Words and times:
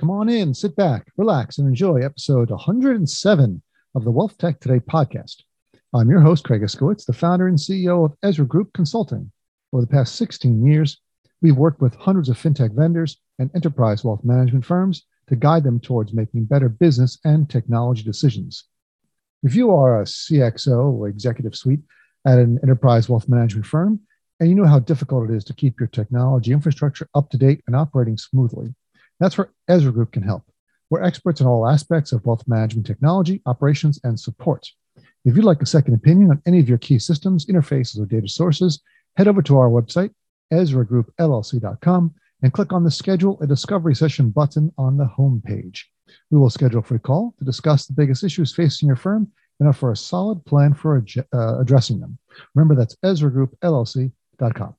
Come 0.00 0.08
on 0.08 0.30
in, 0.30 0.54
sit 0.54 0.74
back, 0.76 1.12
relax, 1.18 1.58
and 1.58 1.68
enjoy 1.68 1.98
episode 1.98 2.48
107 2.48 3.62
of 3.94 4.02
the 4.02 4.10
Wealth 4.10 4.38
Tech 4.38 4.58
Today 4.58 4.80
podcast. 4.80 5.42
I'm 5.92 6.08
your 6.08 6.22
host, 6.22 6.42
Craig 6.42 6.62
Iskowitz, 6.62 7.04
the 7.04 7.12
founder 7.12 7.48
and 7.48 7.58
CEO 7.58 8.06
of 8.06 8.16
Ezra 8.22 8.46
Group 8.46 8.72
Consulting. 8.72 9.30
Over 9.74 9.82
the 9.82 9.90
past 9.92 10.14
16 10.14 10.64
years, 10.66 11.02
we've 11.42 11.58
worked 11.58 11.82
with 11.82 11.96
hundreds 11.96 12.30
of 12.30 12.38
fintech 12.38 12.74
vendors 12.74 13.18
and 13.38 13.50
enterprise 13.54 14.02
wealth 14.02 14.24
management 14.24 14.64
firms 14.64 15.04
to 15.26 15.36
guide 15.36 15.64
them 15.64 15.78
towards 15.78 16.14
making 16.14 16.46
better 16.46 16.70
business 16.70 17.18
and 17.26 17.50
technology 17.50 18.02
decisions. 18.02 18.64
If 19.42 19.54
you 19.54 19.70
are 19.70 20.00
a 20.00 20.04
CXO 20.06 20.94
or 20.94 21.08
executive 21.08 21.54
suite 21.54 21.82
at 22.26 22.38
an 22.38 22.58
enterprise 22.62 23.10
wealth 23.10 23.28
management 23.28 23.66
firm, 23.66 24.00
and 24.40 24.48
you 24.48 24.54
know 24.54 24.64
how 24.64 24.78
difficult 24.78 25.28
it 25.28 25.36
is 25.36 25.44
to 25.44 25.52
keep 25.52 25.78
your 25.78 25.88
technology 25.88 26.52
infrastructure 26.52 27.06
up 27.14 27.28
to 27.28 27.36
date 27.36 27.62
and 27.66 27.76
operating 27.76 28.16
smoothly, 28.16 28.74
that's 29.20 29.38
where 29.38 29.52
Ezra 29.68 29.92
Group 29.92 30.12
can 30.12 30.22
help. 30.22 30.42
We're 30.90 31.04
experts 31.04 31.40
in 31.40 31.46
all 31.46 31.68
aspects 31.68 32.10
of 32.10 32.24
wealth 32.26 32.42
management 32.48 32.86
technology, 32.86 33.40
operations, 33.46 34.00
and 34.02 34.18
support. 34.18 34.66
If 35.24 35.36
you'd 35.36 35.44
like 35.44 35.62
a 35.62 35.66
second 35.66 35.94
opinion 35.94 36.30
on 36.30 36.42
any 36.46 36.58
of 36.58 36.68
your 36.68 36.78
key 36.78 36.98
systems, 36.98 37.46
interfaces, 37.46 38.00
or 38.00 38.06
data 38.06 38.28
sources, 38.28 38.80
head 39.16 39.28
over 39.28 39.42
to 39.42 39.58
our 39.58 39.68
website, 39.68 40.10
EzraGroupLLC.com, 40.52 42.14
and 42.42 42.52
click 42.52 42.72
on 42.72 42.82
the 42.82 42.90
Schedule 42.90 43.38
a 43.40 43.46
Discovery 43.46 43.94
Session 43.94 44.30
button 44.30 44.72
on 44.78 44.96
the 44.96 45.04
homepage. 45.04 45.82
We 46.30 46.38
will 46.38 46.50
schedule 46.50 46.84
a 46.88 46.98
call 46.98 47.34
to 47.38 47.44
discuss 47.44 47.86
the 47.86 47.92
biggest 47.92 48.24
issues 48.24 48.54
facing 48.54 48.88
your 48.88 48.96
firm 48.96 49.30
and 49.60 49.68
offer 49.68 49.92
a 49.92 49.96
solid 49.96 50.44
plan 50.46 50.72
for 50.72 51.04
uh, 51.32 51.60
addressing 51.60 52.00
them. 52.00 52.18
Remember, 52.54 52.74
that's 52.74 52.96
EzraGroupLLC.com. 53.04 54.74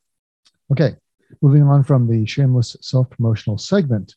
Okay, 0.71 0.95
moving 1.41 1.63
on 1.63 1.83
from 1.83 2.07
the 2.07 2.25
shameless 2.25 2.75
self 2.81 3.09
promotional 3.11 3.57
segment. 3.57 4.15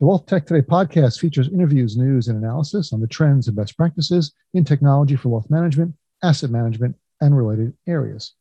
The 0.00 0.06
Wealth 0.06 0.26
Tech 0.26 0.46
Today 0.46 0.64
podcast 0.64 1.18
features 1.18 1.48
interviews, 1.48 1.96
news, 1.96 2.28
and 2.28 2.38
analysis 2.38 2.92
on 2.92 3.00
the 3.00 3.08
trends 3.08 3.48
and 3.48 3.56
best 3.56 3.76
practices 3.76 4.32
in 4.54 4.64
technology 4.64 5.16
for 5.16 5.30
wealth 5.30 5.50
management, 5.50 5.92
asset 6.22 6.50
management, 6.50 6.94
and 7.20 7.36
related 7.36 7.74
areas. 7.88 8.34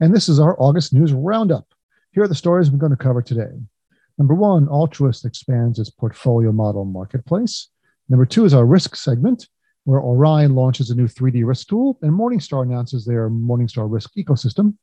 And 0.00 0.14
this 0.14 0.30
is 0.30 0.40
our 0.40 0.58
August 0.58 0.94
news 0.94 1.12
roundup. 1.12 1.66
Here 2.12 2.22
are 2.22 2.28
the 2.28 2.34
stories 2.34 2.70
we're 2.70 2.78
going 2.78 2.96
to 2.96 2.96
cover 2.96 3.20
today. 3.20 3.50
Number 4.16 4.34
one, 4.34 4.68
Altruist 4.68 5.26
expands 5.26 5.78
its 5.78 5.90
portfolio 5.90 6.50
model 6.50 6.86
marketplace. 6.86 7.68
Number 8.08 8.24
two 8.24 8.46
is 8.46 8.54
our 8.54 8.64
risk 8.64 8.96
segment, 8.96 9.48
where 9.84 10.00
Orion 10.00 10.54
launches 10.54 10.88
a 10.88 10.94
new 10.94 11.08
3D 11.08 11.46
risk 11.46 11.68
tool 11.68 11.98
and 12.00 12.10
Morningstar 12.10 12.62
announces 12.62 13.04
their 13.04 13.28
Morningstar 13.28 13.86
risk 13.86 14.12
ecosystem. 14.16 14.78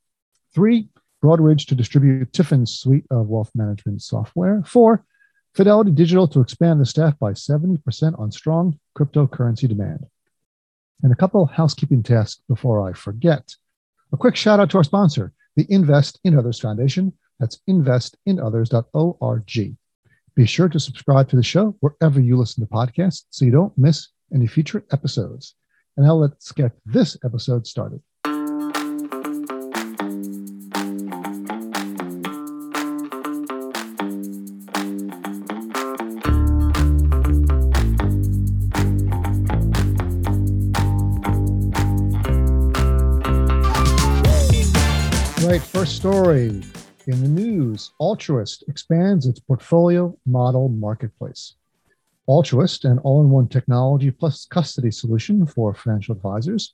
Three, 0.53 0.90
Broadridge 1.23 1.66
to 1.70 1.75
distribute 1.75 2.31
TIFIN's 2.34 2.72
suite 2.72 3.06
of 3.09 3.30
wealth 3.30 3.50
management 3.56 4.03
software. 4.03 4.62
Four, 4.64 5.06
Fidelity 5.55 5.92
Digital 5.92 6.28
to 6.28 6.42
expand 6.42 6.80
the 6.80 6.86
staff 6.86 7.17
by 7.19 7.33
70% 7.33 8.19
on 8.19 8.31
strong 8.31 8.80
cryptocurrency 8.97 9.67
demand. 9.67 10.06
And 11.02 11.11
a 11.11 11.16
couple 11.16 11.45
housekeeping 11.45 12.03
tasks 12.03 12.41
before 12.47 12.88
I 12.88 12.94
forget. 12.94 13.56
A 14.11 14.17
quick 14.17 14.36
shout 14.36 14.59
out 14.59 14.69
to 14.72 14.78
our 14.78 14.83
sponsor, 14.83 15.33
the 15.56 15.66
Invest 15.69 16.19
in 16.23 16.38
Others 16.38 16.59
Foundation. 16.59 17.14
That's 17.39 17.59
investinothers.org. 17.69 19.78
Be 20.36 20.45
sure 20.45 20.69
to 20.69 20.80
subscribe 20.80 21.30
to 21.30 21.36
the 21.36 21.44
show 21.44 21.75
wherever 21.80 22.19
you 22.19 22.38
listen 22.38 22.66
to 22.66 22.72
podcasts 22.72 23.23
so 23.30 23.45
you 23.45 23.52
don't 23.52 23.78
miss 23.78 24.09
any 24.34 24.47
future 24.47 24.84
episodes. 24.91 25.56
And 25.97 26.06
now 26.06 26.16
let's 26.16 26.52
get 26.52 26.72
this 26.86 27.17
episode 27.25 27.66
started. 27.66 28.02
Story 46.00 46.64
in 47.08 47.22
the 47.22 47.28
news 47.28 47.92
Altruist 48.00 48.64
expands 48.70 49.26
its 49.26 49.42
portfolio 49.42 50.18
model 50.26 50.70
marketplace. 50.70 51.56
Altruist, 52.26 52.86
an 52.86 53.00
all 53.00 53.20
in 53.20 53.30
one 53.30 53.50
technology 53.50 54.10
plus 54.10 54.46
custody 54.46 54.92
solution 54.92 55.46
for 55.46 55.74
financial 55.74 56.16
advisors, 56.16 56.74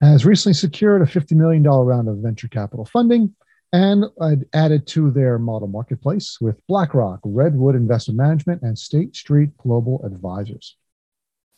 has 0.00 0.24
recently 0.24 0.54
secured 0.54 1.02
a 1.02 1.04
$50 1.04 1.32
million 1.32 1.62
round 1.62 2.08
of 2.08 2.16
venture 2.20 2.48
capital 2.48 2.86
funding 2.86 3.34
and 3.74 4.06
added 4.54 4.86
to 4.86 5.10
their 5.10 5.38
model 5.38 5.68
marketplace 5.68 6.38
with 6.40 6.66
BlackRock, 6.68 7.20
Redwood 7.24 7.74
Investment 7.74 8.16
Management, 8.16 8.62
and 8.62 8.78
State 8.78 9.14
Street 9.14 9.54
Global 9.58 10.02
Advisors. 10.06 10.78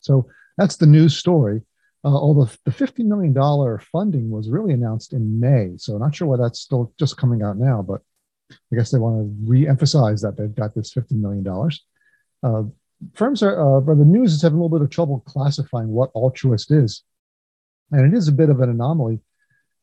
So 0.01 0.27
that's 0.59 0.75
the 0.75 0.87
news 0.87 1.17
story. 1.17 1.63
Uh, 2.03 2.09
although 2.09 2.51
the 2.65 2.71
$50 2.71 3.05
million 3.05 3.35
funding 3.93 4.31
was 4.31 4.49
really 4.49 4.73
announced 4.73 5.13
in 5.13 5.39
May. 5.39 5.73
So 5.77 5.99
not 5.99 6.15
sure 6.15 6.29
why 6.29 6.39
that's 6.39 6.61
still 6.61 6.95
just 6.99 7.19
coming 7.19 7.43
out 7.43 7.59
now, 7.59 7.83
but 7.83 8.01
I 8.51 8.77
guess 8.77 8.91
they 8.91 8.99
want 8.99 9.19
to 9.19 9.35
re-emphasize 9.47 10.23
that 10.23 10.37
they've 10.37 10.55
got 10.55 10.75
this 10.75 10.95
$50 10.95 11.13
million. 11.13 11.47
Uh, 12.43 12.63
firms 13.15 13.43
are, 13.43 13.77
uh, 13.77 13.81
but 13.81 13.97
the 13.97 14.05
news 14.05 14.33
is 14.33 14.43
having 14.43 14.59
a 14.59 14.63
little 14.63 14.79
bit 14.79 14.85
of 14.85 14.91
trouble 14.91 15.21
classifying 15.27 15.89
what 15.89 16.11
altruist 16.15 16.71
is. 16.71 17.03
And 17.91 18.13
it 18.13 18.17
is 18.17 18.29
a 18.29 18.33
bit 18.33 18.49
of 18.49 18.61
an 18.61 18.71
anomaly 18.71 19.21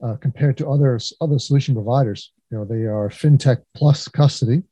uh, 0.03 0.15
compared 0.15 0.57
to 0.57 0.69
other, 0.69 0.99
other 1.21 1.37
solution 1.37 1.75
providers. 1.75 2.31
You 2.51 2.57
know, 2.57 2.65
they 2.65 2.85
are 2.85 3.09
fintech 3.09 3.63
plus 3.75 4.07
custody. 4.07 4.63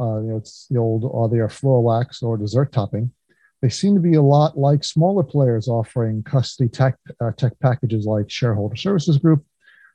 Uh, 0.00 0.20
you 0.20 0.28
know, 0.28 0.36
it's 0.36 0.68
the 0.70 0.78
old, 0.78 1.04
or 1.04 1.28
they 1.28 1.38
are 1.38 1.48
floor 1.48 1.82
wax 1.82 2.22
or 2.22 2.36
dessert 2.36 2.72
topping. 2.72 3.10
They 3.60 3.68
seem 3.68 3.94
to 3.94 4.00
be 4.00 4.14
a 4.14 4.22
lot 4.22 4.56
like 4.56 4.84
smaller 4.84 5.24
players 5.24 5.66
offering 5.66 6.22
custody 6.22 6.68
tech, 6.68 6.96
uh, 7.20 7.32
tech 7.32 7.58
packages 7.60 8.06
like 8.06 8.30
Shareholder 8.30 8.76
Services 8.76 9.18
Group, 9.18 9.44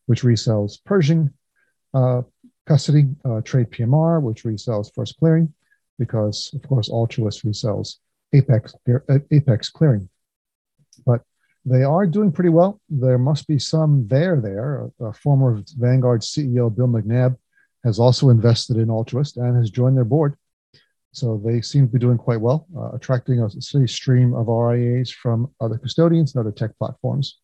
which 0.06 0.24
resells 0.24 0.84
Pershing 0.84 1.30
uh, 1.94 2.24
custody, 2.66 3.06
uh, 3.24 3.42
Trade 3.42 3.72
PMR, 3.72 4.22
which 4.22 4.44
resells 4.44 4.94
First 4.94 5.18
Clearing, 5.18 5.54
because 5.98 6.52
of 6.54 6.68
course 6.68 6.90
Altruist 6.90 7.46
resells 7.46 7.98
Apex, 8.34 8.76
uh, 8.90 9.20
Apex 9.32 9.70
Clearing. 9.70 10.10
But 11.06 11.22
they 11.66 11.84
are 11.84 12.06
doing 12.06 12.32
pretty 12.32 12.50
well. 12.50 12.82
There 12.90 13.18
must 13.18 13.48
be 13.48 13.60
some 13.60 14.08
there 14.08 14.42
there. 14.42 14.90
A, 15.00 15.14
former 15.14 15.62
Vanguard 15.78 16.22
CEO 16.22 16.76
Bill 16.76 16.88
McNabb 16.88 17.38
has 17.84 18.00
also 18.00 18.30
invested 18.30 18.78
in 18.78 18.90
Altruist 18.90 19.38
and 19.38 19.56
has 19.56 19.70
joined 19.70 19.96
their 19.96 20.04
board. 20.04 20.36
So 21.14 21.40
they 21.46 21.62
seem 21.62 21.86
to 21.86 21.94
be 21.94 22.00
doing 22.00 22.18
quite 22.18 22.42
well, 22.42 22.66
uh, 22.76 22.92
attracting 22.92 23.40
a 23.40 23.50
steady 23.50 23.86
stream 23.86 24.34
of 24.34 24.48
RIAs 24.48 25.12
from 25.12 25.52
other 25.62 25.78
custodians 25.78 26.34
and 26.34 26.42
other 26.42 26.52
tech 26.52 26.76
platforms. 26.80 27.38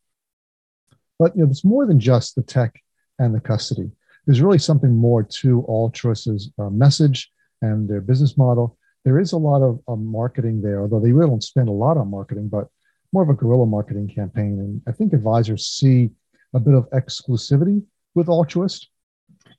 But 1.19 1.35
you 1.35 1.43
know, 1.43 1.51
it's 1.51 1.63
more 1.63 1.85
than 1.85 1.99
just 1.99 2.35
the 2.35 2.41
tech 2.41 2.81
and 3.19 3.33
the 3.33 3.39
custody. 3.39 3.91
There's 4.25 4.41
really 4.41 4.57
something 4.57 4.91
more 4.91 5.21
to 5.21 5.61
Altruist's 5.61 6.49
uh, 6.57 6.71
message 6.71 7.31
and 7.61 7.87
their 7.87 8.01
business 8.01 8.37
model. 8.37 8.75
There 9.05 9.19
is 9.19 9.33
a 9.33 9.37
lot 9.37 9.61
of 9.61 9.79
uh, 9.87 9.95
marketing 9.95 10.63
there, 10.63 10.81
although 10.81 10.99
they 10.99 11.11
really 11.11 11.29
don't 11.29 11.43
spend 11.43 11.69
a 11.69 11.73
lot 11.73 11.97
on 11.97 12.09
marketing, 12.09 12.49
but 12.49 12.67
more 13.13 13.21
of 13.21 13.29
a 13.29 13.35
guerrilla 13.35 13.67
marketing 13.67 14.07
campaign. 14.07 14.59
And 14.59 14.81
I 14.87 14.93
think 14.93 15.13
advisors 15.13 15.67
see 15.67 16.09
a 16.55 16.59
bit 16.59 16.73
of 16.73 16.89
exclusivity 16.89 17.83
with 18.15 18.29
Altruist, 18.29 18.89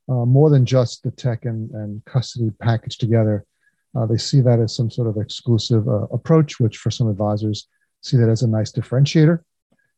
uh, 0.09 0.25
more 0.25 0.50
than 0.50 0.66
just 0.66 1.04
the 1.04 1.12
tech 1.12 1.44
and, 1.44 1.71
and 1.71 2.04
custody 2.04 2.50
packaged 2.60 2.98
together 2.98 3.44
uh, 3.97 4.06
they 4.06 4.17
see 4.17 4.41
that 4.41 4.61
as 4.61 4.75
some 4.75 4.91
sort 4.91 5.09
of 5.09 5.17
exclusive 5.17 5.89
uh, 5.89 6.06
approach, 6.12 6.61
which 6.61 6.78
for 6.78 6.91
some 6.91 7.09
advisors 7.09 7.69
see 8.03 8.17
that 8.17 8.28
as 8.28 8.43
a 8.43 8.49
nice 8.49 8.73
differentiator 8.73 9.41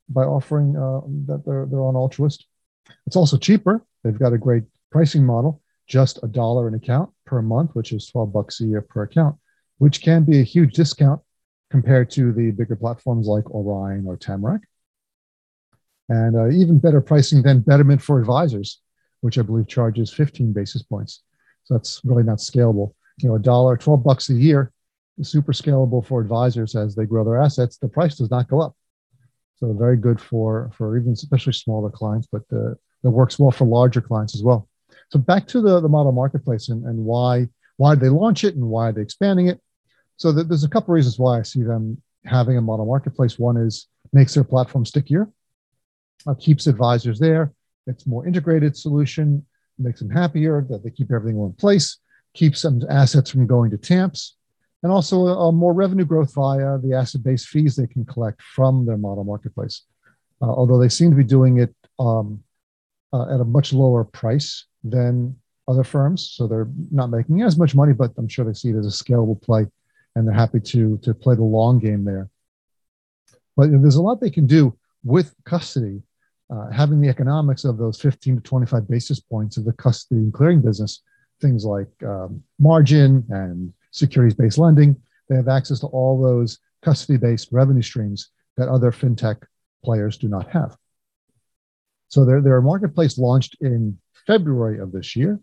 by 0.09 0.23
offering 0.23 0.77
uh, 0.77 1.01
that 1.27 1.45
they're, 1.45 1.67
they're 1.67 1.83
on 1.83 1.97
altruist. 1.97 2.47
It's 3.07 3.17
also 3.17 3.37
cheaper. 3.37 3.85
They've 4.03 4.19
got 4.19 4.33
a 4.33 4.39
great 4.39 4.65
pricing 4.91 5.25
model, 5.25 5.63
just 5.87 6.19
a 6.23 6.27
dollar 6.27 6.69
an 6.69 6.75
account 6.75 7.11
per 7.27 7.43
month, 7.43 7.71
which 7.75 7.93
is 7.93 8.09
12 8.09 8.33
bucks 8.33 8.61
a 8.61 8.65
year 8.65 8.83
per 8.83 9.03
account, 9.03 9.37
which 9.79 10.03
can 10.03 10.25
be 10.25 10.41
a 10.41 10.45
huge 10.45 10.75
discount 10.75 11.21
compared 11.71 12.11
to 12.11 12.33
the 12.33 12.51
bigger 12.51 12.77
platforms 12.77 13.27
like 13.27 13.51
Orion 13.51 14.07
or 14.07 14.17
Tamarac. 14.17 14.61
And 16.09 16.37
uh, 16.37 16.49
even 16.51 16.79
better 16.79 17.01
pricing 17.01 17.43
than 17.43 17.61
Betterment 17.61 18.03
for 18.03 18.21
advisors, 18.21 18.81
which 19.21 19.39
I 19.39 19.43
believe 19.43 19.69
charges 19.69 20.13
15 20.13 20.53
basis 20.53 20.83
points. 20.83 21.23
So 21.65 21.75
that's 21.75 22.01
really 22.05 22.25
not 22.25 22.39
scalable 22.39 22.95
you 23.19 23.29
know 23.29 23.37
a 23.37 23.39
dollar 23.39 23.77
12 23.77 24.03
bucks 24.03 24.31
a 24.31 24.35
year 24.35 24.73
is 25.19 25.29
super 25.29 25.53
scalable 25.53 26.05
for 26.05 26.21
advisors 26.21 26.75
as 26.75 26.95
they 26.95 27.05
grow 27.05 27.25
their 27.25 27.41
assets. 27.41 27.77
The 27.77 27.89
price 27.89 28.17
does 28.17 28.31
not 28.31 28.49
go 28.49 28.61
up. 28.61 28.75
So 29.57 29.73
very 29.73 29.97
good 29.97 30.21
for 30.21 30.71
for 30.77 30.99
even 30.99 31.13
especially 31.13 31.53
smaller 31.53 31.91
clients 31.91 32.29
but 32.31 32.43
uh, 32.53 32.73
it 32.73 33.09
works 33.09 33.39
well 33.39 33.51
for 33.51 33.67
larger 33.67 34.01
clients 34.01 34.35
as 34.35 34.43
well. 34.43 34.69
So 35.11 35.19
back 35.19 35.47
to 35.49 35.61
the, 35.61 35.81
the 35.81 35.89
model 35.89 36.13
marketplace 36.13 36.69
and, 36.69 36.85
and 36.87 36.99
why 36.99 37.49
why 37.77 37.95
they 37.95 38.09
launch 38.09 38.45
it 38.45 38.55
and 38.55 38.65
why 38.65 38.89
are 38.89 38.93
they 38.93 39.03
expanding 39.03 39.49
it. 39.49 39.61
So 40.17 40.33
that 40.33 40.49
there's 40.49 40.65
a 40.65 40.69
couple 40.69 40.95
reasons 40.95 41.19
why 41.19 41.39
i 41.39 41.43
see 41.43 41.63
them 41.63 42.01
having 42.25 42.57
a 42.57 42.61
model 42.61 42.87
marketplace. 42.87 43.39
One 43.39 43.57
is 43.57 43.89
makes 44.13 44.35
their 44.35 44.45
platform 44.45 44.85
stickier 44.85 45.29
uh, 46.27 46.35
keeps 46.35 46.67
advisors 46.67 47.19
there 47.19 47.53
it's 47.87 48.07
more 48.07 48.27
integrated 48.27 48.77
solution 48.77 49.45
makes 49.79 50.01
them 50.01 50.11
happier 50.11 50.65
that 50.69 50.85
they 50.85 50.91
keep 50.91 51.11
everything 51.11 51.37
in 51.37 51.43
one 51.43 51.53
place 51.53 51.99
keeps 52.35 52.61
some 52.61 52.83
assets 52.89 53.31
from 53.31 53.47
going 53.47 53.71
to 53.71 53.79
TAMPs. 53.79 54.37
and 54.83 54.91
also 54.91 55.27
a, 55.27 55.49
a 55.49 55.53
more 55.53 55.73
revenue 55.73 56.05
growth 56.05 56.35
via 56.35 56.79
the 56.79 56.95
asset-based 56.95 57.49
fees 57.49 57.77
they 57.77 57.87
can 57.87 58.05
collect 58.05 58.43
from 58.43 58.85
their 58.87 58.97
model 58.97 59.25
marketplace. 59.25 59.83
Uh, 60.41 60.47
although 60.47 60.79
they 60.79 60.89
seem 60.89 61.11
to 61.11 61.17
be 61.17 61.25
doing 61.25 61.59
it 61.59 61.75
um, 61.99 62.43
uh, 63.13 63.35
at 63.35 63.41
a 63.41 63.45
much 63.45 63.73
lower 63.73 64.03
price 64.05 64.67
than 64.83 65.37
other 65.69 65.85
firms, 65.85 66.33
so 66.35 66.47
they're 66.47 66.69
not 66.91 67.11
making 67.11 67.43
as 67.43 67.57
much 67.57 67.75
money, 67.75 67.93
but 67.93 68.11
I'm 68.19 68.29
sure 68.29 68.45
they 68.45 68.53
see 68.53 68.71
it 68.71 68.77
as 68.77 68.87
a 68.87 69.05
scalable 69.05 69.41
play, 69.41 69.67
and 70.17 70.27
they're 70.27 70.35
happy 70.35 70.59
to 70.59 70.99
to 70.99 71.15
play 71.15 71.37
the 71.37 71.45
long 71.45 71.79
game 71.79 72.05
there. 72.05 72.29
But 73.57 73.71
there's 73.71 73.97
a 73.97 74.03
lot 74.03 74.21
they 74.21 74.31
can 74.31 74.47
do 74.47 74.77
with 75.05 75.35
custody, 75.45 76.03
uh, 76.51 76.71
having 76.71 77.01
the 77.01 77.09
economics 77.09 77.65
of 77.65 77.79
those 77.79 78.01
15 78.01 78.37
to 78.37 78.43
25 78.43 78.89
basis 78.89 79.21
points 79.21 79.57
of 79.57 79.65
the 79.65 79.73
custody 79.73 80.21
and 80.21 80.33
clearing 80.33 80.61
business, 80.61 81.03
things 81.43 81.65
like 81.65 81.91
um, 82.07 82.43
margin 82.59 83.25
and 83.29 83.73
securities 83.91 84.35
based 84.35 84.57
lending. 84.57 84.97
They 85.29 85.37
have 85.37 85.49
access 85.49 85.81
to 85.81 85.87
all 85.89 86.23
those 86.23 86.59
custody 86.83 87.19
based 87.19 87.49
revenue 87.53 87.83
streams 87.83 88.31
that 88.57 88.69
other 88.69 88.93
fintech 88.93 89.43
players 89.85 90.17
do 90.17 90.29
not 90.29 90.49
have. 90.51 90.77
So 92.09 92.25
their, 92.25 92.41
their 92.41 92.61
marketplace 92.61 93.19
launched 93.19 93.57
in 93.61 93.99
February 94.27 94.79
of 94.79 94.93
this 94.93 95.17
year 95.17 95.41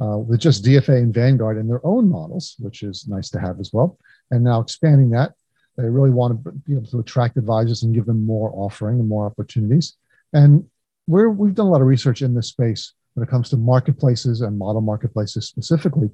uh, 0.00 0.18
with 0.18 0.40
just 0.40 0.64
DFA 0.64 0.98
and 1.02 1.14
Vanguard 1.14 1.58
and 1.58 1.68
their 1.68 1.84
own 1.84 2.08
models, 2.08 2.56
which 2.58 2.82
is 2.82 3.06
nice 3.08 3.30
to 3.30 3.40
have 3.40 3.60
as 3.60 3.70
well. 3.72 3.98
And 4.30 4.42
now 4.42 4.60
expanding 4.60 5.10
that, 5.10 5.32
they 5.76 5.88
really 5.88 6.10
want 6.10 6.44
to 6.44 6.52
be 6.52 6.74
able 6.74 6.86
to 6.86 7.00
attract 7.00 7.36
advisors 7.36 7.82
and 7.82 7.94
give 7.94 8.06
them 8.06 8.24
more 8.24 8.52
offering 8.54 9.00
and 9.00 9.08
more 9.08 9.26
opportunities. 9.26 9.96
And 10.32 10.66
we're, 11.06 11.30
we've 11.30 11.54
done 11.54 11.66
a 11.66 11.70
lot 11.70 11.80
of 11.80 11.86
research 11.86 12.22
in 12.22 12.34
this 12.34 12.48
space 12.48 12.92
when 13.14 13.26
it 13.26 13.30
comes 13.30 13.50
to 13.50 13.56
marketplaces 13.56 14.40
and 14.40 14.58
model 14.58 14.80
marketplaces 14.80 15.46
specifically. 15.46 16.10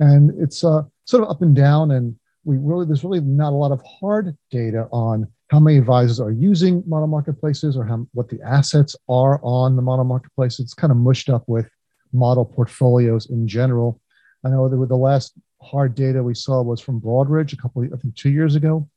And 0.00 0.32
it's 0.42 0.64
uh, 0.64 0.82
sort 1.04 1.22
of 1.22 1.30
up 1.30 1.42
and 1.42 1.54
down. 1.54 1.90
And 1.92 2.16
we 2.44 2.56
really, 2.56 2.86
there's 2.86 3.04
really 3.04 3.20
not 3.20 3.52
a 3.52 3.56
lot 3.56 3.72
of 3.72 3.82
hard 3.84 4.36
data 4.50 4.88
on 4.92 5.26
how 5.48 5.60
many 5.60 5.78
advisors 5.78 6.20
are 6.20 6.30
using 6.30 6.82
model 6.86 7.08
marketplaces 7.08 7.76
or 7.76 7.84
how, 7.84 8.06
what 8.14 8.28
the 8.28 8.40
assets 8.42 8.96
are 9.08 9.40
on 9.42 9.76
the 9.76 9.82
model 9.82 10.04
marketplace. 10.04 10.60
It's 10.60 10.74
kind 10.74 10.90
of 10.90 10.96
mushed 10.96 11.28
up 11.28 11.44
with 11.46 11.68
model 12.12 12.44
portfolios 12.44 13.30
in 13.30 13.46
general. 13.46 14.00
I 14.44 14.50
know 14.50 14.68
that 14.68 14.88
the 14.88 14.96
last 14.96 15.34
hard 15.62 15.94
data 15.94 16.22
we 16.22 16.34
saw 16.34 16.62
was 16.62 16.80
from 16.80 17.00
Broadridge 17.00 17.52
a 17.52 17.56
couple, 17.56 17.84
I 17.84 17.96
think 17.96 18.14
two 18.16 18.30
years 18.30 18.54
ago, 18.54 18.88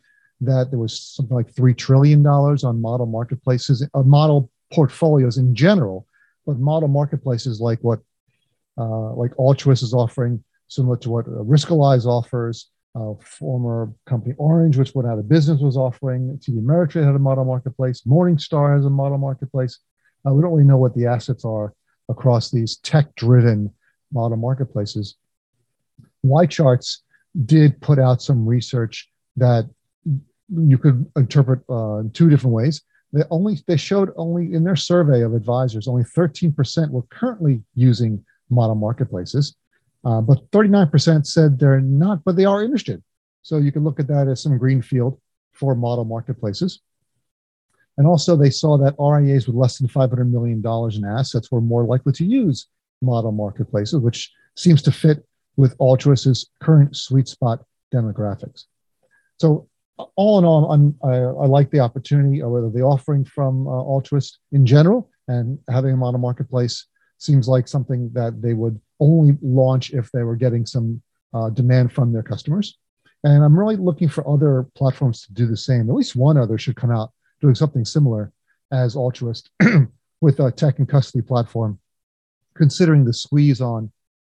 that 0.42 0.70
there 0.70 0.80
was 0.80 1.00
something 1.00 1.36
like 1.36 1.54
$3 1.54 1.78
trillion 1.78 2.26
on 2.26 2.82
model 2.82 3.06
marketplaces, 3.06 3.88
uh, 3.94 4.04
model 4.04 4.50
portfolios 4.72 5.38
in 5.38 5.54
general, 5.56 6.08
but 6.46 6.60
model 6.60 6.90
marketplaces 6.90 7.60
like 7.60 7.80
what 7.82 8.00
uh, 8.78 9.14
like 9.14 9.32
Altruist 9.38 9.84
is 9.84 9.94
offering, 9.94 10.44
similar 10.68 10.98
to 10.98 11.10
what 11.10 11.28
uh, 11.28 11.44
Riskalyze 11.44 12.06
offers, 12.06 12.70
uh, 12.96 13.14
former 13.22 13.92
company 14.06 14.36
Orange, 14.38 14.78
which 14.78 14.96
went 14.96 15.08
out 15.08 15.20
of 15.20 15.30
business, 15.30 15.62
was 15.62 15.78
offering. 15.78 16.40
TD 16.42 16.60
Ameritrade 16.60 17.06
had 17.06 17.16
a 17.16 17.20
model 17.20 17.46
marketplace. 17.46 18.02
Morningstar 18.02 18.76
has 18.76 18.86
a 18.86 18.90
model 18.90 19.18
marketplace. 19.18 19.80
Uh, 20.28 20.34
we 20.34 20.42
don't 20.42 20.52
really 20.52 20.64
know 20.64 20.78
what 20.78 20.96
the 20.96 21.06
assets 21.06 21.46
are 21.46 21.74
across 22.10 22.52
these 22.52 22.78
tech-driven 22.78 23.72
model 24.12 24.38
marketplaces. 24.38 25.16
YCharts 26.26 27.00
did 27.46 27.80
put 27.82 28.00
out 28.00 28.22
some 28.22 28.46
research 28.46 29.10
that 29.38 29.66
you 30.50 30.78
could 30.78 31.10
interpret 31.16 31.62
uh, 31.70 31.98
in 31.98 32.12
two 32.12 32.30
different 32.30 32.54
ways. 32.54 32.82
They 33.14 33.22
only 33.30 33.60
they 33.68 33.78
showed 33.78 34.12
only 34.18 34.54
in 34.54 34.64
their 34.64 34.76
survey 34.76 35.22
of 35.22 35.36
advisors, 35.36 35.88
only 35.88 36.04
13% 36.04 36.90
were 36.90 37.04
currently 37.04 37.62
using 37.76 38.26
model 38.50 38.76
marketplaces, 38.76 39.56
uh, 40.04 40.20
but 40.20 40.50
39% 40.52 41.26
said 41.26 41.58
they're 41.58 41.80
not, 41.80 42.24
but 42.24 42.36
they 42.36 42.46
are 42.46 42.64
interested. 42.64 43.02
So 43.44 43.58
you 43.58 43.72
can 43.72 43.84
look 43.84 44.00
at 44.00 44.08
that 44.08 44.28
as 44.28 44.42
some 44.42 44.58
greenfield 44.58 45.20
for 45.52 45.76
model 45.76 46.06
marketplaces. 46.06 46.82
And 47.98 48.08
also, 48.08 48.36
they 48.36 48.50
saw 48.50 48.78
that 48.80 48.96
RIAs 49.00 49.46
with 49.46 49.56
less 49.56 49.78
than 49.78 49.88
$500 49.88 50.32
million 50.32 50.64
in 50.66 51.06
assets 51.06 51.52
were 51.52 51.62
more 51.62 51.86
likely 51.86 52.14
to 52.14 52.26
use 52.26 52.68
model 53.04 53.32
marketplaces, 53.32 54.00
which 54.00 54.32
seems 54.56 54.82
to 54.84 54.92
fit 54.92 55.24
with 55.58 55.76
Altruist's 55.78 56.50
current 56.60 56.96
sweet 56.96 57.28
spot 57.28 57.64
demographics. 57.94 58.66
So 59.40 59.68
all 59.98 60.40
in 60.40 60.46
all, 60.46 60.72
I'm, 60.72 60.96
I, 61.04 61.18
I 61.18 61.46
like 61.46 61.70
the 61.70 61.80
opportunity 61.80 62.42
or 62.42 62.70
the 62.70 62.82
offering 62.82 63.26
from 63.26 63.68
uh, 63.68 63.72
Altruist 63.72 64.40
in 64.52 64.66
general 64.66 65.10
and 65.28 65.60
having 65.70 65.92
them 65.92 66.04
on 66.04 66.16
a 66.16 66.18
marketplace 66.18 66.88
seems 67.18 67.48
like 67.48 67.68
something 67.68 68.12
that 68.14 68.42
they 68.42 68.54
would 68.54 68.80
only 69.00 69.38
launch 69.42 69.94
if 69.94 70.12
they 70.12 70.24
were 70.24 70.36
getting 70.36 70.66
some 70.66 71.02
uh, 71.34 71.50
demand 71.50 71.92
from 71.92 72.12
their 72.12 72.24
customers. 72.24 72.78
And 73.24 73.44
I'm 73.44 73.58
really 73.58 73.78
looking 73.78 74.10
for 74.10 74.28
other 74.28 74.68
platforms 74.76 75.26
to 75.26 75.34
do 75.34 75.46
the 75.46 75.56
same. 75.56 75.90
At 75.90 75.96
least 75.96 76.16
one 76.16 76.38
other 76.38 76.58
should 76.58 76.76
come 76.76 76.92
out 76.92 77.12
doing 77.40 77.56
something 77.56 77.86
similar 77.86 78.34
as 78.72 78.96
Altruist 78.96 79.50
with 80.22 80.40
a 80.40 80.52
tech 80.52 80.80
and 80.80 80.90
custody 80.90 81.22
platform, 81.22 81.80
considering 82.56 83.06
the 83.06 83.14
squeeze 83.14 83.62
on, 83.62 83.92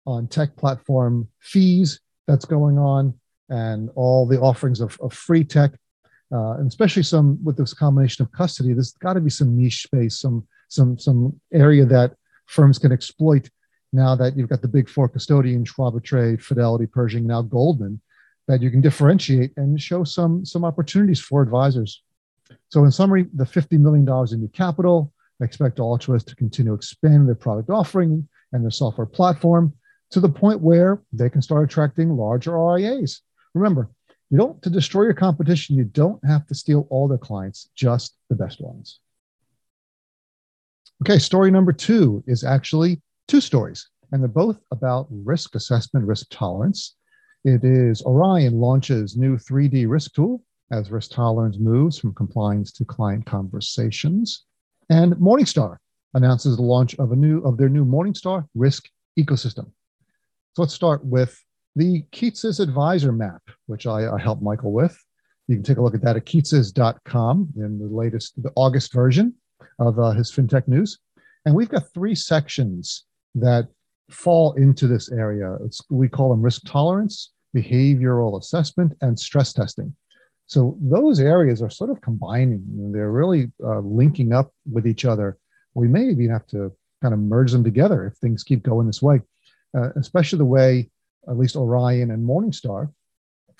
on 0.06 0.28
tech 0.28 0.56
platform 0.56 1.28
fees 1.42 2.00
that's 2.28 2.46
going 2.46 2.78
on 2.78 3.14
and 3.50 3.90
all 3.96 4.26
the 4.26 4.40
offerings 4.40 4.82
of, 4.82 4.98
of 5.02 5.14
free 5.14 5.44
tech, 5.44 5.72
uh, 6.32 6.54
and 6.54 6.68
especially 6.68 7.04
some 7.04 7.44
with 7.44 7.58
this 7.58 7.74
combination 7.74 8.24
of 8.24 8.32
custody. 8.32 8.74
There's 8.74 8.94
got 8.94 9.14
to 9.14 9.22
be 9.22 9.30
some 9.30 9.58
niche 9.58 9.84
space, 9.84 10.20
some 10.20 10.48
some 10.70 10.98
some 10.98 11.40
area 11.54 11.86
that 11.86 12.16
firms 12.46 12.80
can 12.80 12.92
exploit. 12.92 13.50
Now 13.94 14.16
that 14.16 14.36
you've 14.36 14.50
got 14.50 14.62
the 14.62 14.68
big 14.68 14.90
four 14.90 15.08
custodians, 15.08 15.70
Schwab 15.70 16.04
Trade, 16.04 16.44
Fidelity, 16.44 16.88
Pershing, 16.88 17.26
now 17.26 17.42
Goldman, 17.42 18.02
that 18.48 18.62
you 18.62 18.70
can 18.70 18.82
differentiate 18.82 19.54
and 19.58 19.80
show 19.80 20.04
some 20.04 20.46
some 20.46 20.66
opportunities 20.66 21.20
for 21.20 21.42
advisors. 21.42 22.04
So, 22.70 22.84
in 22.84 22.92
summary, 22.92 23.28
the 23.34 23.44
$50 23.44 23.80
million 23.80 24.08
in 24.32 24.40
new 24.40 24.48
capital, 24.50 25.14
I 25.42 25.46
expect 25.46 25.80
Altruist 25.80 26.28
to 26.30 26.36
continue 26.36 26.74
expanding 26.74 27.26
their 27.26 27.36
product 27.36 27.70
offering 27.70 28.28
and 28.54 28.64
their 28.64 28.72
software 28.72 29.08
platform 29.08 29.74
to 30.12 30.20
the 30.20 30.30
point 30.30 30.62
where 30.62 31.02
they 31.12 31.30
can 31.30 31.42
start 31.42 31.70
attracting 31.70 32.16
larger 32.16 32.58
RIAs 32.58 33.22
Remember, 33.54 33.90
you 34.30 34.38
don't 34.38 34.62
to 34.62 34.70
destroy 34.70 35.04
your 35.04 35.14
competition, 35.14 35.78
you 35.78 35.86
don't 35.86 36.24
have 36.26 36.46
to 36.48 36.56
steal 36.56 36.88
all 36.90 37.08
their 37.08 37.18
clients, 37.18 37.70
just 37.76 38.18
the 38.30 38.36
best 38.36 38.62
ones. 38.62 39.00
Okay, 41.04 41.20
story 41.20 41.52
number 41.52 41.72
two 41.72 42.24
is 42.28 42.44
actually 42.44 43.02
two 43.28 43.40
stories, 43.40 43.88
and 44.12 44.22
they're 44.22 44.28
both 44.28 44.60
about 44.72 45.08
risk 45.10 45.56
assessment, 45.56 46.06
risk 46.06 46.28
tolerance. 46.30 46.96
It 47.46 47.64
is 47.64 48.02
Orion 48.02 48.56
launches 48.56 49.16
new 49.16 49.38
3D 49.38 49.88
risk 49.88 50.14
tool 50.14 50.44
as 50.72 50.92
risk 50.92 51.12
tolerance 51.12 51.58
moves 51.60 51.98
from 51.98 52.14
compliance 52.14 52.72
to 52.74 52.86
client 52.86 53.26
conversations. 53.26 54.46
And 54.90 55.14
Morningstar 55.14 55.78
announces 56.14 56.58
the 56.58 56.64
launch 56.64 56.96
of 56.96 57.12
a 57.12 57.16
new 57.16 57.40
of 57.42 57.58
their 57.58 57.70
new 57.70 57.86
Morningstar 57.86 58.48
risk 58.56 58.90
ecosystem. 59.18 59.72
So 60.54 60.64
let's 60.64 60.74
start 60.74 61.06
with 61.06 61.40
the 61.78 62.04
Kitces 62.12 62.60
Advisor 62.60 63.12
Map, 63.12 63.42
which 63.68 63.86
I, 63.86 64.12
I 64.12 64.20
helped 64.20 64.42
Michael 64.42 64.72
with. 64.74 64.98
You 65.48 65.56
can 65.56 65.64
take 65.64 65.78
a 65.78 65.82
look 65.82 65.94
at 65.94 66.02
that 66.02 66.16
at 66.16 66.26
kitces.com 66.26 67.54
in 67.56 67.78
the 67.78 67.86
latest, 67.86 68.42
the 68.42 68.52
August 68.56 68.92
version 68.92 69.36
of 69.78 70.00
uh, 70.00 70.12
his 70.12 70.32
FinTech 70.32 70.68
news. 70.68 70.98
And 71.46 71.54
we've 71.54 71.70
got 71.70 71.94
three 71.94 72.16
sections 72.16 73.06
that 73.36 73.68
fall 74.10 74.54
into 74.54 74.88
this 74.88 75.12
area. 75.12 75.56
It's, 75.64 75.80
we 75.92 76.10
call 76.10 76.30
them 76.30 76.42
risk 76.42 76.64
tolerance, 76.66 77.32
behavioral 77.56 78.40
assessment, 78.40 78.98
and 79.02 79.18
stress 79.18 79.54
testing. 79.54 79.96
So 80.48 80.78
those 80.82 81.20
areas 81.20 81.62
are 81.62 81.70
sort 81.70 81.92
of 81.92 82.02
combining. 82.02 82.92
They're 82.92 83.12
really 83.12 83.52
uh, 83.64 83.82
linking 83.82 84.34
up 84.34 84.52
with 84.70 84.88
each 84.88 85.06
other. 85.06 85.38
We 85.76 85.88
may 85.88 86.06
even 86.06 86.32
have 86.32 86.48
to 86.48 86.72
kind 87.04 87.14
of 87.14 87.20
merge 87.20 87.52
them 87.52 87.64
together 87.64 88.08
if 88.08 88.18
things 88.18 88.44
keep 88.44 88.64
going 88.64 88.88
this 88.88 89.02
way, 89.04 89.22
uh, 89.78 89.90
especially 89.96 90.40
the 90.40 90.46
way 90.46 90.90
at 91.30 91.38
least 91.38 91.56
Orion 91.56 92.12
and 92.12 92.28
Morningstar, 92.28 92.92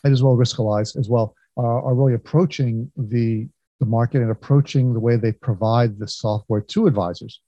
and 0.04 0.14
as 0.14 0.24
well 0.24 0.36
Riskalyze 0.36 0.98
as 0.98 1.10
well, 1.10 1.36
are, 1.58 1.82
are 1.82 1.96
really 1.96 2.14
approaching 2.14 2.92
the, 2.96 3.48
the 3.80 3.86
market 3.86 4.22
and 4.22 4.32
approaching 4.32 4.94
the 4.94 5.00
way 5.00 5.16
they 5.16 5.32
provide 5.32 5.98
the 5.98 6.08
software 6.08 6.62
to 6.62 6.88
advisors. 6.88 7.42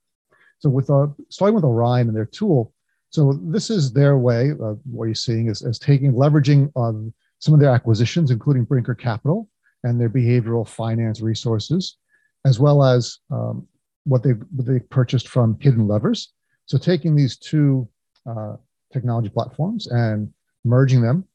So 0.59 0.69
with 0.69 0.89
uh, 0.89 1.07
starting 1.29 1.55
with 1.55 1.63
Orion 1.63 2.07
and 2.07 2.15
their 2.15 2.25
tool, 2.25 2.73
so 3.11 3.39
this 3.41 3.69
is 3.69 3.91
their 3.91 4.17
way. 4.17 4.51
Uh, 4.51 4.75
what 4.85 5.05
you're 5.05 5.15
seeing 5.15 5.47
is, 5.49 5.61
is 5.61 5.79
taking 5.79 6.13
leveraging 6.13 6.71
um, 6.75 7.13
some 7.39 7.53
of 7.53 7.59
their 7.59 7.71
acquisitions, 7.71 8.29
including 8.29 8.65
Brinker 8.65 8.93
Capital 8.93 9.49
and 9.83 9.99
their 9.99 10.09
behavioral 10.09 10.67
finance 10.67 11.21
resources, 11.21 11.97
as 12.45 12.59
well 12.59 12.83
as 12.83 13.19
um, 13.31 13.65
what 14.03 14.21
they 14.23 14.31
what 14.31 14.67
they 14.67 14.79
purchased 14.79 15.27
from 15.27 15.57
Hidden 15.59 15.87
Levers. 15.87 16.33
So 16.65 16.77
taking 16.77 17.15
these 17.15 17.37
two 17.37 17.87
uh, 18.29 18.57
technology 18.91 19.29
platforms 19.29 19.87
and 19.87 20.33
merging 20.63 21.01
them 21.01 21.25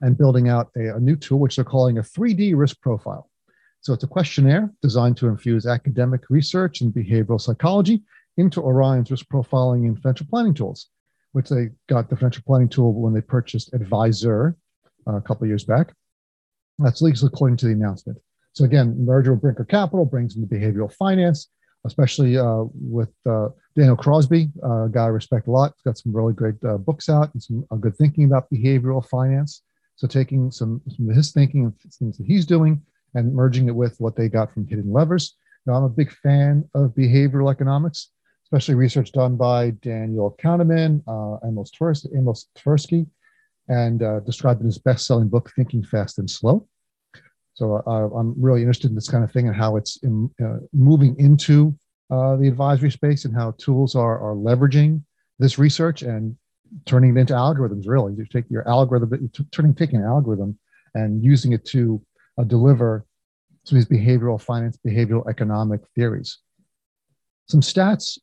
and 0.00 0.16
building 0.16 0.48
out 0.48 0.70
a, 0.76 0.96
a, 0.96 1.00
new 1.00 1.16
tool, 1.16 1.38
which 1.38 1.56
they're 1.56 1.64
calling 1.64 1.98
a 1.98 2.02
3D 2.02 2.52
risk 2.56 2.80
profile. 2.80 3.28
So 3.80 3.92
it's 3.92 4.04
a 4.04 4.08
questionnaire 4.08 4.72
designed 4.82 5.16
to 5.18 5.28
infuse 5.28 5.66
academic 5.66 6.22
research 6.30 6.80
and 6.80 6.92
behavioral 6.92 7.40
psychology 7.40 8.02
into 8.36 8.60
Orion's 8.60 9.10
risk 9.10 9.26
profiling 9.32 9.86
and 9.86 10.00
financial 10.00 10.26
planning 10.30 10.54
tools, 10.54 10.88
which 11.32 11.48
they 11.48 11.70
got 11.88 12.08
the 12.08 12.16
financial 12.16 12.42
planning 12.46 12.68
tool 12.68 12.92
when 12.94 13.12
they 13.12 13.20
purchased 13.20 13.72
Advizr 13.72 14.54
uh, 15.06 15.16
a 15.16 15.20
couple 15.20 15.46
years 15.46 15.64
back. 15.64 15.92
That's 16.78 17.02
at 17.02 17.06
least 17.06 17.24
according 17.24 17.56
to 17.58 17.66
the 17.66 17.72
announcement. 17.72 18.18
So 18.52 18.64
again, 18.64 19.04
merger 19.04 19.32
with 19.32 19.42
Brinker 19.42 19.64
Capital 19.64 20.04
brings 20.04 20.36
in 20.36 20.42
the 20.42 20.48
behavioral 20.48 20.92
finance, 20.92 21.48
especially 21.84 22.36
uh, 22.36 22.64
with 22.74 23.12
uh, 23.28 23.48
Daniel 23.76 23.96
Crosby, 23.96 24.50
uh, 24.62 24.84
a 24.84 24.88
guy 24.88 25.04
I 25.04 25.08
respect 25.08 25.46
a 25.46 25.50
lot. 25.50 25.72
He's 25.76 25.82
got 25.82 25.98
some 25.98 26.14
really 26.14 26.32
great 26.32 26.62
uh, 26.64 26.78
books 26.78 27.08
out 27.08 27.32
and 27.32 27.42
some 27.42 27.64
uh, 27.70 27.76
good 27.76 27.96
thinking 27.96 28.24
about 28.24 28.50
behavioral 28.50 29.06
finance. 29.06 29.62
So 29.96 30.06
taking 30.06 30.50
some, 30.50 30.80
some 30.88 31.08
of 31.08 31.16
his 31.16 31.32
thinking 31.32 31.64
and 31.64 31.74
things 31.94 32.18
that 32.18 32.26
he's 32.26 32.46
doing 32.46 32.82
and 33.14 33.34
merging 33.34 33.68
it 33.68 33.74
with 33.74 33.96
what 33.98 34.16
they 34.16 34.28
got 34.28 34.52
from 34.52 34.66
Hidden 34.66 34.92
Levers. 34.92 35.36
Now, 35.66 35.74
I'm 35.74 35.84
a 35.84 35.88
big 35.88 36.12
fan 36.12 36.68
of 36.74 36.90
behavioral 36.90 37.50
economics, 37.50 38.10
especially 38.44 38.74
research 38.74 39.12
done 39.12 39.36
by 39.36 39.70
Daniel 39.82 40.36
Kahneman, 40.42 41.02
uh, 41.06 41.46
Amos 41.46 41.70
Tversky, 42.56 43.06
and 43.68 44.24
described 44.24 44.60
in 44.60 44.66
his 44.66 44.78
best-selling 44.78 45.28
book, 45.28 45.50
Thinking 45.54 45.84
Fast 45.84 46.18
and 46.18 46.30
Slow. 46.30 46.66
So 47.58 47.82
uh, 47.88 48.16
I'm 48.16 48.40
really 48.40 48.60
interested 48.60 48.88
in 48.88 48.94
this 48.94 49.08
kind 49.08 49.24
of 49.24 49.32
thing 49.32 49.48
and 49.48 49.56
how 49.56 49.74
it's 49.74 49.96
in, 50.04 50.30
uh, 50.40 50.58
moving 50.72 51.18
into 51.18 51.76
uh, 52.08 52.36
the 52.36 52.46
advisory 52.46 52.92
space 52.92 53.24
and 53.24 53.34
how 53.34 53.50
tools 53.58 53.96
are, 53.96 54.16
are 54.20 54.36
leveraging 54.36 55.02
this 55.40 55.58
research 55.58 56.02
and 56.02 56.36
turning 56.86 57.16
it 57.16 57.20
into 57.20 57.32
algorithms. 57.32 57.82
Really, 57.88 58.14
you 58.14 58.24
take 58.26 58.44
your 58.48 58.66
algorithm, 58.68 59.28
turning 59.50 59.74
taking 59.74 59.98
an 59.98 60.04
algorithm 60.04 60.56
and 60.94 61.24
using 61.24 61.52
it 61.52 61.64
to 61.64 62.00
uh, 62.38 62.44
deliver 62.44 63.04
some 63.64 63.76
of 63.76 63.88
these 63.88 63.98
behavioral 63.98 64.40
finance, 64.40 64.78
behavioral 64.86 65.28
economic 65.28 65.80
theories. 65.96 66.38
Some 67.48 67.60
stats 67.60 68.20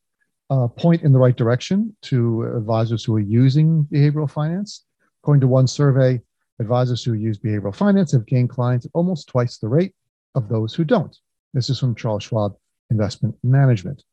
uh, 0.50 0.70
point 0.70 1.02
in 1.02 1.12
the 1.12 1.20
right 1.20 1.36
direction 1.36 1.94
to 2.04 2.44
advisors 2.56 3.04
who 3.04 3.14
are 3.18 3.20
using 3.44 3.86
behavioral 3.92 4.32
finance. 4.32 4.86
According 5.22 5.42
to 5.42 5.48
one 5.48 5.68
survey, 5.68 6.22
advisors 6.60 7.04
who 7.04 7.14
use 7.14 7.38
behavioral 7.38 7.76
finance 7.76 8.12
have 8.12 8.26
gained 8.26 8.50
clients 8.50 8.86
at 8.86 8.92
almost 8.94 9.28
twice 9.28 9.58
the 9.58 9.68
rate 9.68 9.94
of 10.36 10.50
those 10.50 10.74
who 10.74 10.84
don't. 10.84 11.18
This 11.54 11.70
is 11.70 11.80
from 11.80 11.96
Charles 11.96 12.24
Schwab 12.24 12.56
Investment 12.90 13.36
Management. 13.44 14.04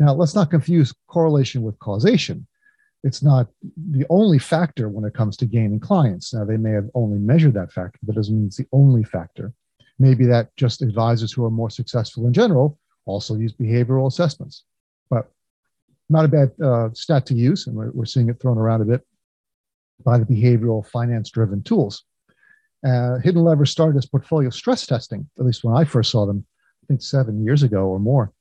Now, 0.00 0.14
let's 0.14 0.34
not 0.34 0.50
confuse 0.50 0.94
correlation 1.08 1.62
with 1.62 1.78
causation. 1.78 2.46
It's 3.04 3.22
not 3.22 3.48
the 3.90 4.06
only 4.10 4.38
factor 4.38 4.88
when 4.88 5.04
it 5.04 5.14
comes 5.14 5.36
to 5.38 5.46
gaining 5.46 5.80
clients. 5.80 6.34
Now, 6.34 6.44
they 6.44 6.56
may 6.56 6.72
have 6.72 6.88
only 6.94 7.18
measured 7.18 7.54
that 7.54 7.72
factor, 7.72 7.98
but 8.02 8.16
doesn't 8.16 8.34
mean 8.34 8.46
it's 8.46 8.56
the 8.56 8.66
only 8.72 9.04
factor. 9.04 9.52
Maybe 9.98 10.26
that 10.26 10.54
just 10.56 10.82
advisors 10.82 11.32
who 11.32 11.44
are 11.44 11.50
more 11.50 11.70
successful 11.70 12.26
in 12.26 12.32
general 12.32 12.78
also 13.06 13.36
use 13.36 13.52
behavioral 13.52 14.06
assessments. 14.06 14.64
But 15.10 15.30
not 16.08 16.24
a 16.24 16.28
bad 16.28 16.52
uh, 16.62 16.90
stat 16.92 17.26
to 17.26 17.34
use, 17.34 17.66
and 17.66 17.76
we're, 17.76 17.90
we're 17.90 18.04
seeing 18.04 18.28
it 18.28 18.40
thrown 18.40 18.58
around 18.58 18.82
a 18.82 18.84
bit 18.84 19.04
by 20.04 20.18
the 20.18 20.24
behavioral 20.24 20.86
finance 20.86 21.30
driven 21.30 21.62
tools. 21.62 22.04
Uh, 22.86 23.18
Hidden 23.18 23.42
Lever 23.42 23.66
started 23.66 23.98
as 23.98 24.06
portfolio 24.06 24.50
stress 24.50 24.86
testing, 24.86 25.28
at 25.38 25.44
least 25.44 25.64
when 25.64 25.76
I 25.76 25.84
first 25.84 26.10
saw 26.10 26.26
them, 26.26 26.44
I 26.82 26.86
think 26.86 27.02
seven 27.02 27.44
years 27.44 27.62
ago 27.62 27.86
or 27.86 27.98
more. 27.98 28.32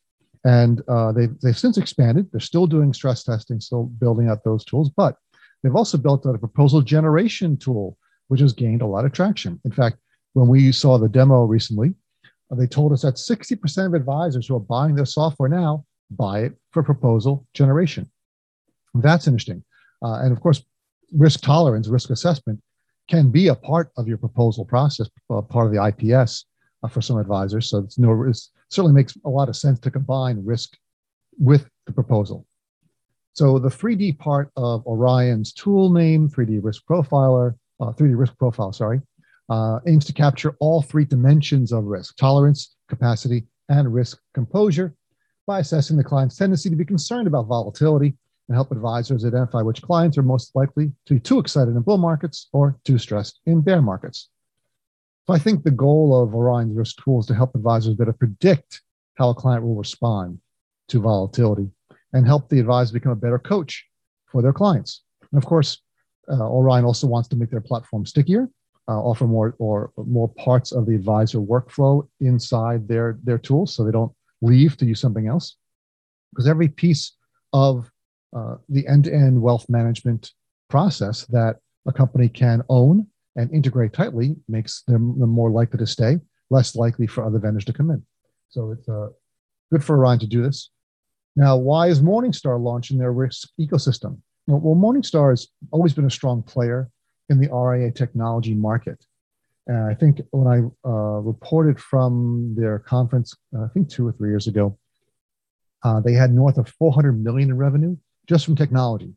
And 0.46 0.82
uh, 0.88 1.12
they've, 1.12 1.40
they've 1.42 1.58
since 1.58 1.78
expanded. 1.78 2.30
They're 2.32 2.40
still 2.40 2.68
doing 2.68 2.94
stress 2.94 3.24
testing, 3.24 3.60
still 3.60 3.86
building 3.86 4.30
out 4.30 4.44
those 4.44 4.64
tools, 4.64 4.90
but 4.96 5.18
they've 5.64 5.76
also 5.76 5.98
built 5.98 6.26
out 6.26 6.36
a 6.36 6.40
proposal 6.40 6.82
generation 6.82 7.58
tool, 7.58 7.98
which 8.28 8.42
has 8.42 8.54
gained 8.54 8.82
a 8.82 8.86
lot 8.86 9.06
of 9.06 9.12
traction. 9.12 9.60
In 9.66 9.72
fact, 9.72 9.98
when 10.34 10.48
we 10.48 10.72
saw 10.72 10.98
the 10.98 11.10
demo 11.10 11.46
recently, 11.46 11.96
they 12.52 12.68
told 12.68 12.94
us 12.94 13.02
that 13.02 13.16
60% 13.16 13.88
of 13.88 13.94
advisors 13.94 14.48
who 14.48 14.56
are 14.56 14.60
buying 14.60 14.96
their 14.96 15.06
software 15.06 15.50
now 15.50 15.84
buy 16.12 16.42
it 16.42 16.54
for 16.72 16.84
proposal 16.84 17.46
generation. 17.54 18.10
That's 18.94 19.28
interesting. 19.28 19.64
Uh, 20.02 20.22
and 20.22 20.32
of 20.32 20.40
course, 20.40 20.64
risk 21.12 21.42
tolerance, 21.42 21.88
risk 21.88 22.10
assessment 22.10 22.62
can 23.08 23.30
be 23.30 23.48
a 23.48 23.56
part 23.56 23.92
of 23.98 24.08
your 24.08 24.18
proposal 24.18 24.66
process, 24.66 25.10
uh, 25.30 25.42
part 25.42 25.68
of 25.68 25.74
the 25.74 25.86
IPS 25.86 26.46
uh, 26.84 26.88
for 26.88 27.02
some 27.02 27.18
advisors. 27.18 27.70
So 27.70 27.80
it's 27.80 27.98
no, 27.98 28.24
it 28.24 28.40
certainly 28.70 28.94
makes 28.94 29.18
a 29.26 29.30
lot 29.30 29.50
of 29.50 29.56
sense 29.56 29.80
to 29.80 29.92
combine 29.92 30.44
risk 30.46 30.78
with 31.38 31.70
the 31.86 31.94
proposal. 31.94 32.46
So 33.34 33.60
the 33.60 33.70
3D 33.70 34.18
part 34.18 34.52
of 34.58 34.86
Orion's 34.86 35.54
tool 35.54 35.92
name, 35.92 36.28
3D 36.28 36.60
risk 36.64 36.84
profiler, 36.90 37.56
3D 37.80 38.14
uh, 38.14 38.16
risk 38.16 38.38
profile, 38.38 38.74
sorry, 38.74 39.02
uh, 39.50 39.80
aims 39.88 40.06
to 40.06 40.14
capture 40.14 40.56
all 40.60 40.82
three 40.82 41.06
dimensions 41.06 41.72
of 41.72 41.86
risk 41.86 42.18
tolerance, 42.18 42.76
capacity, 42.90 43.46
and 43.70 43.94
risk 43.94 44.20
composure 44.34 44.96
by 45.46 45.60
assessing 45.60 45.98
the 45.98 46.04
client's 46.04 46.36
tendency 46.36 46.70
to 46.70 46.76
be 46.76 46.84
concerned 46.84 47.28
about 47.28 47.46
volatility 47.46 48.16
and 48.48 48.56
help 48.56 48.72
advisors 48.72 49.26
identify 49.26 49.62
which 49.62 49.82
clients 49.82 50.18
are 50.18 50.24
most 50.24 50.56
likely 50.56 50.92
to 51.06 51.16
be 51.16 51.20
too 51.20 51.40
excited 51.40 51.76
in 51.76 51.82
bull 51.82 51.98
markets 51.98 52.48
or 52.54 52.78
too 52.86 52.98
stressed 52.98 53.40
in 53.46 53.62
bear 53.62 53.82
markets. 53.82 54.30
So 55.26 55.34
I 55.34 55.40
think 55.40 55.64
the 55.64 55.72
goal 55.72 56.22
of 56.22 56.34
Orion's 56.34 56.76
risk 56.76 57.04
tool 57.04 57.20
is 57.20 57.26
to 57.26 57.36
help 57.36 57.54
advisors 57.56 57.96
better 57.96 58.14
predict 58.14 58.82
how 59.16 59.30
a 59.30 59.36
client 59.36 59.64
will 59.64 59.76
respond 59.76 60.40
to 60.88 61.02
volatility 61.02 61.70
and 62.14 62.26
help 62.26 62.48
the 62.48 62.60
advisor 62.60 62.94
become 62.94 63.12
a 63.12 63.16
better 63.16 63.40
coach 63.40 63.86
for 64.32 64.42
their 64.42 64.54
clients. 64.54 65.04
And 65.32 65.38
of 65.38 65.46
course, 65.46 65.82
uh, 66.30 66.50
Orion 66.50 66.86
also 66.86 67.08
wants 67.08 67.28
to 67.30 67.36
make 67.36 67.50
their 67.50 67.62
platform 67.62 68.06
stickier, 68.06 68.50
uh, 68.88 69.00
offer 69.00 69.26
more 69.26 69.56
or 69.60 69.92
more 69.98 70.30
parts 70.30 70.72
of 70.72 70.86
the 70.86 70.96
advisor 70.96 71.40
workflow 71.40 72.08
inside 72.22 72.88
their 72.88 73.20
their 73.24 73.38
tools, 73.38 73.76
so 73.76 73.84
they 73.84 73.92
don't 73.92 74.14
leave 74.42 74.78
to 74.78 74.86
use 74.86 75.02
something 75.02 75.28
else. 75.28 75.58
Because 76.32 76.48
every 76.48 76.70
piece 76.70 77.18
of 77.52 77.92
uh, 78.36 78.56
the 78.70 78.88
end-to-end 78.88 79.42
wealth 79.42 79.66
management 79.70 80.32
process 80.70 81.26
that 81.28 81.58
a 81.88 81.94
company 81.94 82.28
can 82.28 82.62
own 82.70 83.08
and 83.36 83.52
integrate 83.52 83.94
tightly 83.94 84.36
makes 84.48 84.82
them, 84.84 85.18
more 85.20 85.50
likely 85.50 85.78
to 85.78 85.88
stay, 85.88 86.20
less 86.50 86.76
likely 86.76 87.08
for 87.08 87.24
other 87.24 87.40
vendors 87.40 87.66
to 87.66 87.74
come 87.74 87.92
in. 87.92 88.04
So 88.50 88.72
it's 88.72 88.90
uh, 88.90 89.10
good 89.72 89.84
for 89.84 89.98
Orion 89.98 90.20
to 90.20 90.28
do 90.28 90.42
this. 90.42 90.70
Now, 91.36 91.56
why 91.56 91.88
is 91.88 92.02
Morningstar 92.02 92.60
launching 92.62 92.98
their 92.98 93.12
risk 93.12 93.50
ecosystem? 93.60 94.20
Well, 94.48 94.60
well 94.60 94.76
Morningstar 94.76 95.30
has 95.30 95.48
always 95.72 95.94
been 95.94 96.06
a 96.06 96.10
strong 96.10 96.42
player 96.42 96.90
in 97.30 97.40
the 97.40 97.50
RIA 97.54 97.92
technology 97.92 98.56
market. 98.56 99.06
And 99.68 99.92
I 99.92 99.94
think 99.94 100.22
when 100.32 100.48
I 100.48 100.88
uh, 100.88 101.20
reported 101.20 101.80
from 101.80 102.56
their 102.58 102.80
conference, 102.80 103.36
uh, 103.56 103.66
I 103.66 103.68
think 103.74 103.90
two 103.90 104.08
or 104.08 104.14
three 104.14 104.30
years 104.30 104.48
ago, 104.48 104.78
uh, 105.84 106.00
they 106.00 106.14
had 106.14 106.34
north 106.34 106.58
of 106.58 106.70
400 106.70 107.24
million 107.24 107.50
in 107.50 107.58
revenue 107.58 107.98
just 108.28 108.46
from 108.46 108.56
technology. 108.56 109.14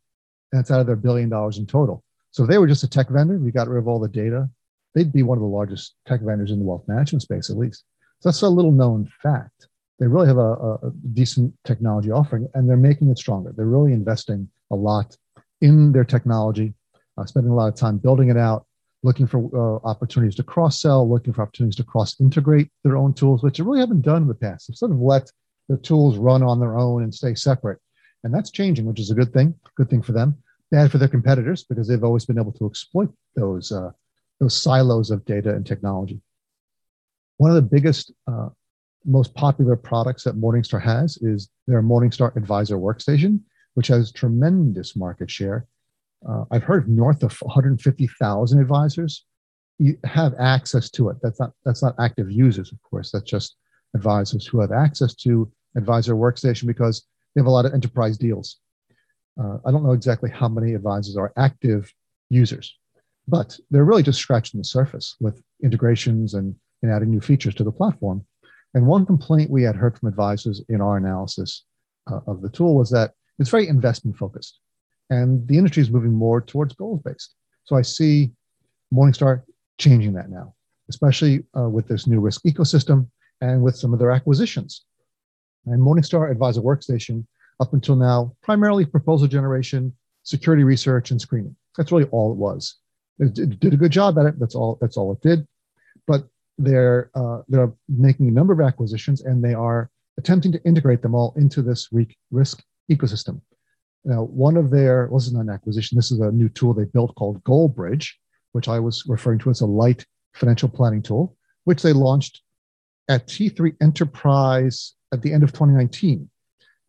And 0.52 0.61
it's 0.61 0.71
out 0.71 0.81
of 0.81 0.87
their 0.87 0.97
billion 0.97 1.29
dollars 1.29 1.59
in 1.59 1.67
total. 1.67 2.02
So 2.31 2.45
if 2.45 2.50
they 2.50 2.59
were 2.59 2.67
just 2.67 2.85
a 2.85 2.88
tech 2.88 3.09
vendor, 3.09 3.38
we 3.38 3.50
got 3.50 3.69
rid 3.69 3.79
of 3.79 3.88
all 3.88 4.00
the 4.00 4.09
data, 4.09 4.49
they'd 4.95 5.12
be 5.12 5.23
one 5.23 5.38
of 5.38 5.43
the 5.43 5.49
largest 5.49 5.95
tech 6.07 6.21
vendors 6.21 6.50
in 6.50 6.59
the 6.59 6.64
wealth 6.64 6.85
management 6.87 7.23
space, 7.23 7.50
at 7.50 7.57
least. 7.57 7.85
So 8.21 8.29
that's 8.29 8.43
a 8.43 8.49
little 8.49 8.73
known 8.73 9.11
fact. 9.23 9.69
They 9.99 10.07
really 10.07 10.29
have 10.29 10.38
a, 10.38 10.52
a 10.52 10.93
decent 11.12 11.55
technology 11.64 12.11
offering 12.11 12.49
and 12.55 12.69
they're 12.69 12.76
making 12.76 13.11
it 13.11 13.19
stronger. 13.19 13.52
They're 13.55 13.67
really 13.67 13.93
investing 13.93 14.49
a 14.71 14.76
lot 14.76 15.17
in 15.61 15.93
their 15.93 16.05
technology, 16.05 16.73
uh, 17.19 17.26
spending 17.26 17.52
a 17.52 17.55
lot 17.55 17.69
of 17.69 17.75
time 17.75 17.99
building 17.99 18.31
it 18.31 18.37
out, 18.37 18.67
looking 19.02 19.26
for 19.26 19.40
uh, 19.55 19.87
opportunities 19.87 20.37
to 20.37 20.43
cross 20.43 20.81
sell, 20.81 21.09
looking 21.09 21.33
for 21.33 21.43
opportunities 21.43 21.76
to 21.76 21.85
cross 21.85 22.19
integrate 22.21 22.71
their 22.85 22.97
own 22.97 23.12
tools, 23.12 23.43
which 23.43 23.59
they 23.59 23.64
really 23.64 23.81
haven't 23.81 24.02
done 24.02 24.23
in 24.23 24.29
the 24.29 24.35
past. 24.35 24.69
They've 24.69 24.76
sort 24.76 24.93
of 24.93 24.99
let 24.99 25.31
the 25.69 25.76
tools 25.76 26.19
run 26.19 26.43
on 26.43 26.61
their 26.61 26.76
own 26.76 27.02
and 27.02 27.14
stay 27.14 27.35
separate. 27.35 27.79
And 28.25 28.35
that's 28.35 28.50
changing, 28.50 28.85
which 28.85 29.00
is 29.00 29.11
a 29.11 29.15
good 29.15 29.33
thing. 29.33 29.55
Good 29.77 29.91
thing 29.91 30.03
for 30.03 30.12
them. 30.12 30.37
Bad 30.71 30.91
for 30.91 30.99
their 30.99 31.09
competitors 31.09 31.65
because 31.65 31.89
they've 31.89 32.05
always 32.05 32.25
been 32.25 32.39
able 32.39 32.53
to 32.53 32.67
exploit 32.67 33.12
those 33.35 33.73
uh, 33.73 33.91
those 34.39 34.61
silos 34.61 35.11
of 35.11 35.25
data 35.25 35.50
and 35.50 35.67
technology. 35.67 36.21
One 37.37 37.50
of 37.50 37.57
the 37.57 37.62
biggest, 37.62 38.12
uh, 38.27 38.49
most 39.05 39.35
popular 39.35 39.77
products 39.77 40.25
that 40.25 40.39
Morningstar 40.39 40.81
has 40.83 41.17
is 41.19 41.49
their 41.67 41.83
Morningstar 41.83 42.35
Advisor 42.37 42.77
Workstation, 42.77 43.41
which 43.75 43.89
has 43.89 44.12
tremendous 44.12 44.97
market 44.97 45.31
share. 45.31 45.67
Uh, 46.29 46.45
I've 46.50 46.65
heard 46.65 46.89
north 46.89 47.23
of 47.23 47.33
150,000 47.41 48.61
advisors 48.61 49.25
have 50.05 50.35
access 50.39 50.91
to 50.91 51.09
it. 51.09 51.17
That's 51.23 51.41
not 51.41 51.53
that's 51.65 51.83
not 51.83 51.95
active 51.99 52.31
users, 52.31 52.73
of 52.73 52.83
course. 52.83 53.11
That's 53.11 53.31
just 53.31 53.57
advisors 53.95 54.47
who 54.47 54.61
have 54.61 54.73
access 54.73 55.15
to 55.15 55.50
Advisor 55.77 56.15
Workstation 56.15 56.67
because 56.67 57.07
they 57.34 57.40
have 57.40 57.46
a 57.46 57.50
lot 57.50 57.66
of 57.66 57.75
enterprise 57.75 58.18
deals. 58.18 58.56
Uh, 59.40 59.58
I 59.64 59.70
don't 59.70 59.84
know 59.84 59.92
exactly 59.92 60.30
how 60.30 60.49
many 60.49 60.75
advisors 60.75 61.16
are 61.16 61.32
active 61.37 61.92
users, 62.28 62.76
but 63.28 63.58
they're 63.70 63.84
really 63.84 64.02
just 64.02 64.18
scratching 64.18 64.58
the 64.58 64.64
surface 64.64 65.16
with 65.20 65.42
integrations 65.62 66.34
and, 66.34 66.54
and 66.82 66.92
adding 66.92 67.10
new 67.10 67.20
features 67.20 67.54
to 67.56 67.64
the 67.64 67.72
platform. 67.72 68.25
And 68.75 68.87
one 68.87 69.06
complaint 69.06 69.50
we 69.50 69.62
had 69.62 69.76
heard 69.76 69.99
from 69.99 70.08
advisors 70.08 70.62
in 70.68 70.80
our 70.80 70.96
analysis 70.96 71.64
uh, 72.10 72.20
of 72.26 72.42
the 72.42 72.49
tool 72.49 72.75
was 72.76 72.90
that 72.90 73.12
it's 73.38 73.50
very 73.50 73.68
investment 73.68 74.16
focused, 74.16 74.60
and 75.08 75.46
the 75.49 75.56
industry 75.56 75.82
is 75.82 75.90
moving 75.90 76.12
more 76.12 76.40
towards 76.40 76.75
goals 76.75 77.00
based. 77.04 77.34
So 77.64 77.76
I 77.76 77.82
see 77.82 78.32
Morningstar 78.92 79.42
changing 79.78 80.12
that 80.14 80.30
now, 80.30 80.54
especially 80.88 81.44
uh, 81.56 81.68
with 81.68 81.88
this 81.88 82.06
new 82.06 82.20
risk 82.20 82.42
ecosystem 82.42 83.08
and 83.40 83.62
with 83.62 83.76
some 83.76 83.92
of 83.92 83.99
their 83.99 84.10
acquisitions. 84.10 84.84
And 85.67 85.81
Morningstar 85.81 86.31
Advisor 86.31 86.62
Workstation, 86.62 87.26
up 87.61 87.73
until 87.75 87.97
now, 87.97 88.35
primarily 88.43 88.87
proposal 88.87 89.29
generation, 89.29 89.95
security 90.23 90.64
research, 90.64 91.11
and 91.11 91.21
screening. 91.21 91.55
That's 91.76 91.93
really 91.93 92.09
all 92.11 92.33
it 92.33 92.37
was. 92.37 92.76
It 93.19 93.35
did 93.35 93.75
a 93.75 93.76
good 93.76 93.93
job 93.93 94.19
at 94.19 94.26
it. 94.26 94.38
That's 94.38 94.55
all. 94.55 94.79
That's 94.81 94.97
all 94.97 95.12
it 95.12 95.21
did. 95.21 95.47
But 96.07 96.25
they're 96.57 97.11
uh, 97.14 97.43
they're 97.49 97.73
making 97.88 98.29
a 98.29 98.33
number 98.33 98.52
of 98.52 98.61
acquisitions, 98.61 99.23
and 99.23 99.45
they 99.45 99.55
are 99.55 99.90
attempting 100.19 100.52
to 100.52 100.62
integrate 100.64 101.02
them 101.02 101.14
all 101.14 101.35
into 101.37 101.61
this 101.61 101.88
risk 102.31 102.62
ecosystem. 102.90 103.40
Now, 104.05 104.23
one 104.23 104.57
of 104.57 104.71
their 104.71 105.09
well, 105.09 105.19
this 105.19 105.26
is 105.26 105.35
not 105.35 105.40
an 105.40 105.50
acquisition. 105.50 105.97
This 105.97 106.11
is 106.11 106.21
a 106.21 106.33
new 106.33 106.49
tool 106.49 106.73
they 106.73 106.85
built 106.85 107.14
called 107.14 107.45
GoalBridge, 107.45 108.09
which 108.52 108.69
I 108.69 108.81
was 108.81 109.05
referring 109.07 109.38
to 109.40 109.50
as 109.50 109.61
a 109.61 109.67
light 109.67 110.07
financial 110.35 110.69
planning 110.69 111.02
tool, 111.02 111.37
which 111.64 111.83
they 111.83 111.93
launched 111.93 112.40
at 113.09 113.26
T3 113.26 113.76
Enterprise 113.83 114.95
at 115.12 115.23
the 115.23 115.33
end 115.33 115.43
of 115.43 115.52
2019, 115.52 116.29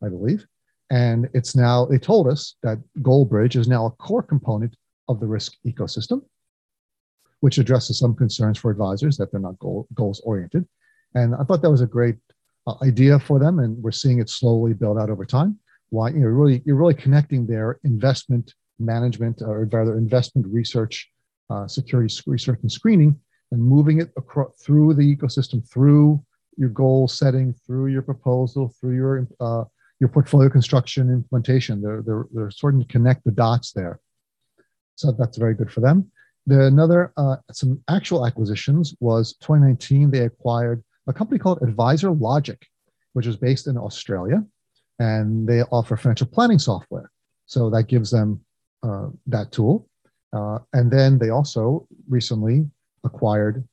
I 0.04 0.10
believe. 0.10 0.46
And 0.90 1.30
it's 1.34 1.56
now, 1.56 1.86
they 1.86 1.98
told 1.98 2.28
us 2.28 2.56
that 2.64 2.78
GoalBridge 3.00 3.56
is 3.56 3.68
now 3.68 3.86
a 3.86 3.92
core 3.92 4.24
component 4.24 4.76
of 5.08 5.20
the 5.20 5.28
risk 5.28 5.54
ecosystem, 5.66 6.22
which 7.40 7.58
addresses 7.58 8.00
some 8.00 8.16
concerns 8.16 8.58
for 8.58 8.72
advisors 8.72 9.18
that 9.18 9.32
they're 9.32 9.40
not 9.40 9.58
goal, 9.60 9.88
goals 9.94 10.22
oriented. 10.26 10.68
And 11.16 11.36
I 11.36 11.44
thought 11.44 11.62
that 11.62 11.72
was 11.72 11.82
a 11.82 11.88
great 11.88 12.18
uh, 12.68 12.76
idea 12.84 13.20
for 13.20 13.40
them, 13.40 13.60
and 13.60 13.82
we're 13.82 13.92
seeing 13.92 14.20
it 14.20 14.30
slowly 14.30 14.74
build 14.74 14.98
out 14.98 15.10
over 15.10 15.26
time. 15.26 15.58
Why 15.90 16.10
you 16.10 16.20
know 16.20 16.28
really 16.28 16.62
you're 16.66 16.76
really 16.76 16.94
connecting 16.94 17.46
their 17.46 17.80
investment 17.84 18.54
management 18.80 19.42
or 19.42 19.66
rather 19.72 19.98
investment 19.98 20.48
research, 20.48 21.10
uh, 21.50 21.68
security 21.68 22.14
research 22.26 22.60
and 22.62 22.72
screening, 22.72 23.20
and 23.52 23.62
moving 23.62 24.00
it 24.00 24.12
across 24.16 24.56
through 24.62 24.94
the 24.94 25.16
ecosystem, 25.16 25.68
through 25.70 26.24
your 26.62 26.70
goal 26.70 27.08
setting, 27.08 27.56
through 27.66 27.88
your 27.88 28.04
proposal, 28.04 28.74
through 28.80 28.96
your 28.96 29.28
uh, 29.40 29.64
your 30.00 30.10
portfolio 30.10 30.48
construction 30.50 31.10
implementation. 31.10 31.82
They're, 31.82 32.02
they're, 32.02 32.26
they're 32.32 32.52
starting 32.52 32.82
to 32.82 32.88
connect 32.88 33.24
the 33.24 33.32
dots 33.32 33.72
there. 33.72 34.00
So 34.96 35.12
that's 35.12 35.38
very 35.38 35.56
good 35.56 35.72
for 35.72 35.82
them. 35.82 36.12
The 36.46 36.66
another 36.66 37.14
uh, 37.18 37.38
some 37.52 37.82
actual 37.90 38.26
acquisitions 38.28 38.96
was 39.00 39.34
2019. 39.42 40.12
They 40.12 40.20
acquired 40.20 40.84
a 41.08 41.14
company 41.14 41.40
called 41.40 41.62
Advisor 41.62 42.12
Logic, 42.12 42.60
which 43.14 43.28
is 43.28 43.38
based 43.38 43.68
in 43.68 43.78
Australia, 43.78 44.44
and 45.00 45.48
they 45.48 45.62
offer 45.64 45.98
financial 45.98 46.28
planning 46.28 46.60
software. 46.60 47.10
So 47.48 47.70
that 47.72 47.84
gives 47.84 48.12
them 48.12 48.42
uh, 48.84 49.08
that 49.28 49.52
tool. 49.52 49.88
Uh, 50.34 50.60
and 50.74 50.90
then 50.92 51.18
they 51.18 51.30
also 51.30 51.88
recently 52.08 52.66
acquired 53.04 53.68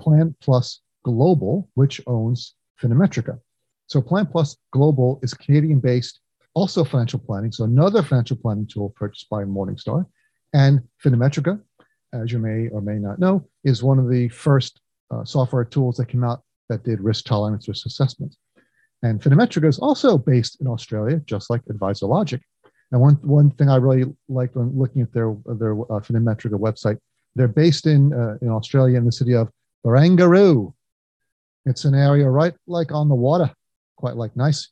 Plan 0.00 0.34
Plus 0.40 0.80
Global, 1.04 1.68
which 1.74 2.00
owns 2.06 2.54
Finametrica. 2.80 3.38
So 3.86 4.00
Plan 4.00 4.26
Plus 4.26 4.56
Global 4.72 5.18
is 5.22 5.34
Canadian 5.34 5.80
based, 5.80 6.20
also 6.54 6.84
financial 6.84 7.18
planning. 7.18 7.52
So 7.52 7.64
another 7.64 8.02
financial 8.02 8.36
planning 8.36 8.66
tool 8.66 8.90
purchased 8.90 9.28
by 9.28 9.44
Morningstar. 9.44 10.06
And 10.52 10.80
Finametrica, 11.04 11.60
as 12.12 12.32
you 12.32 12.38
may 12.38 12.68
or 12.68 12.80
may 12.80 12.98
not 12.98 13.18
know, 13.18 13.46
is 13.64 13.82
one 13.82 13.98
of 13.98 14.08
the 14.08 14.28
first 14.28 14.80
uh, 15.10 15.24
software 15.24 15.64
tools 15.64 15.96
that 15.96 16.06
came 16.06 16.24
out 16.24 16.42
that 16.68 16.84
did 16.84 17.00
risk 17.00 17.24
tolerance 17.24 17.68
risk 17.68 17.86
assessment. 17.86 18.36
And 19.02 19.20
Finametrica 19.20 19.66
is 19.66 19.78
also 19.78 20.18
based 20.18 20.60
in 20.60 20.66
Australia, 20.66 21.20
just 21.24 21.50
like 21.50 21.62
Advisor 21.68 22.06
Logic. 22.06 22.40
And 22.92 23.00
one, 23.00 23.14
one 23.22 23.50
thing 23.52 23.68
I 23.68 23.76
really 23.76 24.04
liked 24.28 24.56
when 24.56 24.76
looking 24.76 25.02
at 25.02 25.12
their, 25.12 25.36
their 25.46 25.80
uh, 25.80 26.00
Finametrica 26.00 26.58
website, 26.58 26.98
they're 27.34 27.48
based 27.48 27.86
in, 27.86 28.12
uh, 28.12 28.36
in 28.42 28.48
Australia 28.48 28.98
in 28.98 29.04
the 29.04 29.12
city 29.12 29.34
of 29.34 29.48
Barangaroo. 29.84 30.74
It's 31.66 31.84
an 31.84 31.94
area 31.94 32.28
right 32.28 32.54
like 32.66 32.92
on 32.92 33.08
the 33.08 33.14
water 33.14 33.50
quite 34.00 34.16
like 34.16 34.34
nice. 34.34 34.68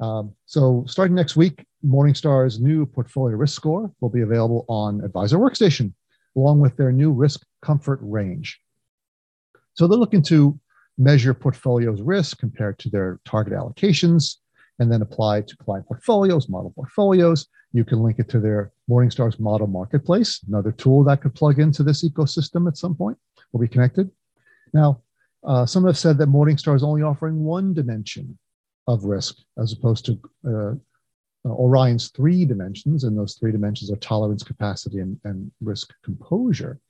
Um, 0.00 0.34
so 0.46 0.84
starting 0.88 1.14
next 1.14 1.36
week, 1.36 1.64
Morningstar's 1.84 2.58
new 2.58 2.86
portfolio 2.86 3.36
risk 3.36 3.54
score 3.54 3.92
will 4.00 4.08
be 4.08 4.22
available 4.22 4.64
on 4.68 5.04
Advisor 5.04 5.38
Workstation, 5.38 5.92
along 6.36 6.60
with 6.60 6.76
their 6.76 6.90
new 6.90 7.12
risk 7.12 7.44
comfort 7.62 8.00
range. 8.02 8.58
So 9.74 9.86
they're 9.86 9.98
looking 9.98 10.22
to 10.24 10.58
measure 10.98 11.34
portfolios 11.34 12.00
risk 12.00 12.38
compared 12.38 12.78
to 12.80 12.88
their 12.88 13.20
target 13.24 13.52
allocations, 13.52 14.36
and 14.78 14.90
then 14.90 15.02
apply 15.02 15.42
to 15.42 15.56
client 15.56 15.86
portfolios, 15.86 16.48
model 16.48 16.72
portfolios. 16.74 17.46
You 17.72 17.84
can 17.84 18.02
link 18.02 18.18
it 18.18 18.28
to 18.30 18.40
their 18.40 18.72
Morningstar's 18.90 19.38
model 19.38 19.66
marketplace, 19.66 20.40
another 20.48 20.72
tool 20.72 21.04
that 21.04 21.20
could 21.20 21.34
plug 21.34 21.58
into 21.58 21.82
this 21.82 22.06
ecosystem 22.08 22.68
at 22.68 22.78
some 22.78 22.94
point, 22.94 23.18
will 23.52 23.60
be 23.60 23.68
connected. 23.68 24.10
Now, 24.72 25.02
uh, 25.46 25.64
some 25.64 25.84
have 25.86 25.98
said 25.98 26.18
that 26.18 26.28
Morningstar 26.28 26.74
is 26.74 26.82
only 26.82 27.02
offering 27.02 27.42
one 27.42 27.72
dimension 27.72 28.36
of 28.88 29.04
risk 29.04 29.36
as 29.58 29.72
opposed 29.72 30.04
to 30.06 30.20
uh, 30.46 30.74
uh, 31.48 31.52
Orion's 31.52 32.08
three 32.08 32.44
dimensions, 32.44 33.04
and 33.04 33.16
those 33.16 33.34
three 33.34 33.52
dimensions 33.52 33.90
are 33.90 33.96
tolerance, 33.96 34.42
capacity, 34.42 34.98
and, 34.98 35.18
and 35.24 35.50
risk 35.60 35.92
composure. 36.04 36.80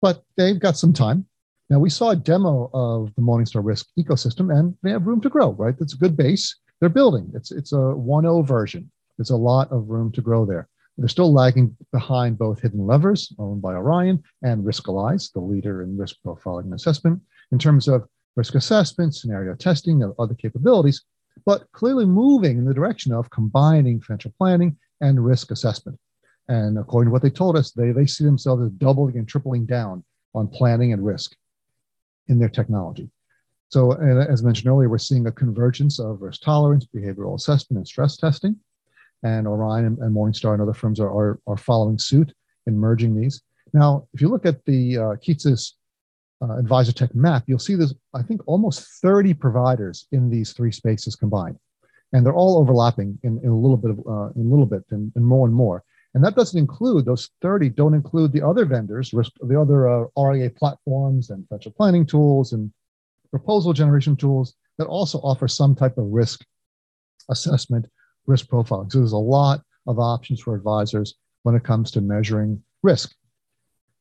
But 0.00 0.22
they've 0.36 0.58
got 0.58 0.76
some 0.76 0.92
time. 0.92 1.26
Now, 1.70 1.78
we 1.78 1.90
saw 1.90 2.10
a 2.10 2.16
demo 2.16 2.70
of 2.72 3.12
the 3.16 3.22
Morningstar 3.22 3.64
risk 3.64 3.88
ecosystem, 3.98 4.56
and 4.56 4.76
they 4.82 4.90
have 4.90 5.06
room 5.06 5.20
to 5.22 5.28
grow, 5.28 5.52
right? 5.52 5.76
That's 5.76 5.94
a 5.94 5.98
good 5.98 6.16
base. 6.16 6.56
They're 6.78 6.88
building. 6.88 7.32
It's, 7.34 7.50
it's 7.50 7.72
a 7.72 7.76
1.0 7.76 8.46
version. 8.46 8.90
There's 9.16 9.30
a 9.30 9.36
lot 9.36 9.72
of 9.72 9.88
room 9.88 10.12
to 10.12 10.20
grow 10.20 10.44
there. 10.44 10.68
They're 10.98 11.08
still 11.08 11.32
lagging 11.32 11.76
behind 11.90 12.38
both 12.38 12.60
Hidden 12.60 12.86
Levers, 12.86 13.32
owned 13.38 13.62
by 13.62 13.74
Orion, 13.74 14.22
and 14.42 14.64
Riskalyze, 14.64 15.32
the 15.32 15.40
leader 15.40 15.82
in 15.82 15.96
risk 15.96 16.16
profiling 16.24 16.64
and 16.64 16.74
assessment, 16.74 17.20
in 17.52 17.58
terms 17.58 17.88
of 17.88 18.06
risk 18.36 18.54
assessment, 18.54 19.14
scenario 19.14 19.54
testing, 19.54 20.02
and 20.02 20.12
other 20.18 20.34
capabilities, 20.34 21.02
but 21.44 21.70
clearly 21.72 22.04
moving 22.04 22.58
in 22.58 22.64
the 22.64 22.74
direction 22.74 23.12
of 23.12 23.30
combining 23.30 24.00
financial 24.00 24.32
planning 24.38 24.76
and 25.00 25.24
risk 25.24 25.50
assessment. 25.50 25.98
And 26.48 26.78
according 26.78 27.08
to 27.08 27.12
what 27.12 27.22
they 27.22 27.30
told 27.30 27.56
us, 27.56 27.70
they, 27.72 27.92
they 27.92 28.06
see 28.06 28.24
themselves 28.24 28.62
as 28.62 28.70
doubling 28.72 29.16
and 29.16 29.26
tripling 29.26 29.66
down 29.66 30.04
on 30.34 30.48
planning 30.48 30.92
and 30.92 31.04
risk 31.04 31.34
in 32.28 32.38
their 32.38 32.48
technology. 32.48 33.08
So, 33.68 33.92
as 33.92 34.42
mentioned 34.42 34.68
earlier, 34.68 34.88
we're 34.88 34.98
seeing 34.98 35.26
a 35.26 35.32
convergence 35.32 35.98
of 35.98 36.22
risk 36.22 36.42
tolerance, 36.42 36.86
behavioral 36.86 37.34
assessment, 37.34 37.78
and 37.78 37.88
stress 37.88 38.16
testing. 38.16 38.56
And 39.22 39.48
Orion 39.48 39.86
and, 39.86 39.98
and 39.98 40.14
Morningstar 40.14 40.52
and 40.52 40.62
other 40.62 40.74
firms 40.74 41.00
are, 41.00 41.08
are, 41.08 41.40
are, 41.46 41.56
following 41.56 41.98
suit 41.98 42.32
in 42.66 42.78
merging 42.78 43.18
these. 43.18 43.40
Now, 43.72 44.06
if 44.12 44.20
you 44.20 44.28
look 44.28 44.44
at 44.44 44.64
the 44.66 44.98
uh, 44.98 45.00
Kitces 45.16 45.72
uh, 46.42 46.58
Advisor 46.58 46.92
Tech 46.92 47.14
map, 47.14 47.44
you'll 47.46 47.58
see 47.58 47.74
there's, 47.74 47.94
I 48.14 48.22
think, 48.22 48.42
almost 48.46 48.86
30 49.02 49.34
providers 49.34 50.06
in 50.12 50.30
these 50.30 50.52
three 50.52 50.72
spaces 50.72 51.16
combined. 51.16 51.58
And 52.12 52.24
they're 52.24 52.34
all 52.34 52.58
overlapping 52.58 53.18
in, 53.22 53.40
in 53.42 53.50
a 53.50 53.56
little 53.56 53.76
bit, 53.76 53.90
of, 53.90 53.98
uh, 53.98 54.30
in 54.36 54.46
a 54.46 54.50
little 54.50 54.66
bit 54.66 54.82
and, 54.90 55.12
and, 55.16 55.24
more 55.24 55.46
and 55.46 55.54
more. 55.54 55.82
And 56.14 56.22
that 56.24 56.36
doesn't 56.36 56.58
include, 56.58 57.04
those 57.04 57.30
30 57.42 57.70
don't 57.70 57.94
include 57.94 58.32
the 58.32 58.42
other 58.42 58.64
vendors, 58.64 59.10
the 59.10 59.60
other 59.60 59.88
uh, 59.88 60.06
RIA 60.16 60.50
platforms 60.50 61.30
and 61.30 61.46
financial 61.48 61.72
planning 61.72 62.06
tools 62.06 62.52
and 62.52 62.72
proposal 63.30 63.72
generation 63.72 64.14
tools 64.14 64.54
that 64.78 64.86
also 64.86 65.18
offer 65.18 65.48
some 65.48 65.74
type 65.74 65.98
of 65.98 66.06
risk 66.06 66.44
assessment, 67.30 67.86
risk 68.26 68.46
profiling. 68.46 68.92
So 68.92 68.98
there's 68.98 69.12
a 69.12 69.16
lot 69.16 69.62
of 69.86 69.98
options 69.98 70.40
for 70.40 70.54
advisors 70.54 71.14
when 71.42 71.54
it 71.54 71.64
comes 71.64 71.90
to 71.92 72.00
measuring 72.00 72.62
risk. 72.82 73.14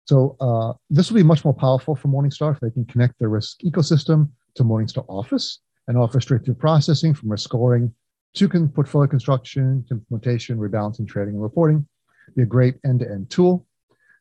So 0.05 0.35
uh, 0.39 0.73
this 0.89 1.09
will 1.09 1.17
be 1.17 1.23
much 1.23 1.45
more 1.45 1.53
powerful 1.53 1.95
for 1.95 2.07
Morningstar 2.09 2.53
if 2.53 2.59
they 2.59 2.71
can 2.71 2.85
connect 2.85 3.19
their 3.19 3.29
risk 3.29 3.59
ecosystem 3.61 4.29
to 4.55 4.63
Morningstar 4.63 5.05
Office 5.07 5.59
and 5.87 5.97
offer 5.97 6.19
straight 6.19 6.43
through 6.43 6.55
processing 6.55 7.13
from 7.13 7.29
risk 7.29 7.45
scoring 7.45 7.93
to 8.35 8.49
portfolio 8.69 9.07
construction, 9.07 9.85
implementation, 9.91 10.57
rebalancing, 10.57 11.07
trading, 11.07 11.35
and 11.35 11.43
reporting. 11.43 11.87
Be 12.35 12.43
a 12.43 12.45
great 12.45 12.75
end-to-end 12.85 13.29
tool. 13.29 13.65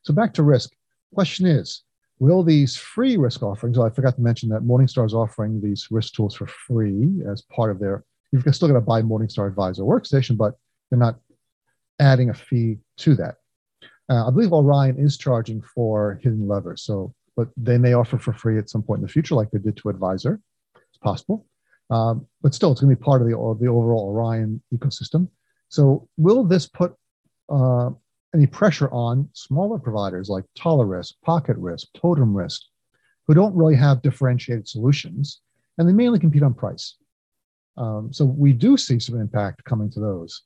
So 0.02 0.12
back 0.12 0.34
to 0.34 0.42
risk. 0.42 0.70
Question 1.14 1.46
is, 1.46 1.82
will 2.18 2.42
these 2.42 2.76
free 2.76 3.16
risk 3.16 3.42
offerings, 3.42 3.78
oh, 3.78 3.86
I 3.86 3.90
forgot 3.90 4.16
to 4.16 4.22
mention 4.22 4.48
that 4.50 4.62
Morningstar 4.62 5.06
is 5.06 5.14
offering 5.14 5.60
these 5.60 5.88
risk 5.90 6.14
tools 6.14 6.34
for 6.34 6.46
free 6.46 7.22
as 7.30 7.42
part 7.42 7.70
of 7.70 7.78
their, 7.78 8.04
you've 8.32 8.42
still 8.54 8.68
got 8.68 8.74
to 8.74 8.80
buy 8.80 9.02
Morningstar 9.02 9.48
Advisor 9.48 9.82
Workstation, 9.82 10.36
but 10.36 10.54
they're 10.90 10.98
not 10.98 11.18
adding 11.98 12.30
a 12.30 12.34
fee 12.34 12.78
to 12.98 13.14
that. 13.16 13.36
Uh, 14.10 14.26
I 14.26 14.30
believe 14.30 14.52
Orion 14.52 14.98
is 14.98 15.16
charging 15.16 15.62
for 15.62 16.18
hidden 16.22 16.48
levers, 16.48 16.82
so 16.82 17.14
but 17.36 17.48
they 17.56 17.78
may 17.78 17.94
offer 17.94 18.18
for 18.18 18.32
free 18.32 18.58
at 18.58 18.68
some 18.68 18.82
point 18.82 18.98
in 18.98 19.06
the 19.06 19.12
future, 19.12 19.34
like 19.34 19.50
they 19.50 19.58
did 19.58 19.76
to 19.78 19.84
Advizr. 19.84 20.38
It's 20.76 20.98
possible, 21.00 21.46
um, 21.90 22.26
but 22.42 22.54
still, 22.54 22.72
it's 22.72 22.80
going 22.80 22.94
to 22.94 22.96
be 22.96 23.04
part 23.04 23.22
of 23.22 23.28
the 23.28 23.34
the 23.60 23.68
overall 23.68 24.08
Orion 24.14 24.62
ecosystem. 24.74 25.28
So, 25.68 26.08
will 26.16 26.44
this 26.44 26.66
put 26.66 26.94
uh, 27.48 27.90
any 28.34 28.46
pressure 28.46 28.90
on 28.90 29.28
smaller 29.34 29.78
providers 29.78 30.28
like 30.28 30.44
Risk, 30.64 31.14
Pocket 31.24 31.56
Risk, 31.56 31.88
Totum 31.96 32.34
Risk, 32.34 32.62
who 33.26 33.34
don't 33.34 33.54
really 33.54 33.76
have 33.76 34.02
differentiated 34.02 34.68
solutions, 34.68 35.40
and 35.78 35.88
they 35.88 35.92
mainly 35.92 36.18
compete 36.18 36.42
on 36.42 36.54
price? 36.54 36.96
Um, 37.76 38.12
so 38.12 38.24
we 38.24 38.52
do 38.52 38.76
see 38.76 38.98
some 38.98 39.18
impact 39.18 39.64
coming 39.64 39.90
to 39.92 40.00
those 40.00 40.42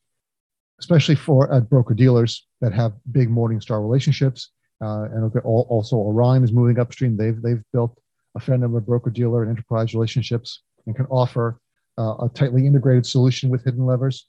especially 0.81 1.15
for 1.15 1.53
at 1.53 1.69
broker 1.69 1.95
dealers 1.95 2.47
that 2.61 2.73
have 2.73 2.93
big 3.13 3.31
Morningstar 3.31 3.81
relationships. 3.81 4.51
Uh, 4.83 5.05
and 5.05 5.33
also 5.45 5.97
Orion 5.97 6.45
is 6.45 6.53
moving 6.53 6.79
upstream. 6.79 7.17
They've 7.17 7.41
they've 7.41 7.63
built 7.73 7.99
a 8.35 8.41
fair 8.41 8.59
number 8.59 8.79
of 8.79 8.87
broker 8.87 9.11
dealer 9.11 9.43
and 9.43 9.51
enterprise 9.51 9.95
relationships 9.95 10.63
and 10.87 10.95
can 10.95 11.07
offer 11.07 11.59
uh, 11.99 12.15
a 12.25 12.31
tightly 12.35 12.67
integrated 12.67 13.07
solution 13.07 13.49
with 13.49 13.65
hidden 13.65 13.87
levers 13.87 14.29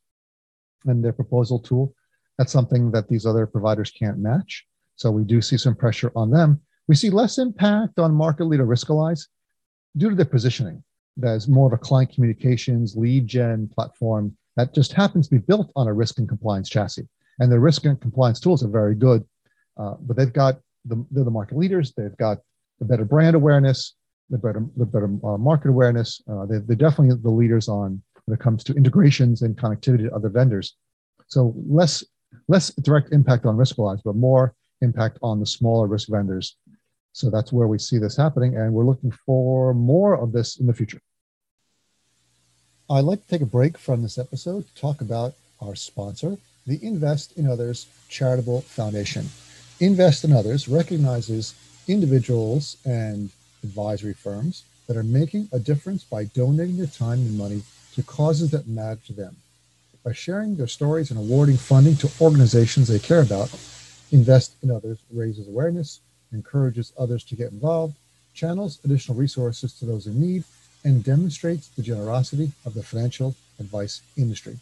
and 0.86 1.04
their 1.04 1.12
proposal 1.12 1.60
tool. 1.60 1.94
That's 2.38 2.54
something 2.54 2.92
that 2.92 3.10
these 3.10 3.26
other 3.26 3.46
providers 3.46 3.92
can't 3.92 4.20
match. 4.20 4.66
So 4.96 5.12
we 5.12 5.24
do 5.24 5.42
see 5.42 5.58
some 5.58 5.76
pressure 5.76 6.12
on 6.16 6.32
them. 6.32 6.62
We 6.88 6.96
see 6.96 7.10
less 7.10 7.38
impact 7.38 8.00
on 8.00 8.14
market 8.14 8.46
leader 8.46 8.66
Riskalyze 8.66 9.28
due 9.98 10.10
to 10.10 10.16
their 10.16 10.26
positioning. 10.26 10.84
There's 11.18 11.48
more 11.48 11.68
of 11.68 11.74
a 11.74 11.78
client 11.78 12.14
communications 12.14 12.96
lead 12.96 13.28
gen 13.28 13.68
platform 13.68 14.38
that 14.58 14.74
just 14.74 14.92
happens 14.92 15.28
to 15.28 15.36
be 15.36 15.42
built 15.42 15.72
on 15.76 15.88
a 15.88 15.94
risk 15.94 16.18
and 16.18 16.28
compliance 16.28 16.68
chassis. 16.68 17.08
And 17.40 17.52
the 17.52 17.60
risk 17.60 17.86
and 17.86 18.02
compliance 18.02 18.40
tools 18.40 18.64
are 18.64 18.68
very 18.68 18.96
good, 18.96 19.24
uh, 19.78 19.94
but 20.02 20.18
they've 20.18 20.34
got 20.34 20.60
the, 20.86 21.06
they're 21.12 21.24
the 21.24 21.32
market 21.32 21.58
leaders. 21.58 21.94
They've 21.96 22.18
got 22.18 22.40
the 22.80 22.86
better 22.86 23.06
brand 23.06 23.36
awareness, 23.36 23.94
the 24.30 24.38
better 24.38 24.66
the 24.76 24.86
better 24.86 25.10
uh, 25.24 25.38
market 25.38 25.70
awareness. 25.70 26.22
Uh, 26.30 26.46
they're, 26.46 26.60
they're 26.60 26.76
definitely 26.76 27.16
the 27.22 27.30
leaders 27.30 27.68
on 27.70 28.02
when 28.26 28.36
it 28.36 28.42
comes 28.42 28.64
to 28.66 28.74
integrations 28.74 29.44
and 29.44 29.56
connectivity 29.56 30.10
to 30.10 30.16
other 30.16 30.30
vendors. 30.30 30.76
So 31.28 31.54
less 31.68 32.04
less 32.48 32.72
direct 32.72 33.14
impact 33.14 33.46
on 33.46 33.56
risk 33.56 33.78
Riskalyze, 33.78 34.02
but 34.04 34.16
more 34.16 34.56
impact 34.82 35.20
on 35.22 35.40
the 35.40 35.46
smaller 35.46 35.88
risk 35.88 36.10
vendors. 36.10 36.58
So 37.14 37.30
that's 37.30 37.54
where 37.54 37.68
we 37.68 37.80
see 37.80 37.98
this 37.98 38.18
happening, 38.18 38.58
and 38.58 38.74
we're 38.74 38.86
looking 38.86 39.12
for 39.12 39.74
more 39.74 40.16
of 40.16 40.32
this 40.32 40.60
in 40.60 40.68
the 40.68 40.74
future. 40.74 41.02
I'd 42.90 43.04
like 43.04 43.22
to 43.22 43.28
take 43.28 43.42
a 43.42 43.46
break 43.46 43.78
from 43.78 44.02
this 44.02 44.18
episode 44.18 44.66
to 44.66 44.82
talk 44.82 45.02
about 45.02 45.34
our 45.60 45.76
sponsor, 45.76 46.38
the 46.66 46.80
Invest 46.82 47.38
in 47.38 47.46
Others 47.46 47.86
Charitable 48.08 48.62
Foundation. 48.62 49.26
Invest 49.82 50.24
in 50.24 50.32
Others 50.32 50.70
recognizes 50.70 51.54
individuals 51.90 52.78
and 52.86 53.30
advisory 53.62 54.14
firms 54.14 54.64
that 54.88 54.96
are 54.96 55.04
making 55.04 55.50
a 55.52 55.60
difference 55.60 56.06
by 56.06 56.24
donating 56.26 56.78
their 56.78 56.88
time 56.88 57.20
and 57.20 57.38
money 57.38 57.64
to 57.96 58.04
causes 58.04 58.52
that 58.52 58.70
matter 58.70 59.02
to 59.08 59.12
them. 59.12 59.36
By 60.06 60.14
sharing 60.14 60.56
their 60.56 60.68
stories 60.68 61.12
and 61.12 61.20
awarding 61.20 61.58
funding 61.58 61.98
to 61.98 62.12
organizations 62.22 62.88
they 62.88 63.00
care 63.00 63.22
about, 63.22 63.54
Invest 64.14 64.56
in 64.64 64.72
Others 64.72 65.00
raises 65.12 65.50
awareness, 65.50 66.00
encourages 66.32 66.94
others 66.98 67.26
to 67.26 67.36
get 67.36 67.52
involved, 67.52 67.96
channels 68.34 68.80
additional 68.86 69.18
resources 69.18 69.74
to 69.74 69.86
those 69.86 70.08
in 70.08 70.22
need, 70.22 70.46
and 70.88 71.04
demonstrates 71.04 71.68
the 71.68 71.84
generosity 71.92 72.50
of 72.66 72.74
the 72.74 72.82
financial 72.82 73.36
advice 73.60 74.02
industry. 74.16 74.56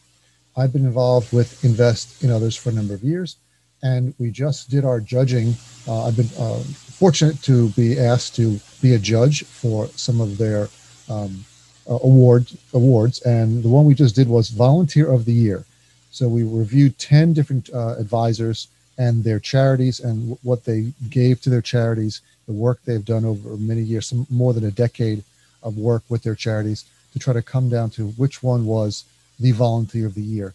I've 0.58 0.74
been 0.74 0.86
involved 0.86 1.32
with 1.32 1.64
Invest 1.64 2.24
in 2.24 2.32
Others 2.32 2.56
for 2.56 2.70
a 2.72 2.74
number 2.74 2.96
of 2.96 3.04
years, 3.04 3.36
and 3.84 4.04
we 4.18 4.32
just 4.32 4.72
did 4.72 4.84
our 4.86 5.00
judging. 5.00 5.54
Uh, 5.88 6.06
I've 6.06 6.18
been 6.18 6.34
uh, 6.40 6.64
fortunate 7.02 7.40
to 7.44 7.70
be 7.82 8.00
asked 8.00 8.36
to 8.38 8.60
be 8.82 8.96
a 8.96 9.00
judge 9.14 9.44
for 9.62 9.88
some 9.90 10.20
of 10.20 10.40
their 10.40 10.68
um, 11.16 11.46
uh, 11.88 12.00
award 12.02 12.48
awards, 12.74 13.22
and 13.22 13.62
the 13.62 13.70
one 13.70 13.86
we 13.86 13.94
just 13.94 14.16
did 14.16 14.28
was 14.28 14.50
Volunteer 14.50 15.08
of 15.12 15.26
the 15.26 15.38
Year. 15.48 15.64
So 16.10 16.28
we 16.28 16.42
reviewed 16.44 16.98
ten 16.98 17.34
different 17.34 17.70
uh, 17.72 17.96
advisors 18.00 18.68
and 18.98 19.24
their 19.24 19.42
charities 19.54 20.00
and 20.00 20.16
w- 20.22 20.40
what 20.42 20.64
they 20.64 20.82
gave 21.10 21.36
to 21.42 21.50
their 21.52 21.62
charities, 21.62 22.22
the 22.48 22.54
work 22.66 22.80
they've 22.80 23.12
done 23.14 23.26
over 23.26 23.58
many 23.58 23.82
years, 23.82 24.08
some 24.08 24.26
more 24.30 24.54
than 24.54 24.66
a 24.66 24.72
decade 24.72 25.22
of 25.66 25.78
work 25.78 26.04
with 26.08 26.24
their 26.24 26.36
charities 26.36 26.86
to 27.12 27.20
try 27.20 27.34
to 27.34 27.42
come 27.42 27.68
down 27.68 27.90
to 27.90 28.08
which 28.12 28.42
one 28.42 28.66
was 28.66 29.04
the 29.40 29.52
volunteer 29.52 30.06
of 30.06 30.16
the 30.16 30.22
year. 30.22 30.54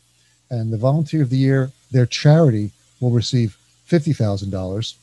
And 0.50 0.72
the 0.72 0.78
volunteer 0.78 1.22
of 1.22 1.30
the 1.30 1.36
year, 1.36 1.70
their 1.90 2.06
charity 2.06 2.70
will 3.00 3.10
receive 3.10 3.56
$50,000. 3.88 4.94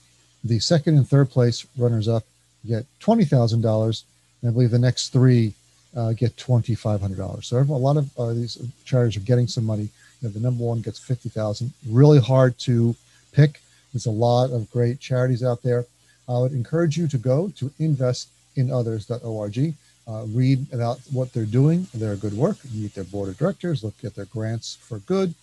The 0.43 0.59
second 0.59 0.97
and 0.97 1.07
third 1.07 1.29
place 1.29 1.65
runners 1.77 2.07
up 2.07 2.23
get 2.65 2.85
$20,000. 3.01 4.03
And 4.41 4.49
I 4.49 4.53
believe 4.53 4.71
the 4.71 4.79
next 4.79 5.09
three 5.09 5.53
uh, 5.95 6.13
get 6.13 6.35
$2,500. 6.37 7.43
So 7.43 7.57
a 7.57 7.61
lot 7.61 7.97
of 7.97 8.09
uh, 8.17 8.33
these 8.33 8.57
charities 8.85 9.17
are 9.17 9.25
getting 9.25 9.47
some 9.47 9.65
money. 9.65 9.89
You 10.21 10.27
know, 10.27 10.29
the 10.29 10.39
number 10.39 10.63
one 10.63 10.81
gets 10.81 10.99
50,000. 10.99 11.73
Really 11.89 12.19
hard 12.19 12.57
to 12.59 12.95
pick. 13.31 13.61
There's 13.93 14.05
a 14.05 14.11
lot 14.11 14.51
of 14.51 14.69
great 14.71 14.99
charities 14.99 15.43
out 15.43 15.63
there. 15.63 15.85
I 16.29 16.37
would 16.39 16.51
encourage 16.51 16.97
you 16.97 17.07
to 17.07 17.17
go 17.17 17.49
to 17.57 17.69
investinothers.org 17.79 19.73
uh, 20.07 20.23
read 20.27 20.65
about 20.71 20.99
what 21.11 21.33
they're 21.33 21.45
doing, 21.45 21.87
their 21.93 22.15
good 22.15 22.33
work, 22.33 22.57
meet 22.73 22.93
their 22.95 23.03
board 23.03 23.29
of 23.29 23.37
directors, 23.37 23.83
look 23.83 23.95
at 24.03 24.15
their 24.15 24.25
grants 24.25 24.77
for 24.81 24.99
good, 24.99 25.33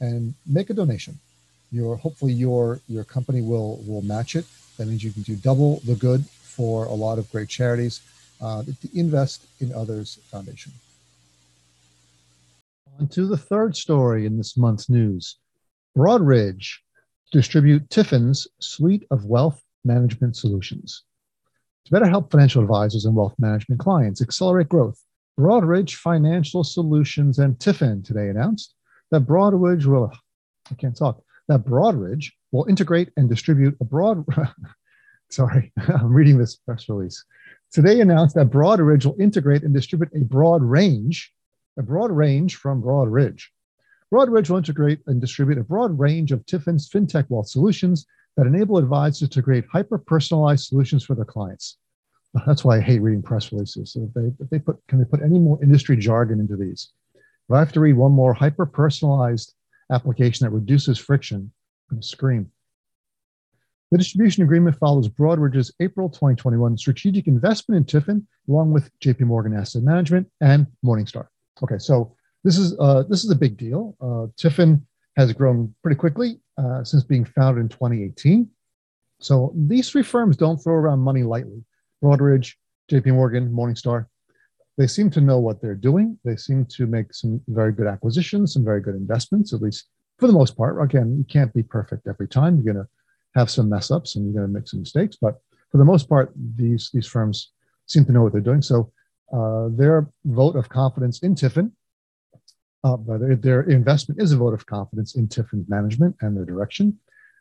and 0.00 0.34
make 0.46 0.70
a 0.70 0.74
donation. 0.74 1.18
Your 1.72 1.96
hopefully 1.96 2.32
your 2.32 2.80
your 2.88 3.04
company 3.04 3.42
will 3.42 3.82
will 3.86 4.02
match 4.02 4.36
it. 4.36 4.46
That 4.76 4.86
means 4.86 5.02
you 5.02 5.10
can 5.10 5.22
do 5.22 5.34
double 5.36 5.80
the 5.80 5.96
good 5.96 6.24
for 6.26 6.86
a 6.86 6.92
lot 6.92 7.18
of 7.18 7.30
great 7.32 7.48
charities. 7.48 8.00
Uh, 8.38 8.62
to 8.62 8.88
invest 8.92 9.46
in 9.60 9.72
others 9.72 10.18
foundation. 10.30 10.70
On 13.00 13.08
to 13.08 13.26
the 13.26 13.36
third 13.38 13.74
story 13.74 14.26
in 14.26 14.36
this 14.36 14.58
month's 14.58 14.90
news. 14.90 15.38
Broadridge 15.96 16.80
distribute 17.32 17.88
TIFIN's 17.88 18.46
suite 18.60 19.06
of 19.10 19.24
wealth 19.24 19.62
management 19.86 20.36
solutions. 20.36 21.04
To 21.86 21.92
better 21.92 22.08
help 22.08 22.32
financial 22.32 22.62
advisors 22.62 23.04
and 23.04 23.14
wealth 23.14 23.36
management 23.38 23.80
clients 23.80 24.20
accelerate 24.20 24.68
growth, 24.68 25.00
Broadridge 25.38 25.94
Financial 25.94 26.64
Solutions 26.64 27.38
and 27.38 27.56
TIFIN 27.60 28.02
today 28.04 28.28
announced 28.28 28.74
that 29.12 29.24
Broadridge 29.24 29.86
will, 29.86 30.10
I 30.68 30.74
can't 30.74 30.96
talk, 30.96 31.22
that 31.46 31.64
Broadridge 31.64 32.32
will 32.50 32.64
integrate 32.64 33.10
and 33.16 33.28
distribute 33.28 33.76
a 33.80 33.84
broad, 33.84 34.26
sorry, 35.30 35.72
I'm 35.88 36.12
reading 36.12 36.38
this 36.38 36.56
press 36.56 36.88
release. 36.88 37.24
Today 37.70 38.00
announced 38.00 38.34
that 38.34 38.50
Broadridge 38.50 39.06
will 39.06 39.20
integrate 39.20 39.62
and 39.62 39.72
distribute 39.72 40.10
a 40.12 40.24
broad 40.24 40.64
range, 40.64 41.32
a 41.78 41.82
broad 41.82 42.10
range 42.10 42.56
from 42.56 42.82
Broadridge. 42.82 43.44
Broadridge 44.12 44.50
will 44.50 44.58
integrate 44.58 45.02
and 45.06 45.20
distribute 45.20 45.58
a 45.58 45.62
broad 45.62 45.96
range 46.00 46.32
of 46.32 46.44
TIFIN's 46.46 46.90
fintech 46.90 47.26
wealth 47.28 47.46
solutions 47.48 48.06
that 48.36 48.46
enable 48.46 48.78
advisors 48.78 49.28
to 49.30 49.42
create 49.42 49.64
hyper 49.70 49.98
personalized 49.98 50.66
solutions 50.66 51.04
for 51.04 51.14
their 51.14 51.24
clients. 51.24 51.78
That's 52.46 52.64
why 52.64 52.76
I 52.76 52.80
hate 52.80 53.00
reading 53.00 53.22
press 53.22 53.50
releases. 53.50 53.96
If 53.96 54.12
they, 54.12 54.46
they 54.50 54.58
put, 54.58 54.76
can 54.88 54.98
they 54.98 55.06
put 55.06 55.22
any 55.22 55.38
more 55.38 55.62
industry 55.62 55.96
jargon 55.96 56.38
into 56.38 56.56
these? 56.56 56.92
If 57.14 57.54
I 57.54 57.58
have 57.58 57.72
to 57.72 57.80
read 57.80 57.94
one 57.94 58.12
more 58.12 58.34
hyper 58.34 58.66
personalized 58.66 59.54
application 59.90 60.44
that 60.44 60.50
reduces 60.50 60.98
friction, 60.98 61.50
I'm 61.90 61.96
going 61.96 62.02
to 62.02 62.06
scream. 62.06 62.50
The 63.90 63.98
distribution 63.98 64.42
agreement 64.42 64.76
follows 64.76 65.08
Broadridge's 65.08 65.72
April 65.80 66.08
2021 66.08 66.76
strategic 66.76 67.28
investment 67.28 67.78
in 67.78 68.00
TIFIN, 68.00 68.26
along 68.48 68.72
with 68.72 68.90
JP 68.98 69.20
Morgan 69.20 69.56
Asset 69.56 69.84
Management 69.84 70.28
and 70.40 70.66
Morningstar. 70.84 71.28
Okay, 71.62 71.78
so 71.78 72.14
this 72.42 72.58
is 72.58 72.76
uh, 72.80 73.04
this 73.04 73.24
is 73.24 73.30
a 73.30 73.36
big 73.36 73.56
deal. 73.56 73.96
Uh, 74.00 74.26
TIFIN 74.36 74.82
has 75.16 75.32
grown 75.32 75.74
pretty 75.82 75.96
quickly 75.96 76.40
uh, 76.58 76.84
since 76.84 77.02
being 77.04 77.24
founded 77.24 77.62
in 77.62 77.68
2018. 77.68 78.48
So 79.20 79.52
these 79.56 79.88
three 79.88 80.02
firms 80.02 80.36
don't 80.36 80.58
throw 80.58 80.74
around 80.74 81.00
money 81.00 81.22
lightly. 81.22 81.64
Broadridge, 82.02 82.54
JP 82.90 83.14
Morgan, 83.14 83.50
Morningstar, 83.50 84.06
they 84.76 84.86
seem 84.86 85.10
to 85.10 85.22
know 85.22 85.38
what 85.38 85.60
they're 85.62 85.74
doing. 85.74 86.18
They 86.24 86.36
seem 86.36 86.66
to 86.66 86.86
make 86.86 87.14
some 87.14 87.40
very 87.48 87.72
good 87.72 87.86
acquisitions, 87.86 88.52
some 88.52 88.64
very 88.64 88.82
good 88.82 88.94
investments, 88.94 89.54
at 89.54 89.62
least 89.62 89.88
for 90.18 90.26
the 90.26 90.34
most 90.34 90.56
part. 90.56 90.82
Again, 90.82 91.16
you 91.16 91.24
can't 91.24 91.52
be 91.54 91.62
perfect 91.62 92.06
every 92.06 92.28
time. 92.28 92.56
You're 92.56 92.74
going 92.74 92.84
to 92.84 92.90
have 93.34 93.50
some 93.50 93.70
mess 93.70 93.90
ups 93.90 94.16
and 94.16 94.26
you're 94.26 94.34
going 94.34 94.52
to 94.52 94.52
make 94.52 94.68
some 94.68 94.80
mistakes. 94.80 95.16
But 95.20 95.40
for 95.70 95.78
the 95.78 95.84
most 95.84 96.08
part, 96.08 96.32
these, 96.56 96.90
these 96.92 97.06
firms 97.06 97.52
seem 97.86 98.04
to 98.04 98.12
know 98.12 98.22
what 98.22 98.32
they're 98.32 98.40
doing. 98.42 98.62
So 98.62 98.92
uh, 99.32 99.68
their 99.70 100.10
vote 100.26 100.56
of 100.56 100.68
confidence 100.68 101.20
in 101.20 101.34
TIFIN 101.34 101.72
uh, 102.86 102.96
but 102.96 103.42
their 103.42 103.62
investment 103.62 104.22
is 104.22 104.30
a 104.30 104.36
vote 104.36 104.54
of 104.54 104.64
confidence 104.64 105.16
in 105.16 105.26
TIFIN's 105.26 105.68
management 105.68 106.14
and 106.20 106.36
their 106.36 106.44
direction. 106.44 106.96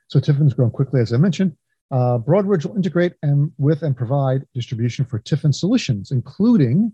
So 0.08 0.20
TIFIN's 0.20 0.56
grown 0.56 0.72
quickly, 0.72 1.02
as 1.02 1.14
I 1.14 1.18
mentioned. 1.18 1.56
Uh, 1.92 2.18
Broadridge 2.18 2.66
will 2.66 2.76
integrate 2.76 3.14
and 3.22 3.52
with 3.60 3.84
and 3.84 3.96
provide 3.96 4.42
distribution 4.56 5.06
for 5.06 5.20
TIFIN 5.20 5.54
solutions, 5.54 6.10
including, 6.10 6.92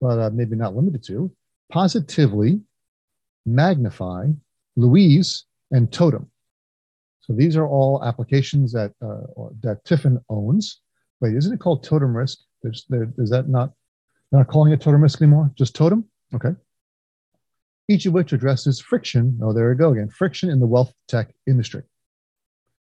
but 0.00 0.18
uh, 0.18 0.30
maybe 0.32 0.56
not 0.56 0.74
limited 0.74 1.02
to, 1.04 1.30
Positivly, 1.70 2.62
Magnifi, 3.46 4.34
Louise, 4.76 5.44
and 5.70 5.90
Totum. 5.90 6.28
So 7.20 7.34
these 7.34 7.58
are 7.58 7.66
all 7.66 8.02
applications 8.04 8.72
that 8.72 8.92
uh, 9.02 9.50
that 9.62 9.84
TIFIN 9.84 10.22
owns. 10.30 10.80
Wait, 11.20 11.34
isn't 11.34 11.52
it 11.52 11.60
called 11.60 11.84
Totum 11.84 12.16
Risk? 12.16 12.38
There's, 12.62 12.86
there, 12.88 13.12
is 13.18 13.28
that 13.30 13.50
not 13.50 13.72
not 14.32 14.46
calling 14.46 14.72
it 14.72 14.80
Totum 14.80 15.02
Risk 15.02 15.20
anymore? 15.20 15.52
Just 15.56 15.76
Totum? 15.76 16.04
Okay 16.34 16.54
each 17.88 18.06
of 18.06 18.12
which 18.12 18.32
addresses 18.32 18.80
friction. 18.80 19.38
Oh, 19.42 19.52
there 19.52 19.68
we 19.68 19.76
go 19.76 19.92
again 19.92 20.08
friction 20.08 20.50
in 20.50 20.60
the 20.60 20.66
wealth 20.66 20.92
tech 21.08 21.32
industry. 21.46 21.82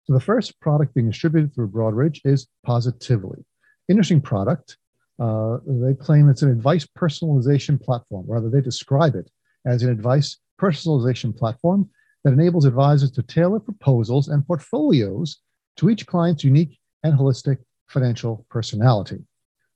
So, 0.05 0.13
the 0.13 0.19
first 0.19 0.59
product 0.59 0.93
being 0.93 1.09
distributed 1.09 1.53
through 1.53 1.69
Broadridge 1.69 2.21
is 2.25 2.47
Positivly. 2.65 3.43
Interesting 3.89 4.21
product. 4.21 4.77
Uh, 5.19 5.57
they 5.65 5.93
claim 5.93 6.29
it's 6.29 6.41
an 6.41 6.51
advice 6.51 6.85
personalization 6.85 7.81
platform. 7.81 8.25
Rather, 8.27 8.49
they 8.49 8.61
describe 8.61 9.15
it 9.15 9.29
as 9.65 9.81
an 9.83 9.89
advice 9.89 10.37
personalization 10.59 11.35
platform 11.35 11.89
that 12.23 12.33
enables 12.33 12.65
advisors 12.65 13.11
to 13.11 13.23
tailor 13.23 13.59
proposals 13.59 14.27
and 14.27 14.45
portfolios 14.45 15.39
to 15.77 15.89
each 15.89 16.05
client's 16.05 16.43
unique 16.43 16.79
and 17.03 17.17
holistic 17.17 17.57
financial 17.87 18.45
personality. 18.49 19.23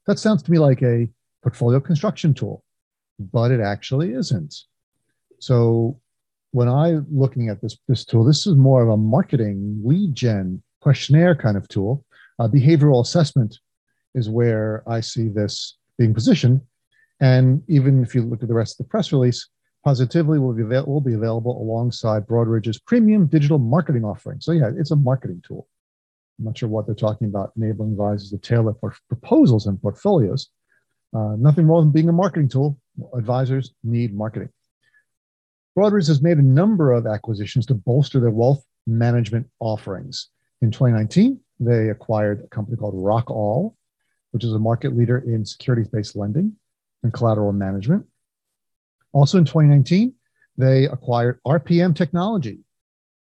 That 0.08 0.20
sounds 0.20 0.42
to 0.44 0.52
me 0.52 0.58
like 0.58 0.82
a 0.82 1.10
portfolio 1.44 1.80
construction 1.80 2.34
tool, 2.34 2.63
but 3.20 3.52
it 3.52 3.60
actually 3.60 4.13
isn't. 4.13 4.56
So 5.39 5.99
when 6.52 6.67
I'm 6.67 7.06
looking 7.12 7.49
at 7.49 7.62
this 7.62 7.78
this 7.88 8.06
tool, 8.06 8.23
this 8.23 8.47
is 8.47 8.56
more 8.56 8.82
of 8.82 8.89
a 8.89 8.97
marketing 8.97 9.82
lead 9.84 10.15
gen 10.15 10.62
questionnaire 10.82 11.36
kind 11.36 11.58
of 11.58 11.67
tool. 11.67 12.06
Uh, 12.39 12.47
behavioral 12.47 13.02
assessment 13.02 13.60
is 14.15 14.30
where 14.30 14.84
I 14.88 15.02
see 15.02 15.28
this 15.28 15.78
being 15.97 16.13
positioned. 16.13 16.62
And 17.19 17.62
even 17.67 18.02
if 18.02 18.15
you 18.15 18.23
look 18.23 18.41
at 18.41 18.47
the 18.47 18.56
rest 18.56 18.80
of 18.80 18.86
the 18.86 18.89
press 18.89 19.12
release, 19.12 19.49
Positivly 19.86 20.39
will 20.41 20.54
be, 20.54 20.63
will 20.63 20.99
be 21.02 21.13
available 21.13 21.62
alongside 21.62 22.28
Broadridge's 22.28 22.80
premium 22.80 23.28
digital 23.28 23.58
marketing 23.58 24.04
offering. 24.04 24.41
So, 24.41 24.52
yeah, 24.52 24.71
it's 24.78 24.91
a 24.91 24.95
marketing 24.95 25.41
tool. 25.47 25.67
I'm 26.38 26.45
not 26.45 26.58
sure 26.58 26.67
what 26.67 26.86
they're 26.86 26.95
talking 26.95 27.28
about, 27.28 27.54
enabling 27.56 27.91
advisors 27.91 28.30
to 28.32 28.38
tailor 28.38 28.73
proposals 29.08 29.67
and 29.67 29.82
portfolios. 29.82 30.49
Uh, 31.15 31.36
nothing 31.38 31.65
more 31.65 31.82
than 31.82 31.91
being 31.91 32.10
a 32.10 32.13
marketing 32.13 32.49
tool. 32.49 32.78
Advisors 33.17 33.73
need 33.84 34.13
marketing. 34.13 34.49
Broadridge 35.80 36.10
has 36.10 36.22
made 36.22 36.38
a 36.38 36.42
number 36.42 36.92
of 36.92 37.08
acquisitions 37.08 37.65
to 37.68 37.74
bolster 37.74 38.20
their 38.20 38.32
wealth 38.32 38.65
management 38.86 39.48
offerings. 39.62 40.28
In 40.62 40.72
2019, 40.72 41.39
they 41.62 41.88
acquired 41.88 42.44
a 42.44 42.48
company 42.50 42.76
called 42.76 42.96
Rockall, 42.96 43.76
which 44.32 44.44
is 44.44 44.52
a 44.52 44.60
market 44.60 44.98
leader 44.98 45.20
in 45.20 45.46
securities 45.46 45.88
based 45.88 46.18
lending 46.18 46.52
and 47.04 47.13
collateral 47.13 47.54
management. 47.54 48.06
Also 49.13 49.38
in 49.38 49.46
2019, 49.46 50.13
they 50.58 50.84
acquired 50.84 51.39
RPM 51.48 51.96
Technology, 51.96 52.60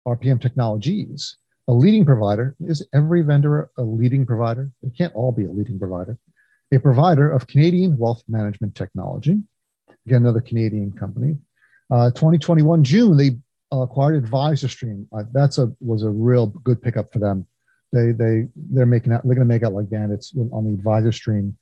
RPM 0.05 0.41
Technologies, 0.41 1.37
a 1.69 1.71
leading 1.71 2.03
provider. 2.03 2.57
Is 2.59 2.85
every 2.93 3.21
vendor 3.21 3.69
a 3.77 3.83
leading 3.83 4.25
provider? 4.25 4.69
They 4.83 4.89
can't 4.89 5.15
all 5.15 5.31
be 5.31 5.45
a 5.45 5.49
leading 5.49 5.79
provider. 5.79 6.17
A 6.73 6.77
provider 6.77 7.31
of 7.31 7.47
Canadian 7.47 7.97
wealth 7.97 8.21
management 8.27 8.75
technology. 8.75 9.37
Again, 10.05 10.23
another 10.23 10.41
Canadian 10.41 10.91
company. 10.91 11.37
Uh, 11.91 12.11
2021 12.11 12.83
June, 12.83 13.17
they 13.17 13.31
acquired 13.71 14.25
AdvisorStream. 14.25 15.07
Uh, 15.15 15.23
that's 15.31 15.57
a 15.57 15.71
was 15.79 16.03
a 16.03 16.09
real 16.09 16.47
good 16.47 16.81
pickup 16.81 17.11
for 17.11 17.19
them. 17.19 17.45
They 17.91 18.11
they 18.11 18.47
they're 18.55 18.85
making 18.85 19.13
out 19.13 19.23
they're 19.23 19.35
going 19.35 19.47
to 19.47 19.53
make 19.53 19.63
out 19.63 19.73
like 19.73 19.89
bandits 19.89 20.33
on 20.35 20.65
the 20.65 20.81
AdvisorStream 20.81 21.53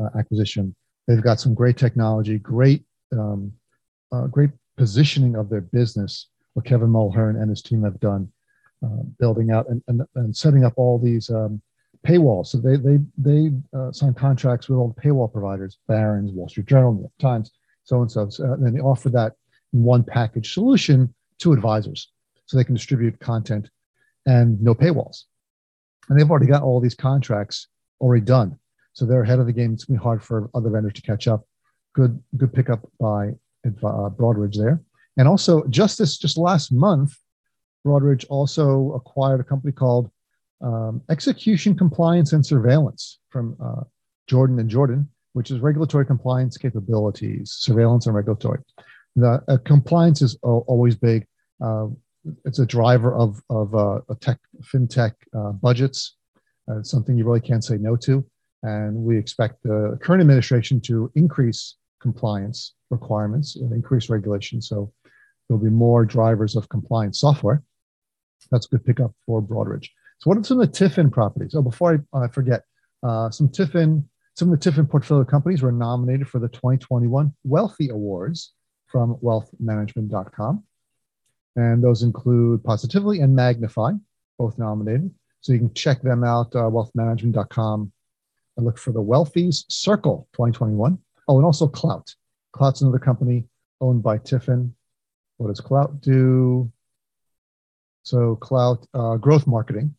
uh, 0.00 0.18
acquisition. 0.18 0.74
They've 1.06 1.22
got 1.22 1.40
some 1.40 1.54
great 1.54 1.76
technology, 1.76 2.38
great 2.38 2.84
um, 3.12 3.52
uh, 4.12 4.26
great 4.26 4.50
positioning 4.76 5.36
of 5.36 5.48
their 5.48 5.60
business, 5.60 6.28
what 6.54 6.66
Kevin 6.66 6.88
Mulhern 6.88 7.40
and 7.40 7.48
his 7.48 7.62
team 7.62 7.82
have 7.82 7.98
done, 8.00 8.30
uh, 8.84 9.02
building 9.18 9.50
out 9.50 9.68
and, 9.68 9.82
and, 9.88 10.02
and, 10.16 10.36
setting 10.36 10.64
up 10.64 10.74
all 10.76 10.98
these 10.98 11.30
um, 11.30 11.60
paywalls. 12.06 12.48
So 12.48 12.58
they 12.58 12.76
they 12.76 12.98
they 13.16 13.52
uh, 13.74 13.90
sign 13.92 14.12
contracts 14.12 14.68
with 14.68 14.78
all 14.78 14.94
the 14.94 15.00
paywall 15.00 15.32
providers, 15.32 15.78
Barron's, 15.88 16.32
Wall 16.32 16.48
Street 16.48 16.66
Journal, 16.66 16.92
New 16.92 17.00
York 17.00 17.12
Times, 17.18 17.52
so 17.84 18.02
and 18.02 18.10
so. 18.10 18.28
so 18.28 18.44
and 18.52 18.64
then 18.64 18.74
they 18.74 18.80
offer 18.80 19.08
that 19.10 19.34
one 19.72 20.04
package 20.04 20.54
solution 20.54 21.12
to 21.38 21.52
advisors, 21.52 22.10
so 22.46 22.56
they 22.56 22.64
can 22.64 22.74
distribute 22.74 23.18
content 23.18 23.68
and 24.26 24.60
no 24.62 24.74
paywalls. 24.74 25.24
And 26.08 26.18
they've 26.18 26.30
already 26.30 26.46
got 26.46 26.62
all 26.62 26.80
these 26.80 26.94
contracts 26.94 27.66
already 28.00 28.24
done, 28.24 28.58
so 28.92 29.04
they're 29.04 29.22
ahead 29.22 29.40
of 29.40 29.46
the 29.46 29.52
game. 29.52 29.72
It's 29.72 29.84
gonna 29.84 29.98
be 29.98 30.02
hard 30.02 30.22
for 30.22 30.50
other 30.54 30.70
vendors 30.70 30.94
to 30.94 31.02
catch 31.02 31.26
up. 31.26 31.46
Good 31.94 32.22
good 32.36 32.52
pickup 32.52 32.88
by 33.00 33.30
uh, 33.66 34.10
Broadridge 34.10 34.56
there. 34.56 34.80
And 35.16 35.28
also, 35.28 35.64
just 35.68 35.98
this 35.98 36.16
just 36.16 36.38
last 36.38 36.72
month, 36.72 37.12
Broadridge 37.86 38.24
also 38.28 38.92
acquired 38.92 39.40
a 39.40 39.44
company 39.44 39.72
called 39.72 40.10
um, 40.62 41.02
Execution 41.10 41.76
Compliance 41.76 42.32
and 42.32 42.44
Surveillance 42.44 43.18
from 43.30 43.56
uh, 43.62 43.82
Jordan 44.28 44.58
and 44.58 44.70
Jordan, 44.70 45.08
which 45.32 45.50
is 45.50 45.60
regulatory 45.60 46.06
compliance 46.06 46.56
capabilities, 46.56 47.56
surveillance 47.58 48.06
and 48.06 48.14
regulatory. 48.14 48.60
The 49.16 49.42
uh, 49.48 49.58
compliance 49.64 50.22
is 50.22 50.36
always 50.42 50.96
big. 50.96 51.26
Uh, 51.62 51.88
it's 52.44 52.58
a 52.58 52.66
driver 52.66 53.14
of 53.14 53.42
of 53.50 53.74
uh, 53.74 54.00
tech 54.20 54.38
fintech 54.62 55.12
uh, 55.36 55.52
budgets. 55.52 56.16
it's 56.68 56.90
something 56.90 57.16
you 57.18 57.24
really 57.24 57.40
can't 57.40 57.64
say 57.64 57.76
no 57.76 57.96
to, 57.96 58.24
and 58.62 58.96
we 58.96 59.18
expect 59.18 59.62
the 59.62 59.98
current 60.02 60.22
administration 60.22 60.80
to 60.82 61.10
increase 61.14 61.76
compliance 62.00 62.74
requirements 62.90 63.56
and 63.56 63.72
increase 63.72 64.08
regulation. 64.08 64.62
So 64.62 64.92
there'll 65.48 65.62
be 65.62 65.70
more 65.70 66.04
drivers 66.04 66.56
of 66.56 66.68
compliance 66.68 67.20
software. 67.20 67.62
That's 68.50 68.66
a 68.66 68.70
good 68.70 68.84
pickup 68.84 69.12
for 69.26 69.42
Broadridge. 69.42 69.88
So 70.18 70.28
what 70.28 70.38
are 70.38 70.44
some 70.44 70.60
of 70.60 70.70
the 70.70 70.78
TIFIN 70.78 71.10
properties? 71.10 71.54
Oh, 71.54 71.62
before 71.62 72.04
I 72.14 72.18
uh, 72.18 72.28
forget, 72.28 72.62
uh, 73.02 73.30
some 73.30 73.48
TIFIN, 73.48 74.04
some 74.36 74.52
of 74.52 74.60
the 74.60 74.70
TIFIN 74.70 74.88
portfolio 74.88 75.24
companies 75.24 75.62
were 75.62 75.72
nominated 75.72 76.28
for 76.28 76.38
the 76.38 76.48
2021 76.48 77.32
Wealthy 77.44 77.88
Awards 77.88 78.52
from 78.92 79.16
wealthmanagement.com. 79.16 80.62
And 81.56 81.82
those 81.82 82.02
include 82.02 82.62
Positivly 82.62 83.22
and 83.24 83.36
Magnifi, 83.36 83.98
both 84.38 84.58
nominated. 84.58 85.12
So 85.40 85.52
you 85.52 85.58
can 85.58 85.74
check 85.74 86.02
them 86.02 86.22
out, 86.22 86.54
uh, 86.54 86.70
wealthmanagement.com, 86.70 87.92
and 88.56 88.66
look 88.66 88.78
for 88.78 88.92
the 88.92 89.02
Wealthies 89.02 89.64
Circle 89.68 90.28
2021. 90.34 90.98
Oh, 91.26 91.36
and 91.36 91.44
also 91.44 91.66
Clout. 91.66 92.14
Clout's 92.52 92.82
another 92.82 92.98
company 92.98 93.46
owned 93.80 94.02
by 94.02 94.18
TIFIN. 94.18 94.72
What 95.38 95.48
does 95.48 95.60
Clout 95.60 96.00
do? 96.00 96.70
So 98.04 98.36
Clout 98.36 98.86
uh, 98.94 99.16
growth 99.16 99.46
marketing. 99.46 99.94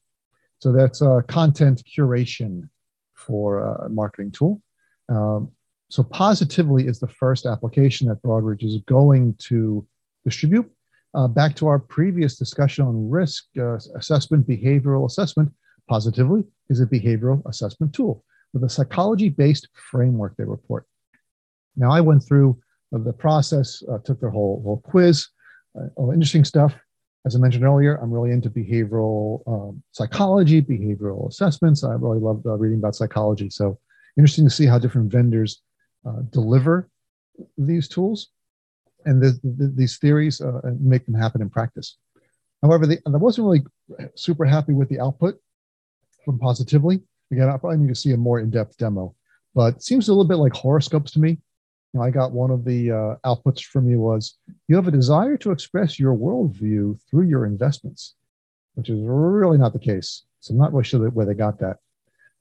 So 0.60 0.72
that's 0.72 1.02
a 1.02 1.24
content 1.28 1.84
curation 1.84 2.70
for 3.14 3.60
a 3.60 3.90
marketing 3.90 4.32
tool. 4.32 4.62
Um, 5.10 5.52
so 5.94 6.02
Positivly 6.02 6.90
is 6.90 7.00
the 7.00 7.08
first 7.08 7.46
application 7.46 8.08
that 8.08 8.24
Broadridge 8.24 8.64
is 8.64 8.78
going 8.88 9.36
to 9.50 9.86
distribute. 10.26 10.68
Uh, 11.14 11.28
back 11.28 11.56
to 11.58 11.68
our 11.68 11.78
previous 11.78 12.36
discussion 12.36 12.84
on 12.84 13.12
risk 13.12 13.44
uh, 13.60 13.76
assessment, 13.96 14.48
behavioral 14.48 15.06
assessment, 15.06 15.54
Positivly 15.88 16.44
is 16.72 16.82
a 16.82 16.88
behavioral 16.88 17.48
assessment 17.48 17.94
tool 17.94 18.24
with 18.54 18.64
a 18.64 18.70
psychology 18.70 19.30
based 19.30 19.68
framework 19.92 20.36
they 20.36 20.46
report. 20.46 20.88
Now, 21.76 21.92
I 21.92 22.02
went 22.02 22.24
through 22.24 22.60
the 22.92 23.14
process, 23.14 23.84
uh, 23.88 24.00
took 24.00 24.20
their 24.20 24.32
whole, 24.32 24.64
whole 24.64 24.82
quiz, 24.84 25.28
uh, 25.80 25.90
all 25.96 26.10
interesting 26.10 26.44
stuff. 26.44 26.74
As 27.28 27.36
I 27.36 27.40
mentioned 27.40 27.66
earlier, 27.66 27.98
I'm 27.98 28.12
really 28.12 28.32
into 28.32 28.50
behavioral 28.50 29.44
um, 29.46 29.84
psychology, 29.92 30.60
behavioral 30.60 31.30
assessments. 31.30 31.84
I 31.84 31.94
really 31.94 32.20
love 32.20 32.42
uh, 32.48 32.58
reading 32.58 32.80
about 32.80 32.96
psychology. 32.96 33.52
So, 33.52 33.78
interesting 34.18 34.46
to 34.46 34.50
see 34.50 34.66
how 34.66 34.80
different 34.80 35.12
vendors 35.12 35.62
uh, 36.06 36.22
deliver 36.32 36.90
these 37.58 37.88
tools 37.88 38.30
and 39.06 39.22
the, 39.22 39.40
the, 39.44 39.72
these 39.76 39.98
theories 39.98 40.42
uh, 40.42 40.60
and 40.64 40.80
make 40.82 41.06
them 41.06 41.16
happen 41.16 41.42
in 41.42 41.50
practice. 41.50 41.98
However, 42.62 42.88
the, 42.88 43.00
I 43.06 43.10
wasn't 43.10 43.46
really 43.46 43.64
super 44.16 44.46
happy 44.46 44.74
with 44.74 44.90
the 44.90 45.00
output 45.00 45.36
from 46.24 46.40
Positivly. 46.40 47.02
Again, 47.32 47.50
I 47.50 47.58
probably 47.58 47.80
need 47.80 47.90
to 47.90 47.96
see 47.96 48.12
a 48.12 48.18
more 48.18 48.40
in 48.40 48.50
depth 48.50 48.78
demo, 48.78 49.16
but 49.54 49.76
it 49.76 49.84
seems 49.84 50.08
a 50.08 50.12
little 50.12 50.28
bit 50.28 50.36
like 50.38 50.54
horoscopes 50.54 51.12
to 51.12 51.20
me. 51.20 51.40
I 52.02 52.10
got 52.10 52.32
one 52.32 52.50
of 52.50 52.66
the 52.66 52.92
uh, 52.92 53.16
outputs 53.26 53.64
from 53.64 53.88
you 53.88 54.00
was 54.00 54.38
you 54.68 54.76
have 54.76 54.88
a 54.88 54.92
desire 54.92 55.38
to 55.38 55.52
express 55.52 56.00
your 56.00 56.16
worldview 56.16 57.00
through 57.10 57.28
your 57.28 57.46
investments, 57.46 58.16
which 58.74 58.90
is 58.90 59.00
really 59.04 59.60
not 59.60 59.74
the 59.74 59.80
case. 59.80 60.24
So 60.40 60.54
I'm 60.54 60.60
not 60.60 60.74
really 60.74 60.86
sure 60.86 61.08
where 61.10 61.26
they 61.26 61.36
got 61.36 61.60
that. 61.60 61.78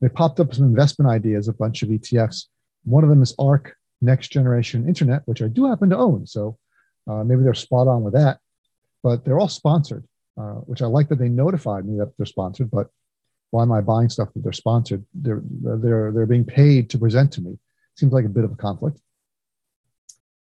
They 0.00 0.08
popped 0.08 0.40
up 0.40 0.54
some 0.54 0.64
investment 0.64 1.10
ideas, 1.10 1.48
a 1.48 1.52
bunch 1.52 1.82
of 1.82 1.90
ETFs. 1.90 2.46
One 2.84 3.04
of 3.04 3.10
them 3.10 3.22
is 3.22 3.34
ARK 3.38 3.76
Next 4.00 4.28
Generation 4.28 4.88
Internet, 4.88 5.22
which 5.26 5.42
I 5.42 5.48
do 5.48 5.66
happen 5.66 5.90
to 5.90 5.96
own. 5.96 6.26
So 6.26 6.58
uh, 7.08 7.24
maybe 7.24 7.42
they're 7.42 7.54
spot 7.54 7.88
on 7.88 8.02
with 8.02 8.14
that. 8.14 8.38
But 9.02 9.24
they're 9.24 9.38
all 9.38 9.48
sponsored, 9.48 10.04
uh, 10.38 10.60
which 10.66 10.82
I 10.82 10.86
like 10.86 11.08
that 11.08 11.18
they 11.18 11.28
notified 11.28 11.84
me 11.84 11.98
that 11.98 12.12
they're 12.16 12.26
sponsored. 12.26 12.70
But 12.70 12.88
why 13.50 13.62
am 13.62 13.72
I 13.72 13.80
buying 13.80 14.08
stuff 14.08 14.32
that 14.34 14.42
they're 14.42 14.52
sponsored? 14.52 15.04
They're 15.14 15.42
they're 15.44 16.12
they're 16.12 16.26
being 16.26 16.44
paid 16.44 16.88
to 16.90 16.98
present 16.98 17.32
to 17.32 17.42
me. 17.42 17.58
Seems 17.96 18.12
like 18.12 18.24
a 18.24 18.28
bit 18.28 18.44
of 18.44 18.52
a 18.52 18.56
conflict. 18.56 18.98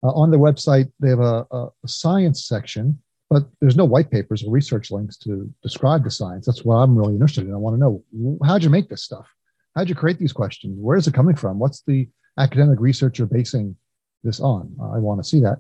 Uh, 0.04 0.12
on 0.12 0.30
their 0.32 0.40
website, 0.40 0.92
they 1.00 1.10
have 1.10 1.20
a, 1.20 1.46
a, 1.52 1.70
science 1.86 2.48
section, 2.48 2.98
but 3.30 3.44
there's 3.60 3.76
no 3.76 3.84
white 3.84 4.10
papers 4.10 4.44
or 4.44 4.52
research 4.52 4.92
links 4.92 5.18
to 5.18 5.52
describe 5.62 6.06
the 6.06 6.12
science. 6.12 6.46
That's 6.46 6.64
what 6.64 6.76
I'm 6.76 6.96
really 6.96 7.16
interested 7.16 7.48
in. 7.48 7.54
I 7.54 7.58
want 7.58 7.76
to 7.76 7.80
know 7.80 8.38
how'd 8.46 8.64
you 8.64 8.70
make 8.70 8.90
this 8.90 9.04
stuff? 9.04 9.28
How'd 9.76 9.90
you 9.90 9.96
create 9.96 10.20
these 10.20 10.32
questions? 10.32 10.78
Where 10.80 10.98
is 10.98 11.08
it 11.08 11.14
coming 11.14 11.36
from? 11.36 11.60
What's 11.60 11.82
the 11.82 12.08
academic 12.40 12.80
research 12.80 13.20
you're 13.20 13.28
basing 13.28 13.76
this 14.24 14.40
on? 14.40 14.76
I 14.82 14.98
want 14.98 15.22
to 15.22 15.30
see 15.30 15.40
that. 15.42 15.60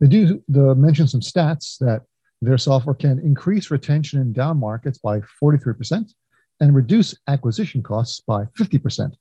They 0.00 0.06
do 0.06 0.42
the, 0.48 0.74
mention 0.74 1.08
some 1.08 1.20
stats 1.20 1.78
that 1.78 2.02
their 2.40 2.58
software 2.58 2.94
can 2.94 3.18
increase 3.18 3.70
retention 3.70 4.20
in 4.20 4.32
down 4.32 4.58
markets 4.58 4.98
by 4.98 5.20
43% 5.42 6.12
and 6.60 6.74
reduce 6.74 7.16
acquisition 7.26 7.82
costs 7.82 8.20
by 8.20 8.44
50%. 8.58 9.12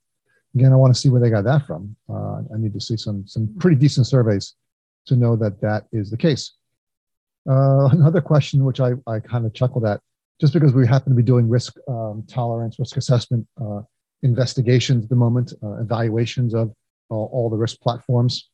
Again, 0.56 0.74
I 0.74 0.76
want 0.76 0.94
to 0.94 1.00
see 1.00 1.10
where 1.10 1.22
they 1.22 1.30
got 1.30 1.44
that 1.44 1.66
from. 1.66 1.96
Uh, 2.10 2.42
I 2.54 2.58
need 2.58 2.74
to 2.74 2.82
see 2.82 2.98
some 2.98 3.28
some 3.28 3.54
pretty 3.60 3.76
decent 3.76 4.08
surveys 4.08 4.56
to 5.06 5.16
know 5.16 5.36
that 5.36 5.62
that 5.62 5.86
is 5.92 6.10
the 6.10 6.18
case. 6.18 6.54
Uh, 7.50 7.86
another 7.92 8.22
question, 8.22 8.64
which 8.64 8.80
I, 8.80 8.94
I 9.06 9.20
kind 9.20 9.46
of 9.46 9.54
chuckled 9.54 9.86
at, 9.86 10.02
just 10.40 10.54
because 10.54 10.74
we 10.74 10.88
happen 10.88 11.12
to 11.12 11.16
be 11.16 11.24
doing 11.24 11.50
risk 11.50 11.76
um, 11.88 12.24
tolerance, 12.28 12.80
risk 12.80 12.98
assessment 12.98 13.48
uh, 13.62 13.82
investigations 14.24 15.06
at 15.06 15.10
the 15.10 15.16
moment, 15.16 15.54
uh, 15.64 15.82
evaluations 15.82 16.54
of 16.54 16.74
all 17.10 17.50
the 17.50 17.56
risk 17.56 17.80
platforms. 17.80 18.50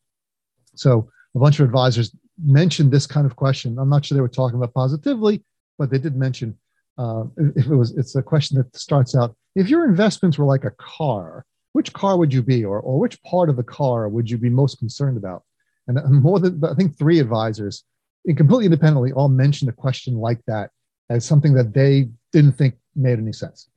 So 0.76 1.08
a 1.34 1.38
bunch 1.38 1.58
of 1.58 1.66
advisors 1.66 2.14
mentioned 2.42 2.92
this 2.92 3.06
kind 3.06 3.26
of 3.26 3.34
question. 3.34 3.78
I'm 3.78 3.88
not 3.88 4.04
sure 4.04 4.14
they 4.14 4.22
were 4.22 4.28
talking 4.28 4.56
about 4.56 4.74
positively, 4.74 5.42
but 5.78 5.90
they 5.90 5.98
did 5.98 6.16
mention 6.16 6.56
uh, 6.98 7.24
if 7.56 7.66
it 7.66 7.74
was, 7.74 7.96
it's 7.96 8.14
a 8.14 8.22
question 8.22 8.56
that 8.56 8.74
starts 8.76 9.14
out: 9.16 9.34
If 9.56 9.68
your 9.68 9.84
investments 9.84 10.38
were 10.38 10.44
like 10.44 10.64
a 10.64 10.70
car, 10.78 11.44
which 11.72 11.92
car 11.92 12.16
would 12.16 12.32
you 12.32 12.42
be, 12.42 12.64
or 12.64 12.80
or 12.80 13.00
which 13.00 13.20
part 13.24 13.48
of 13.48 13.56
the 13.56 13.64
car 13.64 14.08
would 14.08 14.30
you 14.30 14.38
be 14.38 14.48
most 14.48 14.78
concerned 14.78 15.16
about? 15.16 15.42
And 15.88 16.22
more 16.22 16.38
than 16.38 16.62
I 16.64 16.74
think 16.74 16.96
three 16.96 17.18
advisors, 17.18 17.84
completely 18.26 18.66
independently, 18.66 19.12
all 19.12 19.28
mentioned 19.28 19.68
a 19.68 19.72
question 19.72 20.14
like 20.16 20.40
that 20.46 20.70
as 21.10 21.24
something 21.24 21.52
that 21.54 21.74
they 21.74 22.08
didn't 22.32 22.52
think 22.52 22.74
made 22.94 23.18
any 23.18 23.32
sense. 23.32 23.68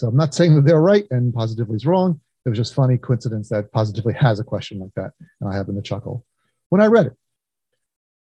So 0.00 0.08
I'm 0.08 0.16
not 0.16 0.34
saying 0.34 0.54
that 0.54 0.64
they're 0.64 0.80
right 0.80 1.06
and 1.10 1.30
Positivly 1.30 1.76
is 1.76 1.84
wrong. 1.84 2.18
It 2.46 2.48
was 2.48 2.56
just 2.56 2.72
funny 2.72 2.96
coincidence 2.96 3.50
that 3.50 3.70
Positivly 3.70 4.16
has 4.16 4.40
a 4.40 4.44
question 4.44 4.78
like 4.78 4.94
that, 4.96 5.12
and 5.40 5.52
I 5.52 5.54
happen 5.54 5.74
to 5.76 5.82
chuckle 5.82 6.24
when 6.70 6.80
I 6.80 6.86
read 6.86 7.08
it. 7.08 7.12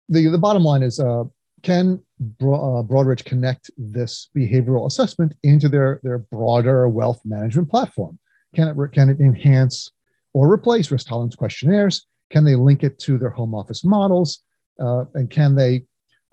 The 0.09 0.27
the 0.27 0.39
bottom 0.39 0.65
line 0.65 0.83
is, 0.83 0.99
uh, 0.99 1.23
can 1.63 2.03
Bro- 2.21 2.81
uh, 2.81 2.83
Broadridge 2.83 3.25
connect 3.25 3.71
this 3.79 4.29
behavioral 4.37 4.89
assessment 4.89 5.35
into 5.45 5.69
their 5.69 6.01
their 6.03 6.19
broader 6.19 6.89
wealth 6.89 7.21
management 7.25 7.71
platform? 7.71 8.19
Can 8.57 8.67
it 8.67 8.93
can 8.93 9.09
it 9.09 9.21
enhance 9.21 9.93
or 10.33 10.53
replace 10.53 10.91
risk 10.91 11.07
tolerance 11.07 11.37
questionnaires? 11.37 12.07
Can 12.31 12.43
they 12.43 12.57
link 12.57 12.83
it 12.83 12.99
to 13.07 13.19
their 13.19 13.31
home 13.31 13.55
office 13.55 13.85
models? 13.85 14.43
Uh, 14.81 15.05
and 15.15 15.31
can 15.31 15.55
they, 15.55 15.85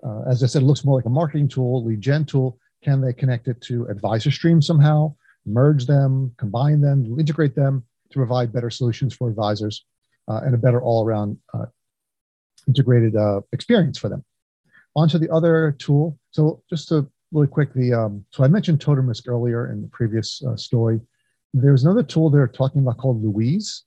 uh, 0.04 0.22
as 0.28 0.42
I 0.42 0.46
said, 0.46 0.62
it 0.62 0.66
looks 0.66 0.84
more 0.84 0.96
like 0.96 1.06
a 1.06 1.20
marketing 1.20 1.46
tool, 1.46 1.84
lead 1.84 2.00
gen 2.00 2.24
tool. 2.24 2.58
Can 2.82 3.00
they 3.00 3.12
connect 3.12 3.46
it 3.46 3.60
to 3.62 3.84
AdvisorStream 3.84 4.62
somehow, 4.62 5.14
merge 5.46 5.86
them, 5.86 6.32
combine 6.36 6.80
them, 6.80 7.18
integrate 7.18 7.54
them 7.54 7.84
to 8.10 8.18
provide 8.18 8.52
better 8.52 8.70
solutions 8.70 9.14
for 9.14 9.28
advisors 9.28 9.84
uh, 10.28 10.40
and 10.44 10.54
a 10.54 10.58
better 10.58 10.80
all 10.80 11.04
around 11.04 11.38
uh, 11.54 11.66
integrated 12.68 13.16
uh, 13.16 13.40
experience 13.52 13.98
for 13.98 14.08
them? 14.08 14.24
Onto 14.94 15.18
the 15.18 15.30
other 15.30 15.76
tool. 15.78 16.18
So, 16.30 16.62
just 16.70 16.88
to 16.88 17.10
really 17.32 17.46
quick, 17.46 17.72
the 17.74 17.92
um, 17.92 18.24
so 18.30 18.44
I 18.44 18.48
mentioned 18.48 18.80
Totum 18.80 19.08
Risk 19.08 19.28
earlier 19.28 19.70
in 19.70 19.82
the 19.82 19.88
previous 19.88 20.42
uh, 20.44 20.56
story. 20.56 21.00
There's 21.52 21.84
another 21.84 22.02
tool 22.02 22.30
they're 22.30 22.48
talking 22.48 22.82
about 22.82 22.98
called 22.98 23.22
Louise, 23.22 23.84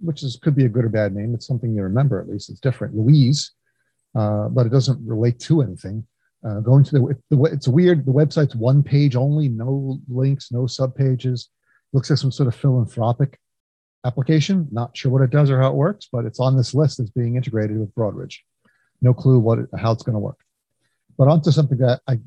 which 0.00 0.22
is 0.22 0.38
could 0.42 0.54
be 0.54 0.66
a 0.66 0.68
good 0.68 0.84
or 0.84 0.88
bad 0.88 1.14
name. 1.14 1.34
It's 1.34 1.46
something 1.46 1.74
you 1.74 1.82
remember 1.82 2.20
at 2.20 2.28
least. 2.28 2.50
It's 2.50 2.60
different. 2.60 2.94
Louise 2.94 3.52
uh, 4.14 4.48
but 4.48 4.66
it 4.66 4.70
doesn't 4.70 5.06
relate 5.06 5.38
to 5.40 5.62
anything. 5.62 6.06
Uh, 6.44 6.60
going 6.60 6.82
to 6.82 6.90
the, 6.92 7.16
the 7.30 7.42
it's 7.44 7.68
weird. 7.68 8.04
The 8.04 8.12
website's 8.12 8.56
one 8.56 8.82
page 8.82 9.14
only, 9.14 9.48
no 9.48 10.00
links, 10.08 10.50
no 10.50 10.66
sub 10.66 10.94
pages. 10.94 11.48
Looks 11.92 12.10
like 12.10 12.18
some 12.18 12.32
sort 12.32 12.48
of 12.48 12.54
philanthropic 12.54 13.38
application. 14.04 14.66
Not 14.72 14.96
sure 14.96 15.12
what 15.12 15.22
it 15.22 15.30
does 15.30 15.50
or 15.50 15.60
how 15.60 15.70
it 15.70 15.76
works, 15.76 16.08
but 16.10 16.24
it's 16.24 16.40
on 16.40 16.56
this 16.56 16.74
list 16.74 16.98
that's 16.98 17.10
being 17.10 17.36
integrated 17.36 17.78
with 17.78 17.94
Broadridge. 17.94 18.38
No 19.00 19.14
clue 19.14 19.38
what 19.38 19.60
it, 19.60 19.68
how 19.78 19.92
it's 19.92 20.02
going 20.02 20.14
to 20.14 20.20
work. 20.20 20.38
But 21.16 21.28
onto 21.28 21.50
something 21.50 21.78
that 21.78 22.00
I 22.08 22.18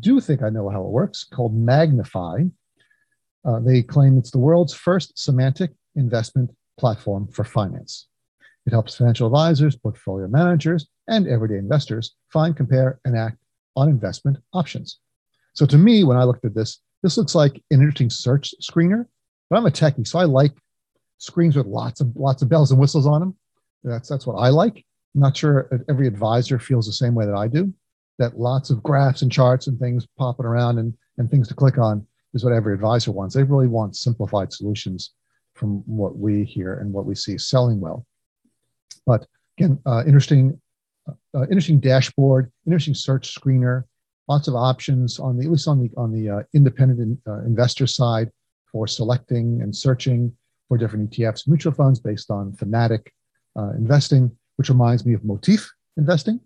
do 0.00 0.20
think 0.20 0.42
I 0.42 0.50
know 0.50 0.68
how 0.68 0.82
it 0.82 0.90
works, 0.90 1.24
called 1.24 1.56
Magnifi. 1.56 2.50
Uh, 3.46 3.60
they 3.60 3.82
claim 3.82 4.18
it's 4.18 4.30
the 4.30 4.38
world's 4.38 4.74
first 4.74 5.18
semantic 5.18 5.70
investment 5.94 6.50
platform 6.78 7.28
for 7.28 7.44
finance. 7.44 8.08
It 8.66 8.72
helps 8.72 8.96
financial 8.96 9.26
advisors, 9.26 9.76
portfolio 9.76 10.26
managers, 10.26 10.88
and 11.06 11.28
everyday 11.28 11.58
investors 11.58 12.14
find, 12.32 12.56
compare, 12.56 12.98
and 13.04 13.16
act 13.16 13.36
on 13.76 13.88
investment 13.88 14.38
options. 14.52 14.98
So 15.54 15.66
to 15.66 15.78
me, 15.78 16.04
when 16.04 16.16
I 16.16 16.24
looked 16.24 16.44
at 16.44 16.54
this, 16.54 16.80
this 17.02 17.16
looks 17.16 17.34
like 17.34 17.54
an 17.70 17.80
interesting 17.80 18.10
search 18.10 18.54
screener. 18.62 19.06
But 19.50 19.58
I'm 19.58 19.66
a 19.66 19.70
techie, 19.70 20.06
so 20.06 20.18
I 20.18 20.24
like 20.24 20.52
screens 21.18 21.56
with 21.56 21.66
lots 21.66 22.00
of 22.00 22.14
lots 22.16 22.42
of 22.42 22.48
bells 22.48 22.70
and 22.70 22.80
whistles 22.80 23.06
on 23.06 23.20
them. 23.20 23.36
That's 23.82 24.08
that's 24.08 24.26
what 24.26 24.36
I 24.36 24.48
like. 24.48 24.84
I'm 25.14 25.20
not 25.20 25.36
sure 25.36 25.68
every 25.88 26.06
advisor 26.08 26.58
feels 26.58 26.86
the 26.86 26.92
same 26.92 27.14
way 27.14 27.26
that 27.26 27.36
I 27.36 27.46
do. 27.46 27.72
That 28.18 28.38
lots 28.38 28.70
of 28.70 28.82
graphs 28.82 29.22
and 29.22 29.30
charts 29.30 29.66
and 29.66 29.78
things 29.78 30.06
popping 30.18 30.46
around 30.46 30.78
and, 30.78 30.94
and 31.18 31.30
things 31.30 31.48
to 31.48 31.54
click 31.54 31.78
on 31.78 32.06
is 32.32 32.44
what 32.44 32.52
every 32.52 32.74
advisor 32.74 33.12
wants. 33.12 33.34
They 33.34 33.42
really 33.42 33.68
want 33.68 33.96
simplified 33.96 34.52
solutions 34.52 35.12
from 35.54 35.82
what 35.86 36.16
we 36.16 36.44
hear 36.44 36.74
and 36.74 36.92
what 36.92 37.06
we 37.06 37.14
see 37.14 37.38
selling 37.38 37.80
well. 37.80 38.06
But 39.06 39.26
again, 39.58 39.78
uh, 39.86 40.02
interesting, 40.06 40.60
uh, 41.34 41.42
interesting 41.42 41.80
dashboard, 41.80 42.50
interesting 42.66 42.94
search 42.94 43.34
screener, 43.34 43.84
lots 44.28 44.48
of 44.48 44.54
options 44.54 45.18
on 45.18 45.36
the 45.36 45.44
at 45.44 45.50
least 45.50 45.68
on 45.68 45.80
the 45.80 45.90
on 45.96 46.12
the 46.12 46.30
uh, 46.30 46.42
independent 46.54 47.00
in, 47.00 47.18
uh, 47.32 47.40
investor 47.40 47.86
side 47.86 48.30
for 48.70 48.86
selecting 48.86 49.60
and 49.62 49.74
searching 49.74 50.32
for 50.68 50.78
different 50.78 51.10
ETFs, 51.10 51.46
mutual 51.46 51.72
funds 51.72 52.00
based 52.00 52.30
on 52.30 52.52
thematic 52.52 53.12
uh, 53.56 53.70
investing, 53.76 54.30
which 54.56 54.68
reminds 54.68 55.04
me 55.04 55.14
of 55.14 55.24
motif 55.24 55.70
investing. 55.96 56.40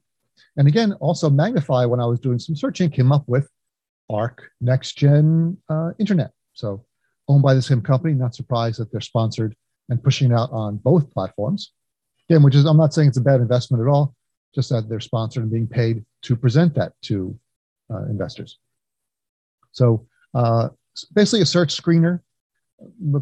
And 0.57 0.68
again, 0.68 0.92
also 0.94 1.31
Magnifi, 1.31 1.88
when 1.88 2.01
I 2.01 2.07
was 2.07 2.20
doing 2.20 2.38
some 2.38 2.57
searching, 2.57 2.90
came 2.90 3.12
up 3.12 3.24
with 3.27 3.48
ARK 4.11 4.51
Next 4.61 4.98
Gen 4.98 5.57
uh, 5.68 5.92
Internet. 5.98 6.33
So 6.55 6.85
owned 7.29 7.42
by 7.42 7.55
the 7.55 7.62
same 7.62 7.81
company, 7.81 8.14
not 8.14 8.35
surprised 8.35 8.81
that 8.81 8.90
they're 8.90 9.01
sponsored 9.01 9.55
and 9.88 10.03
pushing 10.03 10.31
it 10.31 10.35
out 10.35 10.51
on 10.53 10.77
both 10.77 11.11
platforms. 11.12 11.72
Again, 12.29 12.42
which 12.42 12.55
is, 12.55 12.64
I'm 12.64 12.77
not 12.77 12.92
saying 12.92 13.09
it's 13.09 13.18
a 13.18 13.22
bad 13.22 13.40
investment 13.40 13.83
at 13.83 13.88
all, 13.88 14.14
just 14.55 14.71
that 14.71 14.89
they're 14.89 15.01
sponsored 15.01 15.43
and 15.43 15.53
being 15.53 15.67
paid 15.67 16.05
to 16.23 16.37
present 16.37 16.75
that 16.75 16.93
to 17.03 17.39
uh, 17.91 18.05
investors. 18.07 18.59
So 19.73 20.07
uh, 20.35 20.69
basically 21.15 21.43
a 21.43 21.47
search 21.47 21.77
screener, 21.77 22.21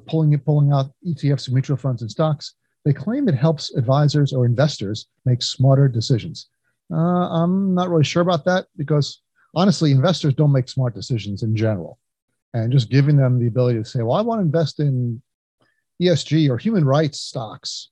pulling, 0.07 0.37
pulling 0.39 0.73
out 0.73 0.91
ETFs, 1.07 1.51
mutual 1.51 1.77
funds, 1.77 2.03
and 2.03 2.11
stocks. 2.11 2.55
They 2.85 2.93
claim 2.93 3.29
it 3.29 3.35
helps 3.35 3.75
advisors 3.75 4.33
or 4.33 4.47
investors 4.47 5.07
make 5.25 5.43
smarter 5.43 5.89
decisions. 5.89 6.49
Uh, 6.93 6.97
I'm 6.97 7.75
not 7.75 7.91
really 7.91 8.05
sure 8.05 8.23
about 8.23 8.45
that 8.45 8.67
because 8.77 9.23
honestly, 9.55 9.91
investors 9.91 10.35
don't 10.35 10.53
make 10.53 10.69
smart 10.69 10.95
decisions 10.95 11.43
in 11.43 11.57
general. 11.57 11.99
And 12.55 12.73
just 12.73 12.91
giving 12.91 13.17
them 13.17 13.39
the 13.39 13.49
ability 13.49 13.81
to 13.81 13.85
say, 13.85 14.03
well, 14.03 14.17
I 14.17 14.23
want 14.23 14.39
to 14.39 14.45
invest 14.45 14.81
in 14.81 15.21
ESG 16.01 16.49
or 16.49 16.59
human 16.59 16.85
rights 16.85 17.21
stocks 17.21 17.91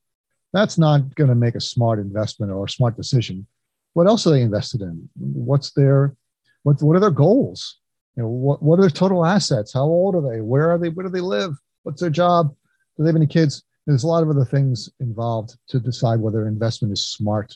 that's 0.55 0.79
not 0.79 1.15
going 1.17 1.29
to 1.29 1.35
make 1.35 1.57
a 1.57 1.61
smart 1.61 1.99
investment 1.99 2.53
or 2.53 2.65
a 2.65 2.71
smart 2.71 2.97
decision. 2.97 3.47
What 3.95 4.07
else 4.07 4.27
are 4.27 4.31
they 4.31 4.41
invested 4.41 4.83
in? 4.83 5.09
What's 5.17 5.73
their 5.73 6.17
what 6.63 6.81
what 6.81 6.97
are 6.97 7.01
their 7.01 7.11
goals? 7.11 7.81
You 8.17 8.23
know, 8.23 8.29
what, 8.29 8.63
what 8.63 8.79
are 8.79 8.83
their 8.83 8.91
total 8.91 9.27
assets? 9.27 9.75
How 9.75 9.83
old 9.83 10.15
are 10.15 10.23
they? 10.23 10.41
Where 10.41 10.71
are 10.71 10.79
they? 10.79 10.89
Where 10.89 11.05
do 11.05 11.11
they 11.11 11.21
live? 11.21 11.53
What's 11.83 12.01
their 12.01 12.11
job? 12.11 12.55
Do 12.97 13.03
they 13.03 13.09
have 13.09 13.17
any 13.17 13.27
kids? 13.27 13.65
There's 13.87 14.05
a 14.05 14.07
lot 14.07 14.23
of 14.23 14.31
other 14.31 14.45
things 14.45 14.89
involved 15.01 15.57
to 15.69 15.81
decide 15.81 16.21
whether 16.21 16.47
investment 16.47 16.93
is 16.93 17.07
smart. 17.07 17.55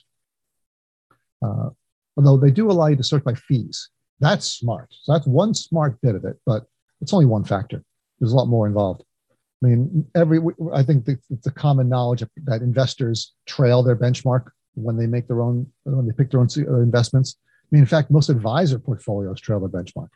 Uh, 1.40 1.70
although 2.16 2.36
they 2.36 2.50
do 2.50 2.70
allow 2.70 2.88
you 2.88 2.96
to 2.96 3.04
search 3.04 3.24
by 3.24 3.34
fees. 3.34 3.90
That's 4.20 4.44
smart. 4.44 4.88
So 4.90 5.12
that's 5.12 5.26
one 5.26 5.54
smart 5.54 6.00
bit 6.02 6.16
of 6.16 6.24
it, 6.24 6.36
but 6.44 6.64
it's 7.00 7.14
only 7.14 7.26
one 7.26 7.44
factor. 7.44 7.84
There's 8.18 8.32
a 8.32 8.36
lot 8.36 8.48
more 8.48 8.66
involved. 8.66 9.04
I 9.62 9.66
mean, 9.66 10.06
every 10.14 10.40
I 10.72 10.82
think 10.82 11.08
it's 11.08 11.46
a 11.46 11.50
common 11.50 11.88
knowledge 11.88 12.22
that 12.44 12.62
investors 12.62 13.34
trail 13.46 13.82
their 13.82 13.96
benchmark 13.96 14.50
when 14.74 14.96
they 14.96 15.06
make 15.06 15.26
their 15.26 15.40
own 15.40 15.66
when 15.84 16.06
they 16.06 16.12
pick 16.12 16.30
their 16.30 16.40
own 16.40 16.48
uh, 16.56 16.80
investments. 16.80 17.36
I 17.40 17.68
mean, 17.72 17.80
in 17.80 17.86
fact, 17.86 18.10
most 18.10 18.28
advisor 18.28 18.78
portfolios 18.78 19.40
trail 19.40 19.60
their 19.60 19.68
benchmark. 19.68 20.08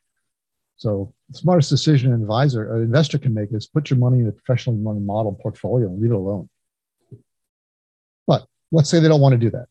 So, 0.77 1.13
the 1.29 1.39
smartest 1.39 1.71
decision 1.71 2.13
an 2.13 2.23
advisor, 2.23 2.75
an 2.75 2.83
investor 2.83 3.19
can 3.19 3.35
make 3.35 3.53
is 3.53 3.67
put 3.67 3.91
your 3.91 3.99
money 3.99 4.21
in 4.21 4.29
a 4.29 4.33
professionally 4.33 4.81
run 4.83 5.05
model 5.05 5.39
portfolio 5.43 5.89
and 5.89 6.01
leave 6.01 6.13
it 6.13 6.17
alone. 6.17 6.49
But 8.27 8.47
let's 8.71 8.91
say 8.91 9.01
they 9.01 9.09
don't 9.09 9.21
want 9.21 9.33
to 9.33 9.39
do 9.39 9.51
that. 9.51 9.67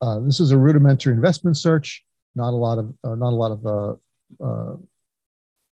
Uh, 0.00 0.20
this 0.20 0.40
is 0.40 0.50
a 0.50 0.58
rudimentary 0.58 1.14
investment 1.14 1.56
search. 1.56 2.04
Not 2.34 2.50
a 2.50 2.56
lot 2.56 2.78
of 2.78 2.94
uh, 3.04 3.14
not 3.14 3.32
a 3.32 3.36
lot 3.36 3.52
of 3.52 3.66
uh, 3.66 4.44
uh, 4.44 4.76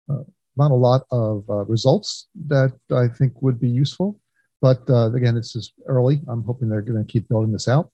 uh 0.09 0.23
not 0.57 0.71
a 0.71 0.75
lot 0.75 1.03
of 1.11 1.45
uh, 1.49 1.65
results 1.65 2.29
that 2.47 2.73
I 2.95 3.09
think 3.09 3.41
would 3.43 3.61
be 3.61 3.69
useful. 3.69 4.19
But 4.61 4.89
uh, 4.89 5.13
again, 5.13 5.35
this 5.35 5.57
is 5.57 5.73
early. 5.87 6.21
I'm 6.29 6.45
hoping 6.45 6.69
they're 6.69 6.83
going 6.83 7.05
to 7.05 7.13
keep 7.13 7.29
building 7.29 7.53
this 7.53 7.69
out. 7.69 7.91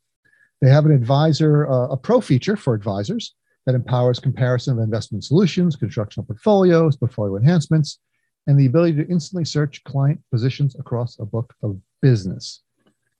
They 0.61 0.69
have 0.69 0.87
an 0.87 0.93
advisor, 0.93 1.71
uh, 1.71 1.89
a 1.89 1.97
pro 1.97 2.21
feature 2.21 2.57
for 2.57 2.75
advisors 2.75 3.35
that 3.65 3.75
empowers 3.75 4.19
comparison 4.19 4.79
of 4.79 4.85
investment 4.85 5.25
solutions, 5.25 5.77
construction 5.77 6.21
of 6.21 6.27
portfolios, 6.27 6.97
portfolio 6.97 7.37
enhancements, 7.37 8.01
and 8.47 8.59
the 8.59 8.67
ability 8.67 8.97
to 8.97 9.09
instantly 9.09 9.45
search 9.45 9.85
client 9.85 10.21
positions 10.31 10.75
across 10.79 11.19
a 11.19 11.25
book 11.25 11.55
of 11.63 11.79
business. 12.03 12.63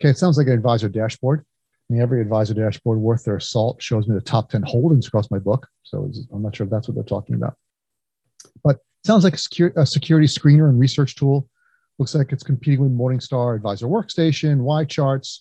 Okay, 0.01 0.11
it 0.11 0.19
sounds 0.19 0.39
like 0.39 0.47
an 0.47 0.55
advisor 0.55 0.89
dashboard. 0.89 1.45
I 1.89 1.93
mean, 1.93 2.03
every 2.03 2.21
advisor 2.21 2.55
dashboard 2.55 2.99
worth 2.99 3.25
their 3.25 3.41
salt 3.41 3.83
shows 3.83 4.09
me 4.09 4.15
the 4.15 4.21
top 4.21 4.51
10 4.51 4.63
holdings 4.63 5.07
across 5.07 5.31
my 5.31 5.39
book. 5.39 5.67
So 5.83 6.11
I'm 6.33 6.43
not 6.43 6.57
sure 6.57 6.65
if 6.65 6.71
that's 6.71 6.89
what 6.89 6.95
they're 6.95 7.05
talking 7.05 7.35
about. 7.35 7.55
But 8.63 8.79
Sounds 9.05 9.25
like 9.25 9.35
a, 9.35 9.81
a 9.81 9.87
security 9.87 10.27
screener 10.27 10.69
and 10.69 10.79
research 10.79 11.17
tool. 11.17 11.49
Looks 11.99 12.15
like 12.15 12.33
it's 12.33 12.43
competing 12.43 12.81
with 12.81 12.97
Morningstar 12.97 13.57
Advisor 13.57 13.87
Workstation, 13.87 14.61
YCharts. 14.61 15.41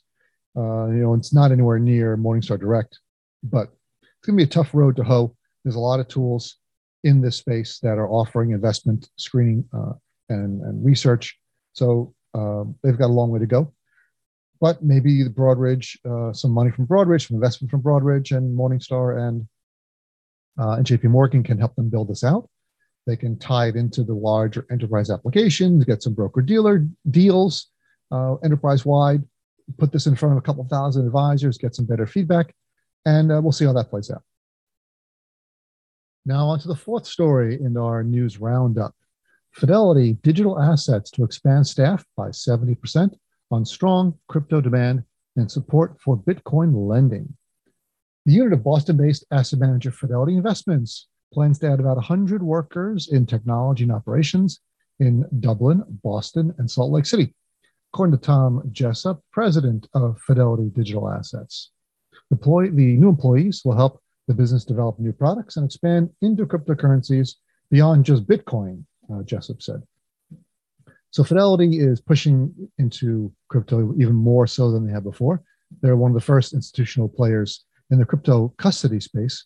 Uh, 0.56 0.88
you 0.88 1.04
know, 1.04 1.14
it's 1.14 1.34
not 1.34 1.52
anywhere 1.52 1.78
near 1.78 2.18
Morningstar 2.18 2.60
Direct, 2.60 2.98
but 3.44 3.70
it's 4.02 4.26
going 4.26 4.38
to 4.38 4.44
be 4.46 4.50
a 4.50 4.52
tough 4.52 4.74
road 4.74 4.96
to 4.96 5.04
hoe. 5.04 5.36
There's 5.64 5.76
a 5.76 5.80
lot 5.80 6.00
of 6.00 6.08
tools 6.08 6.58
in 7.04 7.22
this 7.22 7.38
space 7.38 7.80
that 7.80 7.98
are 7.98 8.10
offering 8.10 8.52
investment 8.52 9.10
screening 9.18 9.66
uh, 9.74 9.94
and, 10.30 10.62
and 10.62 10.84
research. 10.84 11.38
So 11.74 12.16
uh, 12.34 12.64
they've 12.84 12.98
got 12.98 13.08
a 13.08 13.14
long 13.14 13.30
way 13.30 13.40
to 13.40 13.46
go. 13.46 13.74
But 14.60 14.84
maybe 14.84 15.22
the 15.22 15.30
Broadridge, 15.30 15.98
uh, 16.06 16.34
some 16.34 16.52
money 16.52 16.72
from 16.72 16.88
Broadridge, 16.88 17.28
some 17.28 17.36
investment 17.36 17.70
from 17.70 17.82
Broadridge 17.82 18.36
and 18.36 18.58
Morningstar 18.58 19.28
and 19.28 19.48
uh, 20.60 20.72
and 20.72 20.86
JP 20.88 21.04
Morgan 21.12 21.44
can 21.44 21.60
help 21.60 21.76
them 21.76 21.90
build 21.90 22.08
this 22.08 22.24
out. 22.24 22.50
They 23.08 23.16
can 23.16 23.40
tie 23.40 23.70
it 23.70 23.78
into 23.78 24.04
the 24.04 24.14
larger 24.14 24.68
enterprise 24.70 25.10
applications, 25.10 25.86
get 25.86 26.04
some 26.04 26.14
broker 26.14 26.42
dealer 26.42 26.86
deals 27.10 27.68
uh, 28.12 28.36
enterprise 28.36 28.86
wide, 28.86 29.24
put 29.78 29.92
this 29.92 30.08
in 30.08 30.16
front 30.16 30.34
of 30.34 30.38
a 30.38 30.42
couple 30.42 30.64
thousand 30.66 31.06
advisors, 31.06 31.58
get 31.58 31.74
some 31.74 31.86
better 31.86 32.06
feedback, 32.06 32.54
and 33.06 33.32
uh, 33.32 33.40
we'll 33.42 33.52
see 33.52 33.66
how 33.66 33.74
that 33.74 33.90
plays 33.90 34.12
out. 34.12 34.24
Now, 36.26 36.48
on 36.48 36.60
to 36.60 36.68
the 36.68 36.76
fourth 36.76 37.06
story 37.06 37.60
in 37.62 37.78
our 37.78 38.04
news 38.04 38.40
roundup. 38.40 38.94
Fidelity 39.52 40.14
digital 40.22 40.62
assets 40.62 41.10
to 41.12 41.24
expand 41.24 41.66
staff 41.66 42.06
by 42.16 42.30
70% 42.30 43.16
on 43.50 43.66
strong 43.66 44.14
crypto 44.28 44.60
demand 44.60 45.04
and 45.38 45.50
support 45.50 46.00
for 46.02 46.18
Bitcoin 46.18 46.88
lending. 46.88 47.36
The 48.26 48.34
unit 48.34 48.52
of 48.52 48.64
Boston 48.64 48.98
based 48.98 49.26
asset 49.32 49.60
manager 49.60 49.92
Fidelity 49.92 50.36
Investments 50.36 51.08
plans 51.34 51.60
to 51.60 51.72
add 51.72 51.80
about 51.80 51.98
100 51.98 52.42
workers 52.42 53.10
in 53.12 53.26
technology 53.26 53.84
and 53.84 53.92
operations 53.92 54.60
in 55.00 55.26
Dublin, 55.40 55.84
Boston, 56.04 56.54
and 56.58 56.70
Salt 56.70 56.92
Lake 56.92 57.06
City, 57.06 57.34
according 57.94 58.18
to 58.18 58.24
Tom 58.24 58.62
Jessop, 58.72 59.22
president 59.32 59.88
of 59.94 60.20
Fidelity 60.22 60.70
Digital 60.74 61.10
Assets. 61.10 61.72
Deploy, 62.30 62.70
the 62.70 62.98
new 62.98 63.10
employees 63.10 63.62
will 63.64 63.76
help 63.76 64.02
the 64.28 64.34
business 64.34 64.66
develop 64.66 65.00
new 65.00 65.14
products 65.14 65.58
and 65.58 65.66
expand 65.66 66.10
into 66.22 66.46
cryptocurrencies 66.46 67.36
beyond 67.72 68.06
just 68.06 68.28
Bitcoin, 68.28 68.84
uh, 69.12 69.24
Jessup 69.24 69.62
said. 69.62 69.82
So 71.12 71.24
Fidelity 71.24 71.80
is 71.80 72.02
pushing 72.02 72.54
into 72.78 73.32
crypto 73.48 73.94
even 73.98 74.16
more 74.16 74.46
so 74.46 74.72
than 74.72 74.86
they 74.86 74.94
have 74.94 75.04
before. 75.04 75.42
They're 75.82 75.96
one 75.96 76.12
of 76.12 76.16
the 76.16 76.22
first 76.22 76.54
institutional 76.54 77.10
players 77.10 77.66
in 77.90 77.98
the 77.98 78.06
crypto 78.06 78.54
custody 78.58 79.00
space. 79.00 79.46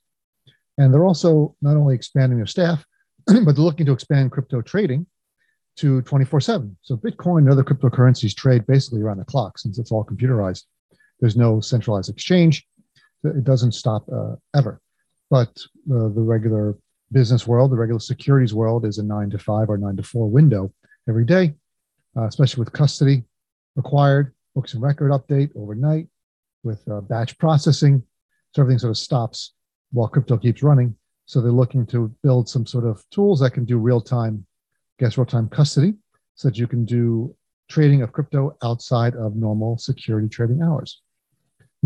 And 0.77 0.93
they're 0.93 1.05
also 1.05 1.55
not 1.61 1.77
only 1.77 1.95
expanding 1.95 2.37
their 2.37 2.47
staff, 2.47 2.85
but 3.25 3.55
they're 3.55 3.63
looking 3.63 3.85
to 3.85 3.91
expand 3.91 4.31
crypto 4.31 4.61
trading 4.61 5.05
to 5.77 6.01
24 6.03 6.41
7. 6.41 6.77
So 6.81 6.97
Bitcoin 6.97 7.39
and 7.39 7.51
other 7.51 7.63
cryptocurrencies 7.63 8.35
trade 8.35 8.65
basically 8.67 9.01
around 9.01 9.17
the 9.17 9.25
clock 9.25 9.57
since 9.57 9.79
it's 9.79 9.91
all 9.91 10.05
computerized. 10.05 10.63
There's 11.19 11.35
no 11.35 11.59
centralized 11.61 12.09
exchange. 12.09 12.65
It 13.23 13.43
doesn't 13.43 13.73
stop 13.73 14.05
uh, 14.11 14.35
ever. 14.55 14.81
But 15.29 15.49
uh, 15.89 16.09
the 16.09 16.21
regular 16.21 16.77
business 17.11 17.45
world, 17.45 17.71
the 17.71 17.77
regular 17.77 17.99
securities 17.99 18.53
world 18.53 18.85
is 18.85 18.97
a 18.97 19.03
nine 19.03 19.29
to 19.29 19.37
five 19.37 19.69
or 19.69 19.77
nine 19.77 19.95
to 19.97 20.03
four 20.03 20.29
window 20.29 20.73
every 21.07 21.25
day, 21.25 21.53
uh, 22.17 22.25
especially 22.25 22.61
with 22.61 22.73
custody 22.73 23.23
required, 23.75 24.33
books 24.55 24.73
and 24.73 24.81
record 24.81 25.11
update 25.11 25.51
overnight 25.55 26.07
with 26.63 26.81
uh, 26.89 27.01
batch 27.01 27.37
processing. 27.37 28.03
So 28.53 28.61
everything 28.61 28.79
sort 28.79 28.91
of 28.91 28.97
stops 28.97 29.53
while 29.91 30.07
crypto 30.07 30.37
keeps 30.37 30.63
running. 30.63 30.95
So 31.25 31.41
they're 31.41 31.51
looking 31.51 31.85
to 31.87 32.13
build 32.23 32.49
some 32.49 32.65
sort 32.65 32.85
of 32.85 33.03
tools 33.09 33.39
that 33.39 33.51
can 33.51 33.65
do 33.65 33.77
real 33.77 34.01
time, 34.01 34.45
guess 34.99 35.17
real 35.17 35.25
time 35.25 35.49
custody 35.49 35.93
so 36.35 36.49
that 36.49 36.57
you 36.57 36.67
can 36.67 36.85
do 36.85 37.35
trading 37.69 38.01
of 38.01 38.11
crypto 38.11 38.55
outside 38.63 39.15
of 39.15 39.35
normal 39.35 39.77
security 39.77 40.27
trading 40.27 40.61
hours. 40.61 41.01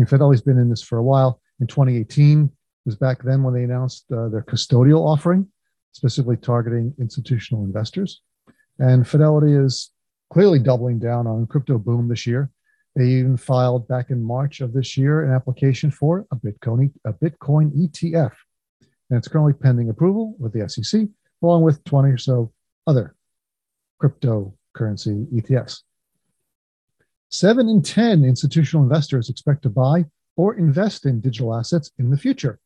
Fidelity's 0.06 0.42
been 0.42 0.58
in 0.58 0.68
this 0.68 0.82
for 0.82 0.98
a 0.98 1.02
while. 1.02 1.40
In 1.60 1.66
2018, 1.66 2.50
was 2.86 2.96
back 2.96 3.22
then 3.22 3.42
when 3.42 3.52
they 3.52 3.64
announced 3.64 4.04
uh, 4.12 4.28
their 4.28 4.42
custodial 4.42 5.00
offering, 5.00 5.46
specifically 5.92 6.36
targeting 6.36 6.94
institutional 6.98 7.64
investors. 7.64 8.22
And 8.78 9.06
Fidelity 9.06 9.52
is 9.52 9.90
clearly 10.32 10.58
doubling 10.58 10.98
down 10.98 11.26
on 11.26 11.46
crypto 11.46 11.78
boom 11.78 12.08
this 12.08 12.26
year. 12.26 12.50
They 12.96 13.08
even 13.08 13.36
filed 13.36 13.86
back 13.86 14.08
in 14.08 14.22
March 14.22 14.62
of 14.62 14.72
this 14.72 14.96
year 14.96 15.22
an 15.22 15.30
application 15.30 15.90
for 15.90 16.26
a 16.32 16.36
Bitcoin, 16.36 16.90
a 17.04 17.12
Bitcoin 17.12 17.70
ETF. 17.76 18.32
And 19.10 19.18
it's 19.18 19.28
currently 19.28 19.52
pending 19.52 19.90
approval 19.90 20.34
with 20.38 20.54
the 20.54 20.66
SEC, 20.66 21.02
along 21.42 21.62
with 21.62 21.84
20 21.84 22.08
or 22.08 22.16
so 22.16 22.52
other 22.86 23.14
cryptocurrency 24.02 25.26
ETFs. 25.30 25.82
Seven 27.28 27.68
in 27.68 27.82
10 27.82 28.24
institutional 28.24 28.82
investors 28.82 29.28
expect 29.28 29.62
to 29.64 29.68
buy 29.68 30.06
or 30.36 30.54
invest 30.54 31.04
in 31.04 31.20
digital 31.20 31.54
assets 31.54 31.90
in 31.98 32.10
the 32.10 32.16
future. 32.16 32.58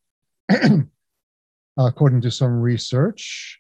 According 1.77 2.21
to 2.21 2.31
some 2.31 2.61
research 2.61 3.59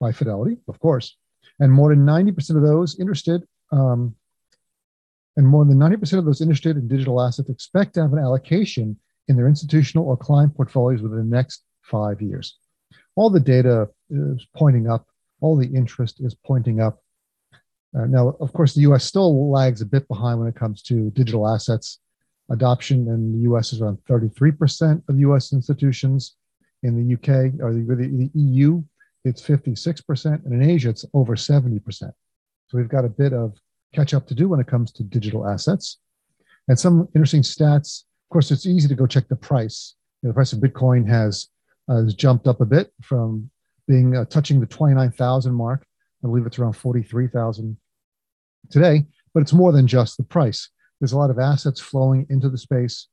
by 0.00 0.10
Fidelity, 0.10 0.56
of 0.66 0.80
course. 0.80 1.16
And 1.60 1.72
more 1.72 1.94
than 1.94 2.04
90% 2.04 2.56
of 2.56 2.62
those 2.62 2.98
interested 2.98 3.44
um, 3.70 4.16
and 5.36 5.46
more 5.46 5.64
than 5.64 5.78
90% 5.78 6.18
of 6.18 6.24
those 6.24 6.40
interested 6.40 6.76
in 6.76 6.88
digital 6.88 7.20
assets 7.20 7.50
expect 7.50 7.94
to 7.94 8.02
have 8.02 8.12
an 8.12 8.18
allocation 8.18 8.98
in 9.28 9.36
their 9.36 9.48
institutional 9.48 10.06
or 10.06 10.16
client 10.16 10.54
portfolios 10.56 11.02
within 11.02 11.18
the 11.18 11.36
next 11.36 11.62
five 11.82 12.22
years. 12.22 12.58
All 13.16 13.30
the 13.30 13.40
data 13.40 13.88
is 14.10 14.46
pointing 14.54 14.88
up, 14.88 15.06
all 15.40 15.56
the 15.56 15.66
interest 15.66 16.20
is 16.20 16.34
pointing 16.34 16.80
up. 16.80 17.02
Uh, 17.96 18.06
now, 18.06 18.36
of 18.40 18.52
course, 18.52 18.74
the 18.74 18.82
US 18.82 19.04
still 19.04 19.50
lags 19.50 19.80
a 19.80 19.86
bit 19.86 20.08
behind 20.08 20.38
when 20.38 20.48
it 20.48 20.56
comes 20.56 20.82
to 20.82 21.10
digital 21.10 21.48
assets. 21.48 22.00
Adoption 22.50 23.08
in 23.08 23.32
the 23.32 23.50
US 23.50 23.72
is 23.72 23.80
around 23.80 23.98
33% 24.08 25.02
of 25.08 25.18
US 25.18 25.52
institutions. 25.52 26.36
In 26.82 26.94
the 26.94 27.14
UK 27.14 27.60
or 27.60 27.72
the, 27.72 27.80
the, 27.80 28.06
the 28.06 28.30
EU, 28.34 28.82
it's 29.24 29.42
56%. 29.42 30.44
And 30.44 30.52
in 30.52 30.70
Asia, 30.70 30.90
it's 30.90 31.04
over 31.14 31.34
70%. 31.34 31.82
So 32.68 32.78
we've 32.78 32.88
got 32.88 33.04
a 33.04 33.08
bit 33.08 33.32
of 33.32 33.58
catch 33.94 34.14
up 34.14 34.26
to 34.28 34.34
do 34.34 34.48
when 34.48 34.60
it 34.60 34.66
comes 34.66 34.92
to 34.92 35.02
digital 35.02 35.48
assets. 35.48 35.98
And 36.68 36.78
some 36.78 37.08
interesting 37.14 37.42
stats. 37.42 38.02
Of 38.26 38.32
course, 38.32 38.50
it's 38.50 38.66
easy 38.66 38.88
to 38.88 38.94
go 38.94 39.06
check 39.06 39.28
the 39.28 39.36
price. 39.36 39.94
You 40.22 40.28
know, 40.28 40.30
the 40.30 40.34
price 40.34 40.52
of 40.52 40.60
Bitcoin 40.60 41.08
has, 41.08 41.48
uh, 41.88 42.02
has 42.02 42.14
jumped 42.14 42.48
up 42.48 42.60
a 42.60 42.66
bit 42.66 42.92
from 43.02 43.50
being 43.86 44.16
uh, 44.16 44.24
touching 44.24 44.60
the 44.60 44.66
29,000 44.66 45.54
mark. 45.54 45.86
I 46.24 46.26
believe 46.26 46.46
it's 46.46 46.58
around 46.58 46.72
43,000 46.72 47.76
today, 48.70 49.06
but 49.32 49.40
it's 49.40 49.52
more 49.52 49.72
than 49.72 49.86
just 49.86 50.16
the 50.16 50.24
price. 50.24 50.70
There's 51.00 51.12
a 51.12 51.18
lot 51.18 51.30
of 51.30 51.38
assets 51.38 51.80
flowing 51.80 52.26
into 52.30 52.48
the 52.48 52.58
space. 52.58 53.08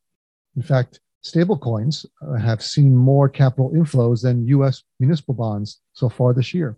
In 0.56 0.62
fact, 0.62 1.00
stablecoins 1.24 2.06
uh, 2.22 2.40
have 2.40 2.64
seen 2.64 2.96
more 2.96 3.30
capital 3.30 3.72
inflows 3.72 4.24
than 4.24 4.48
US 4.48 4.84
municipal 5.00 5.34
bonds 5.34 5.80
so 5.94 6.10
far 6.10 6.34
this 6.34 6.54
year. 6.54 6.78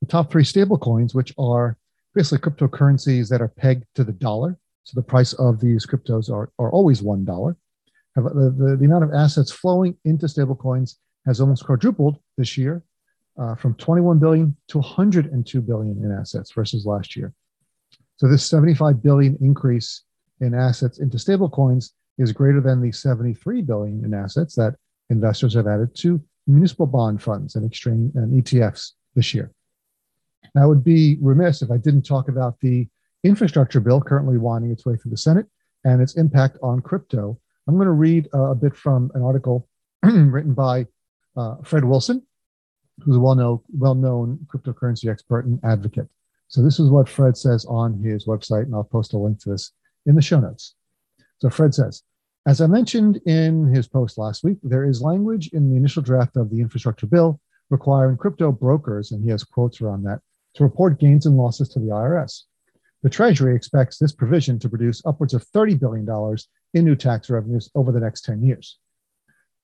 The 0.00 0.06
top 0.06 0.30
three 0.30 0.44
stablecoins, 0.44 1.14
which 1.14 1.34
are 1.38 1.76
basically 2.14 2.38
cryptocurrencies 2.50 3.28
that 3.28 3.40
are 3.40 3.48
pegged 3.48 3.84
to 3.94 4.04
the 4.04 4.12
dollar. 4.12 4.58
So 4.84 4.92
the 4.94 5.02
price 5.02 5.32
of 5.34 5.60
these 5.60 5.86
cryptos 5.86 6.30
are, 6.30 6.50
are 6.58 6.70
always 6.70 7.02
$1. 7.02 7.56
The, 8.16 8.22
the, 8.22 8.76
the 8.76 8.84
amount 8.84 9.04
of 9.04 9.12
assets 9.12 9.52
flowing 9.52 9.96
into 10.04 10.26
stablecoins 10.26 10.96
has 11.26 11.40
almost 11.40 11.64
quadrupled 11.64 12.18
this 12.36 12.56
year 12.56 12.82
uh, 13.38 13.54
from 13.54 13.74
21 13.74 14.18
billion 14.18 14.56
to 14.68 14.78
102 14.78 15.60
billion 15.60 16.04
in 16.04 16.10
assets 16.10 16.52
versus 16.52 16.86
last 16.86 17.14
year. 17.14 17.32
So 18.16 18.26
this 18.26 18.44
75 18.46 19.02
billion 19.02 19.36
increase 19.40 20.02
in 20.40 20.54
assets 20.54 20.98
into 20.98 21.18
stablecoins 21.18 21.90
is 22.18 22.32
greater 22.32 22.60
than 22.60 22.80
the 22.80 22.90
73 22.90 23.62
billion 23.62 24.04
in 24.04 24.14
assets 24.14 24.54
that 24.56 24.74
investors 25.10 25.54
have 25.54 25.66
added 25.66 25.94
to 25.98 26.20
municipal 26.46 26.86
bond 26.86 27.22
funds 27.22 27.54
and 27.54 27.64
exchange 27.64 28.12
and 28.14 28.42
ETFs 28.42 28.92
this 29.14 29.34
year. 29.34 29.52
I 30.56 30.66
would 30.66 30.84
be 30.84 31.18
remiss 31.20 31.62
if 31.62 31.70
I 31.70 31.76
didn't 31.76 32.02
talk 32.02 32.28
about 32.28 32.58
the 32.60 32.86
infrastructure 33.24 33.80
bill 33.80 34.00
currently 34.00 34.38
winding 34.38 34.70
its 34.70 34.86
way 34.86 34.96
through 34.96 35.10
the 35.10 35.16
Senate 35.16 35.46
and 35.84 36.00
its 36.00 36.16
impact 36.16 36.58
on 36.62 36.80
crypto. 36.80 37.38
I'm 37.66 37.74
going 37.74 37.86
to 37.86 37.92
read 37.92 38.28
uh, 38.34 38.50
a 38.50 38.54
bit 38.54 38.76
from 38.76 39.10
an 39.14 39.22
article 39.22 39.68
written 40.02 40.54
by 40.54 40.86
uh, 41.36 41.56
Fred 41.64 41.84
Wilson, 41.84 42.26
who's 43.00 43.16
a 43.16 43.20
well-known, 43.20 43.60
well-known 43.76 44.46
cryptocurrency 44.52 45.10
expert 45.10 45.44
and 45.46 45.60
advocate. 45.64 46.08
So 46.48 46.62
this 46.62 46.80
is 46.80 46.90
what 46.90 47.08
Fred 47.08 47.36
says 47.36 47.66
on 47.66 48.02
his 48.02 48.26
website, 48.26 48.62
and 48.62 48.74
I'll 48.74 48.84
post 48.84 49.12
a 49.12 49.18
link 49.18 49.38
to 49.40 49.50
this 49.50 49.72
in 50.06 50.14
the 50.14 50.22
show 50.22 50.40
notes. 50.40 50.74
So 51.40 51.50
Fred 51.50 51.74
says, 51.74 52.02
as 52.46 52.60
I 52.62 52.66
mentioned 52.66 53.20
in 53.26 53.66
his 53.66 53.86
post 53.86 54.16
last 54.16 54.42
week, 54.42 54.56
there 54.62 54.88
is 54.88 55.02
language 55.02 55.50
in 55.52 55.70
the 55.70 55.76
initial 55.76 56.02
draft 56.02 56.36
of 56.36 56.50
the 56.50 56.60
infrastructure 56.60 57.06
bill 57.06 57.38
requiring 57.70 58.16
crypto 58.16 58.50
brokers, 58.50 59.12
and 59.12 59.22
he 59.22 59.30
has 59.30 59.44
quotes 59.44 59.82
around 59.82 60.02
that, 60.04 60.20
to 60.54 60.62
report 60.62 60.98
gains 60.98 61.26
and 61.26 61.36
losses 61.36 61.68
to 61.70 61.78
the 61.78 61.86
IRS. 61.86 62.42
The 63.02 63.10
Treasury 63.10 63.54
expects 63.54 63.98
this 63.98 64.12
provision 64.12 64.58
to 64.58 64.68
produce 64.68 65.02
upwards 65.06 65.34
of 65.34 65.46
$30 65.50 65.78
billion 65.78 66.36
in 66.74 66.84
new 66.84 66.96
tax 66.96 67.30
revenues 67.30 67.70
over 67.74 67.92
the 67.92 68.00
next 68.00 68.24
10 68.24 68.42
years. 68.42 68.78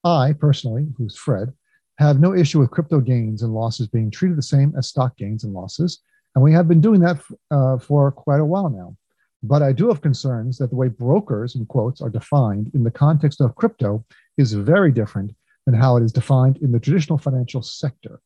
I, 0.05 0.35
personally, 0.35 0.87
who's 0.97 1.17
Fred, 1.17 1.53
have 1.99 2.21
no 2.21 2.35
issue 2.35 2.61
with 2.61 2.71
crypto 2.71 3.01
gains 3.01 3.43
and 3.43 3.55
losses 3.55 3.89
being 3.89 4.11
treated 4.11 4.39
the 4.39 4.43
same 4.43 4.73
as 4.77 4.89
stock 4.89 5.17
gains 5.17 5.45
and 5.45 5.53
losses, 5.53 6.01
and 6.35 6.43
we 6.43 6.53
have 6.53 6.69
been 6.69 6.81
doing 6.81 7.01
that 7.01 7.21
uh, 7.51 7.79
for 7.79 8.11
quite 8.11 8.41
a 8.41 8.45
while 8.45 8.69
now. 8.69 8.97
But 9.43 9.63
I 9.63 9.73
do 9.73 9.89
have 9.89 10.01
concerns 10.01 10.59
that 10.59 10.71
the 10.71 10.77
way 10.77 10.89
brokers, 10.89 11.55
in 11.55 11.67
quotes, 11.67 12.01
are 12.01 12.11
defined 12.11 12.71
in 12.75 12.83
the 12.83 12.91
context 12.91 13.41
of 13.41 13.55
crypto 13.55 14.05
is 14.39 14.53
very 14.53 14.91
different 14.91 15.35
than 15.67 15.75
how 15.75 15.97
it 15.97 16.03
is 16.03 16.13
defined 16.13 16.59
in 16.59 16.73
the 16.73 16.81
traditional 16.81 17.19
financial 17.19 17.63
sector. 17.63 18.21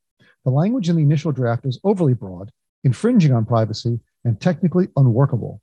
The 0.49 0.55
language 0.55 0.89
in 0.89 0.97
the 0.97 1.03
initial 1.03 1.31
draft 1.31 1.67
is 1.67 1.79
overly 1.85 2.15
broad, 2.15 2.51
infringing 2.83 3.35
on 3.35 3.45
privacy, 3.45 4.01
and 4.25 4.41
technically 4.41 4.89
unworkable. 4.97 5.61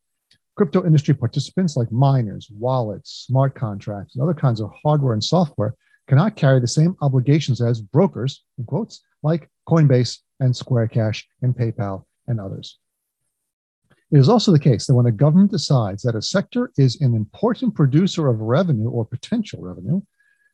Crypto 0.55 0.85
industry 0.85 1.15
participants 1.15 1.75
like 1.75 1.91
miners, 1.91 2.51
wallets, 2.51 3.25
smart 3.25 3.55
contracts, 3.55 4.13
and 4.13 4.21
other 4.21 4.35
kinds 4.35 4.61
of 4.61 4.69
hardware 4.83 5.13
and 5.13 5.23
software 5.23 5.73
cannot 6.07 6.35
carry 6.35 6.59
the 6.59 6.67
same 6.67 6.95
obligations 7.01 7.61
as 7.61 7.81
brokers, 7.81 8.43
in 8.59 8.65
quotes, 8.65 9.01
like 9.23 9.49
Coinbase 9.67 10.19
and 10.39 10.55
Square 10.55 10.89
Cash 10.89 11.27
and 11.41 11.57
PayPal 11.57 12.05
and 12.27 12.39
others. 12.39 12.77
It 14.11 14.19
is 14.19 14.29
also 14.29 14.51
the 14.51 14.59
case 14.59 14.85
that 14.85 14.93
when 14.93 15.07
a 15.07 15.11
government 15.11 15.49
decides 15.49 16.03
that 16.03 16.13
a 16.13 16.21
sector 16.21 16.71
is 16.77 17.01
an 17.01 17.15
important 17.15 17.73
producer 17.73 18.27
of 18.27 18.39
revenue 18.39 18.89
or 18.89 19.03
potential 19.03 19.63
revenue, 19.63 20.03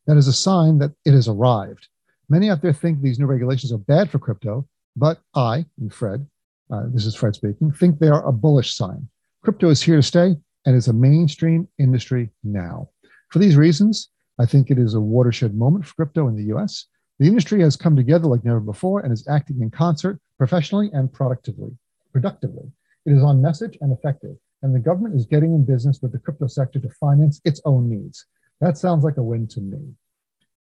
that 0.08 0.16
is 0.16 0.30
a 0.30 0.34
sign 0.34 0.78
that 0.78 0.94
it 1.04 1.12
has 1.12 1.28
arrived. 1.28 1.90
Many 2.32 2.50
out 2.50 2.62
there 2.62 2.72
think 2.72 3.02
these 3.02 3.20
new 3.20 3.26
regulations 3.26 3.74
are 3.74 3.78
bad 3.78 4.10
for 4.10 4.18
crypto, 4.18 4.66
but 4.96 5.20
I 5.36 5.66
and 5.82 5.94
Fred, 5.94 6.26
uh, 6.74 6.84
this 6.88 7.06
is 7.06 7.14
Fred 7.14 7.36
speaking, 7.36 7.74
think 7.74 8.00
they 8.00 8.08
are 8.08 8.26
a 8.26 8.32
bullish 8.32 8.74
sign. 8.74 9.10
Crypto 9.44 9.68
is 9.68 9.82
here 9.82 9.98
to 9.98 10.02
stay 10.02 10.38
and 10.66 10.74
is 10.74 10.88
a 10.88 10.94
mainstream 10.94 11.68
industry 11.78 12.30
now. 12.46 12.88
For 13.32 13.40
these 13.40 13.58
reasons, 13.58 14.12
I 14.40 14.46
think 14.46 14.72
it 14.72 14.80
is 14.80 14.94
a 14.94 15.02
watershed 15.02 15.56
moment 15.56 15.86
for 15.86 15.94
crypto 15.96 16.30
in 16.30 16.38
the 16.38 16.56
US. 16.56 16.86
The 17.20 17.28
industry 17.28 17.60
has 17.64 17.76
come 17.76 17.98
together 17.98 18.28
like 18.28 18.46
never 18.46 18.62
before 18.62 19.02
and 19.02 19.12
is 19.12 19.28
acting 19.28 19.62
in 19.62 19.70
concert 19.70 20.18
professionally 20.38 20.90
and 20.94 21.12
productively, 21.12 21.78
productively. 22.14 22.72
It 23.06 23.12
is 23.12 23.24
on 23.24 23.42
message 23.42 23.78
and 23.82 23.92
effective, 23.92 24.38
and 24.62 24.74
the 24.74 24.80
government 24.80 25.16
is 25.16 25.26
getting 25.26 25.54
in 25.54 25.66
business 25.66 26.02
with 26.02 26.14
the 26.14 26.20
crypto 26.20 26.48
sector 26.48 26.80
to 26.80 26.90
finance 26.92 27.42
its 27.44 27.60
own 27.66 27.90
needs. 27.90 28.26
That 28.62 28.78
sounds 28.78 29.04
like 29.04 29.18
a 29.18 29.22
win 29.22 29.48
to 29.48 29.60
me. 29.60 29.82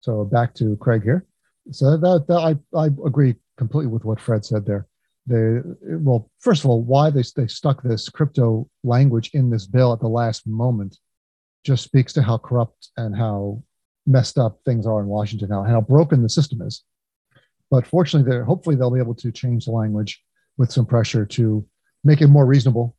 So 0.01 0.25
back 0.25 0.55
to 0.55 0.77
Craig 0.77 1.03
here. 1.03 1.27
So 1.73 1.97
that, 1.97 2.27
that 2.29 2.39
I, 2.39 2.79
I 2.79 2.87
agree 2.87 3.37
completely 3.57 3.93
with 3.93 4.05
what 4.05 4.21
Fred 4.21 4.45
said 4.45 4.67
there. 4.67 4.87
They 5.27 5.61
well, 5.83 6.31
first 6.41 6.65
of 6.65 6.71
all, 6.71 6.83
why 6.83 7.11
they 7.11 7.23
they 7.37 7.47
stuck 7.47 7.83
this 7.83 8.09
crypto 8.09 8.69
language 8.83 9.31
in 9.35 9.51
this 9.51 9.67
bill 9.67 9.93
at 9.93 10.01
the 10.01 10.09
last 10.09 10.47
moment 10.47 10.99
just 11.65 11.85
speaks 11.85 12.13
to 12.15 12.23
how 12.23 12.39
corrupt 12.39 12.89
and 12.97 13.15
how 13.15 13.63
messed 14.07 14.39
up 14.39 14.61
things 14.65 14.87
are 14.87 15.01
in 15.01 15.07
Washington 15.07 15.51
now, 15.51 15.63
and 15.63 15.71
how 15.71 15.81
broken 15.81 16.23
the 16.23 16.29
system 16.29 16.63
is. 16.63 16.85
But 17.71 17.87
fortunately, 17.87 18.29
they're 18.29 18.45
hopefully 18.45 18.77
they'll 18.77 18.91
be 18.91 18.99
able 18.99 19.15
to 19.17 19.31
change 19.31 19.67
the 19.67 19.73
language 19.73 20.23
with 20.57 20.73
some 20.73 20.87
pressure 20.87 21.27
to 21.27 21.65
make 22.03 22.23
it 22.23 22.29
more 22.29 22.47
reasonable 22.47 22.97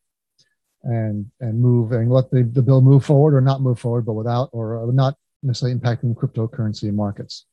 and 0.84 1.26
and 1.39 1.59
move 1.59 1.91
and 1.91 2.11
let 2.11 2.30
the, 2.32 2.43
the 2.43 2.61
bill 2.61 2.82
move 2.82 3.03
forward 3.03 3.36
or 3.36 3.41
not 3.41 3.61
move 3.61 3.80
forward, 3.80 4.05
but 4.05 4.13
without 4.13 4.49
or 4.53 4.89
not 4.93 5.17
necessarily 5.43 5.78
impacting 5.78 6.15
cryptocurrency 6.15 6.93
markets. 6.93 7.45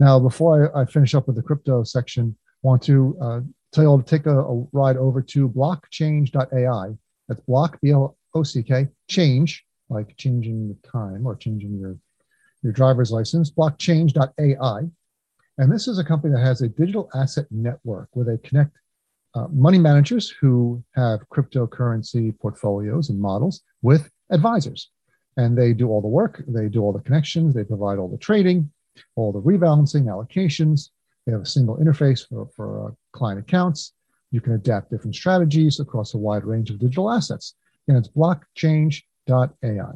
Now, 0.00 0.18
before 0.18 0.74
I, 0.76 0.82
I 0.82 0.84
finish 0.84 1.14
up 1.14 1.26
with 1.26 1.36
the 1.36 1.42
crypto 1.42 1.84
section, 1.84 2.36
I 2.64 2.66
want 2.66 2.82
to 2.84 3.16
uh, 3.20 3.40
tell 3.72 3.84
you 3.84 3.90
all 3.90 3.98
to 3.98 4.04
take 4.04 4.26
a, 4.26 4.38
a 4.38 4.66
ride 4.72 4.96
over 4.96 5.22
to 5.22 5.48
blockchange.ai. 5.48 6.96
That's 7.28 7.40
block, 7.42 7.78
B 7.80 7.90
L 7.90 8.16
O 8.34 8.42
C 8.42 8.62
K, 8.62 8.88
change, 9.08 9.64
like 9.88 10.16
changing 10.16 10.68
the 10.68 10.88
time 10.88 11.26
or 11.26 11.36
changing 11.36 11.78
your, 11.78 11.96
your 12.62 12.72
driver's 12.72 13.10
license, 13.12 13.50
blockchange.ai. 13.50 14.80
And 15.58 15.72
this 15.72 15.86
is 15.86 15.98
a 15.98 16.04
company 16.04 16.34
that 16.34 16.40
has 16.40 16.62
a 16.62 16.68
digital 16.68 17.08
asset 17.14 17.46
network 17.50 18.08
where 18.12 18.26
they 18.26 18.48
connect 18.48 18.76
uh, 19.34 19.46
money 19.52 19.78
managers 19.78 20.30
who 20.40 20.82
have 20.94 21.28
cryptocurrency 21.28 22.36
portfolios 22.38 23.10
and 23.10 23.20
models 23.20 23.62
with 23.82 24.10
advisors. 24.30 24.90
And 25.36 25.58
they 25.58 25.72
do 25.72 25.88
all 25.88 26.00
the 26.00 26.08
work, 26.08 26.44
they 26.46 26.68
do 26.68 26.82
all 26.82 26.92
the 26.92 27.00
connections, 27.00 27.54
they 27.54 27.64
provide 27.64 27.98
all 27.98 28.08
the 28.08 28.18
trading, 28.18 28.70
all 29.16 29.32
the 29.32 29.40
rebalancing, 29.40 30.04
allocations. 30.04 30.90
They 31.26 31.32
have 31.32 31.42
a 31.42 31.46
single 31.46 31.78
interface 31.78 32.28
for, 32.28 32.48
for 32.54 32.88
uh, 32.88 32.90
client 33.12 33.40
accounts. 33.40 33.92
You 34.30 34.40
can 34.40 34.52
adapt 34.52 34.90
different 34.90 35.14
strategies 35.14 35.80
across 35.80 36.14
a 36.14 36.18
wide 36.18 36.44
range 36.44 36.70
of 36.70 36.78
digital 36.78 37.10
assets. 37.10 37.54
And 37.88 37.96
it's 37.96 38.08
blockchange.ai. 38.08 39.92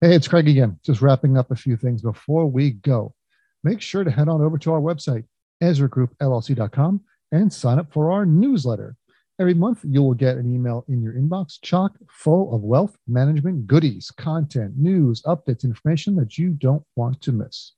Hey, 0.00 0.14
it's 0.16 0.28
Craig 0.28 0.48
again, 0.48 0.80
just 0.84 1.00
wrapping 1.00 1.38
up 1.38 1.50
a 1.50 1.56
few 1.56 1.76
things 1.76 2.02
before 2.02 2.46
we 2.46 2.70
go. 2.70 3.14
Make 3.62 3.80
sure 3.80 4.02
to 4.02 4.10
head 4.10 4.28
on 4.28 4.42
over 4.42 4.58
to 4.58 4.72
our 4.72 4.80
website, 4.80 5.24
EzraGroupLLC.com 5.62 7.02
and 7.32 7.52
sign 7.52 7.78
up 7.78 7.92
for 7.92 8.12
our 8.12 8.24
newsletter. 8.26 8.94
Every 9.40 9.54
month, 9.54 9.80
you 9.82 10.02
will 10.02 10.14
get 10.14 10.36
an 10.36 10.52
email 10.52 10.84
in 10.88 11.02
your 11.02 11.14
inbox 11.14 11.58
chock 11.62 11.92
full 12.10 12.54
of 12.54 12.62
wealth 12.62 12.96
management 13.08 13.66
goodies, 13.66 14.10
content, 14.10 14.74
news, 14.76 15.22
updates, 15.22 15.64
information 15.64 16.14
that 16.16 16.36
you 16.36 16.50
don't 16.50 16.84
want 16.96 17.20
to 17.22 17.32
miss. 17.32 17.72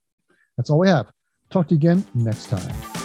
That's 0.57 0.68
all 0.68 0.80
we 0.80 0.88
have. 0.88 1.11
Talk 1.50 1.68
to 1.68 1.74
you 1.74 1.78
again 1.78 2.05
next 2.14 2.46
time. 2.46 3.03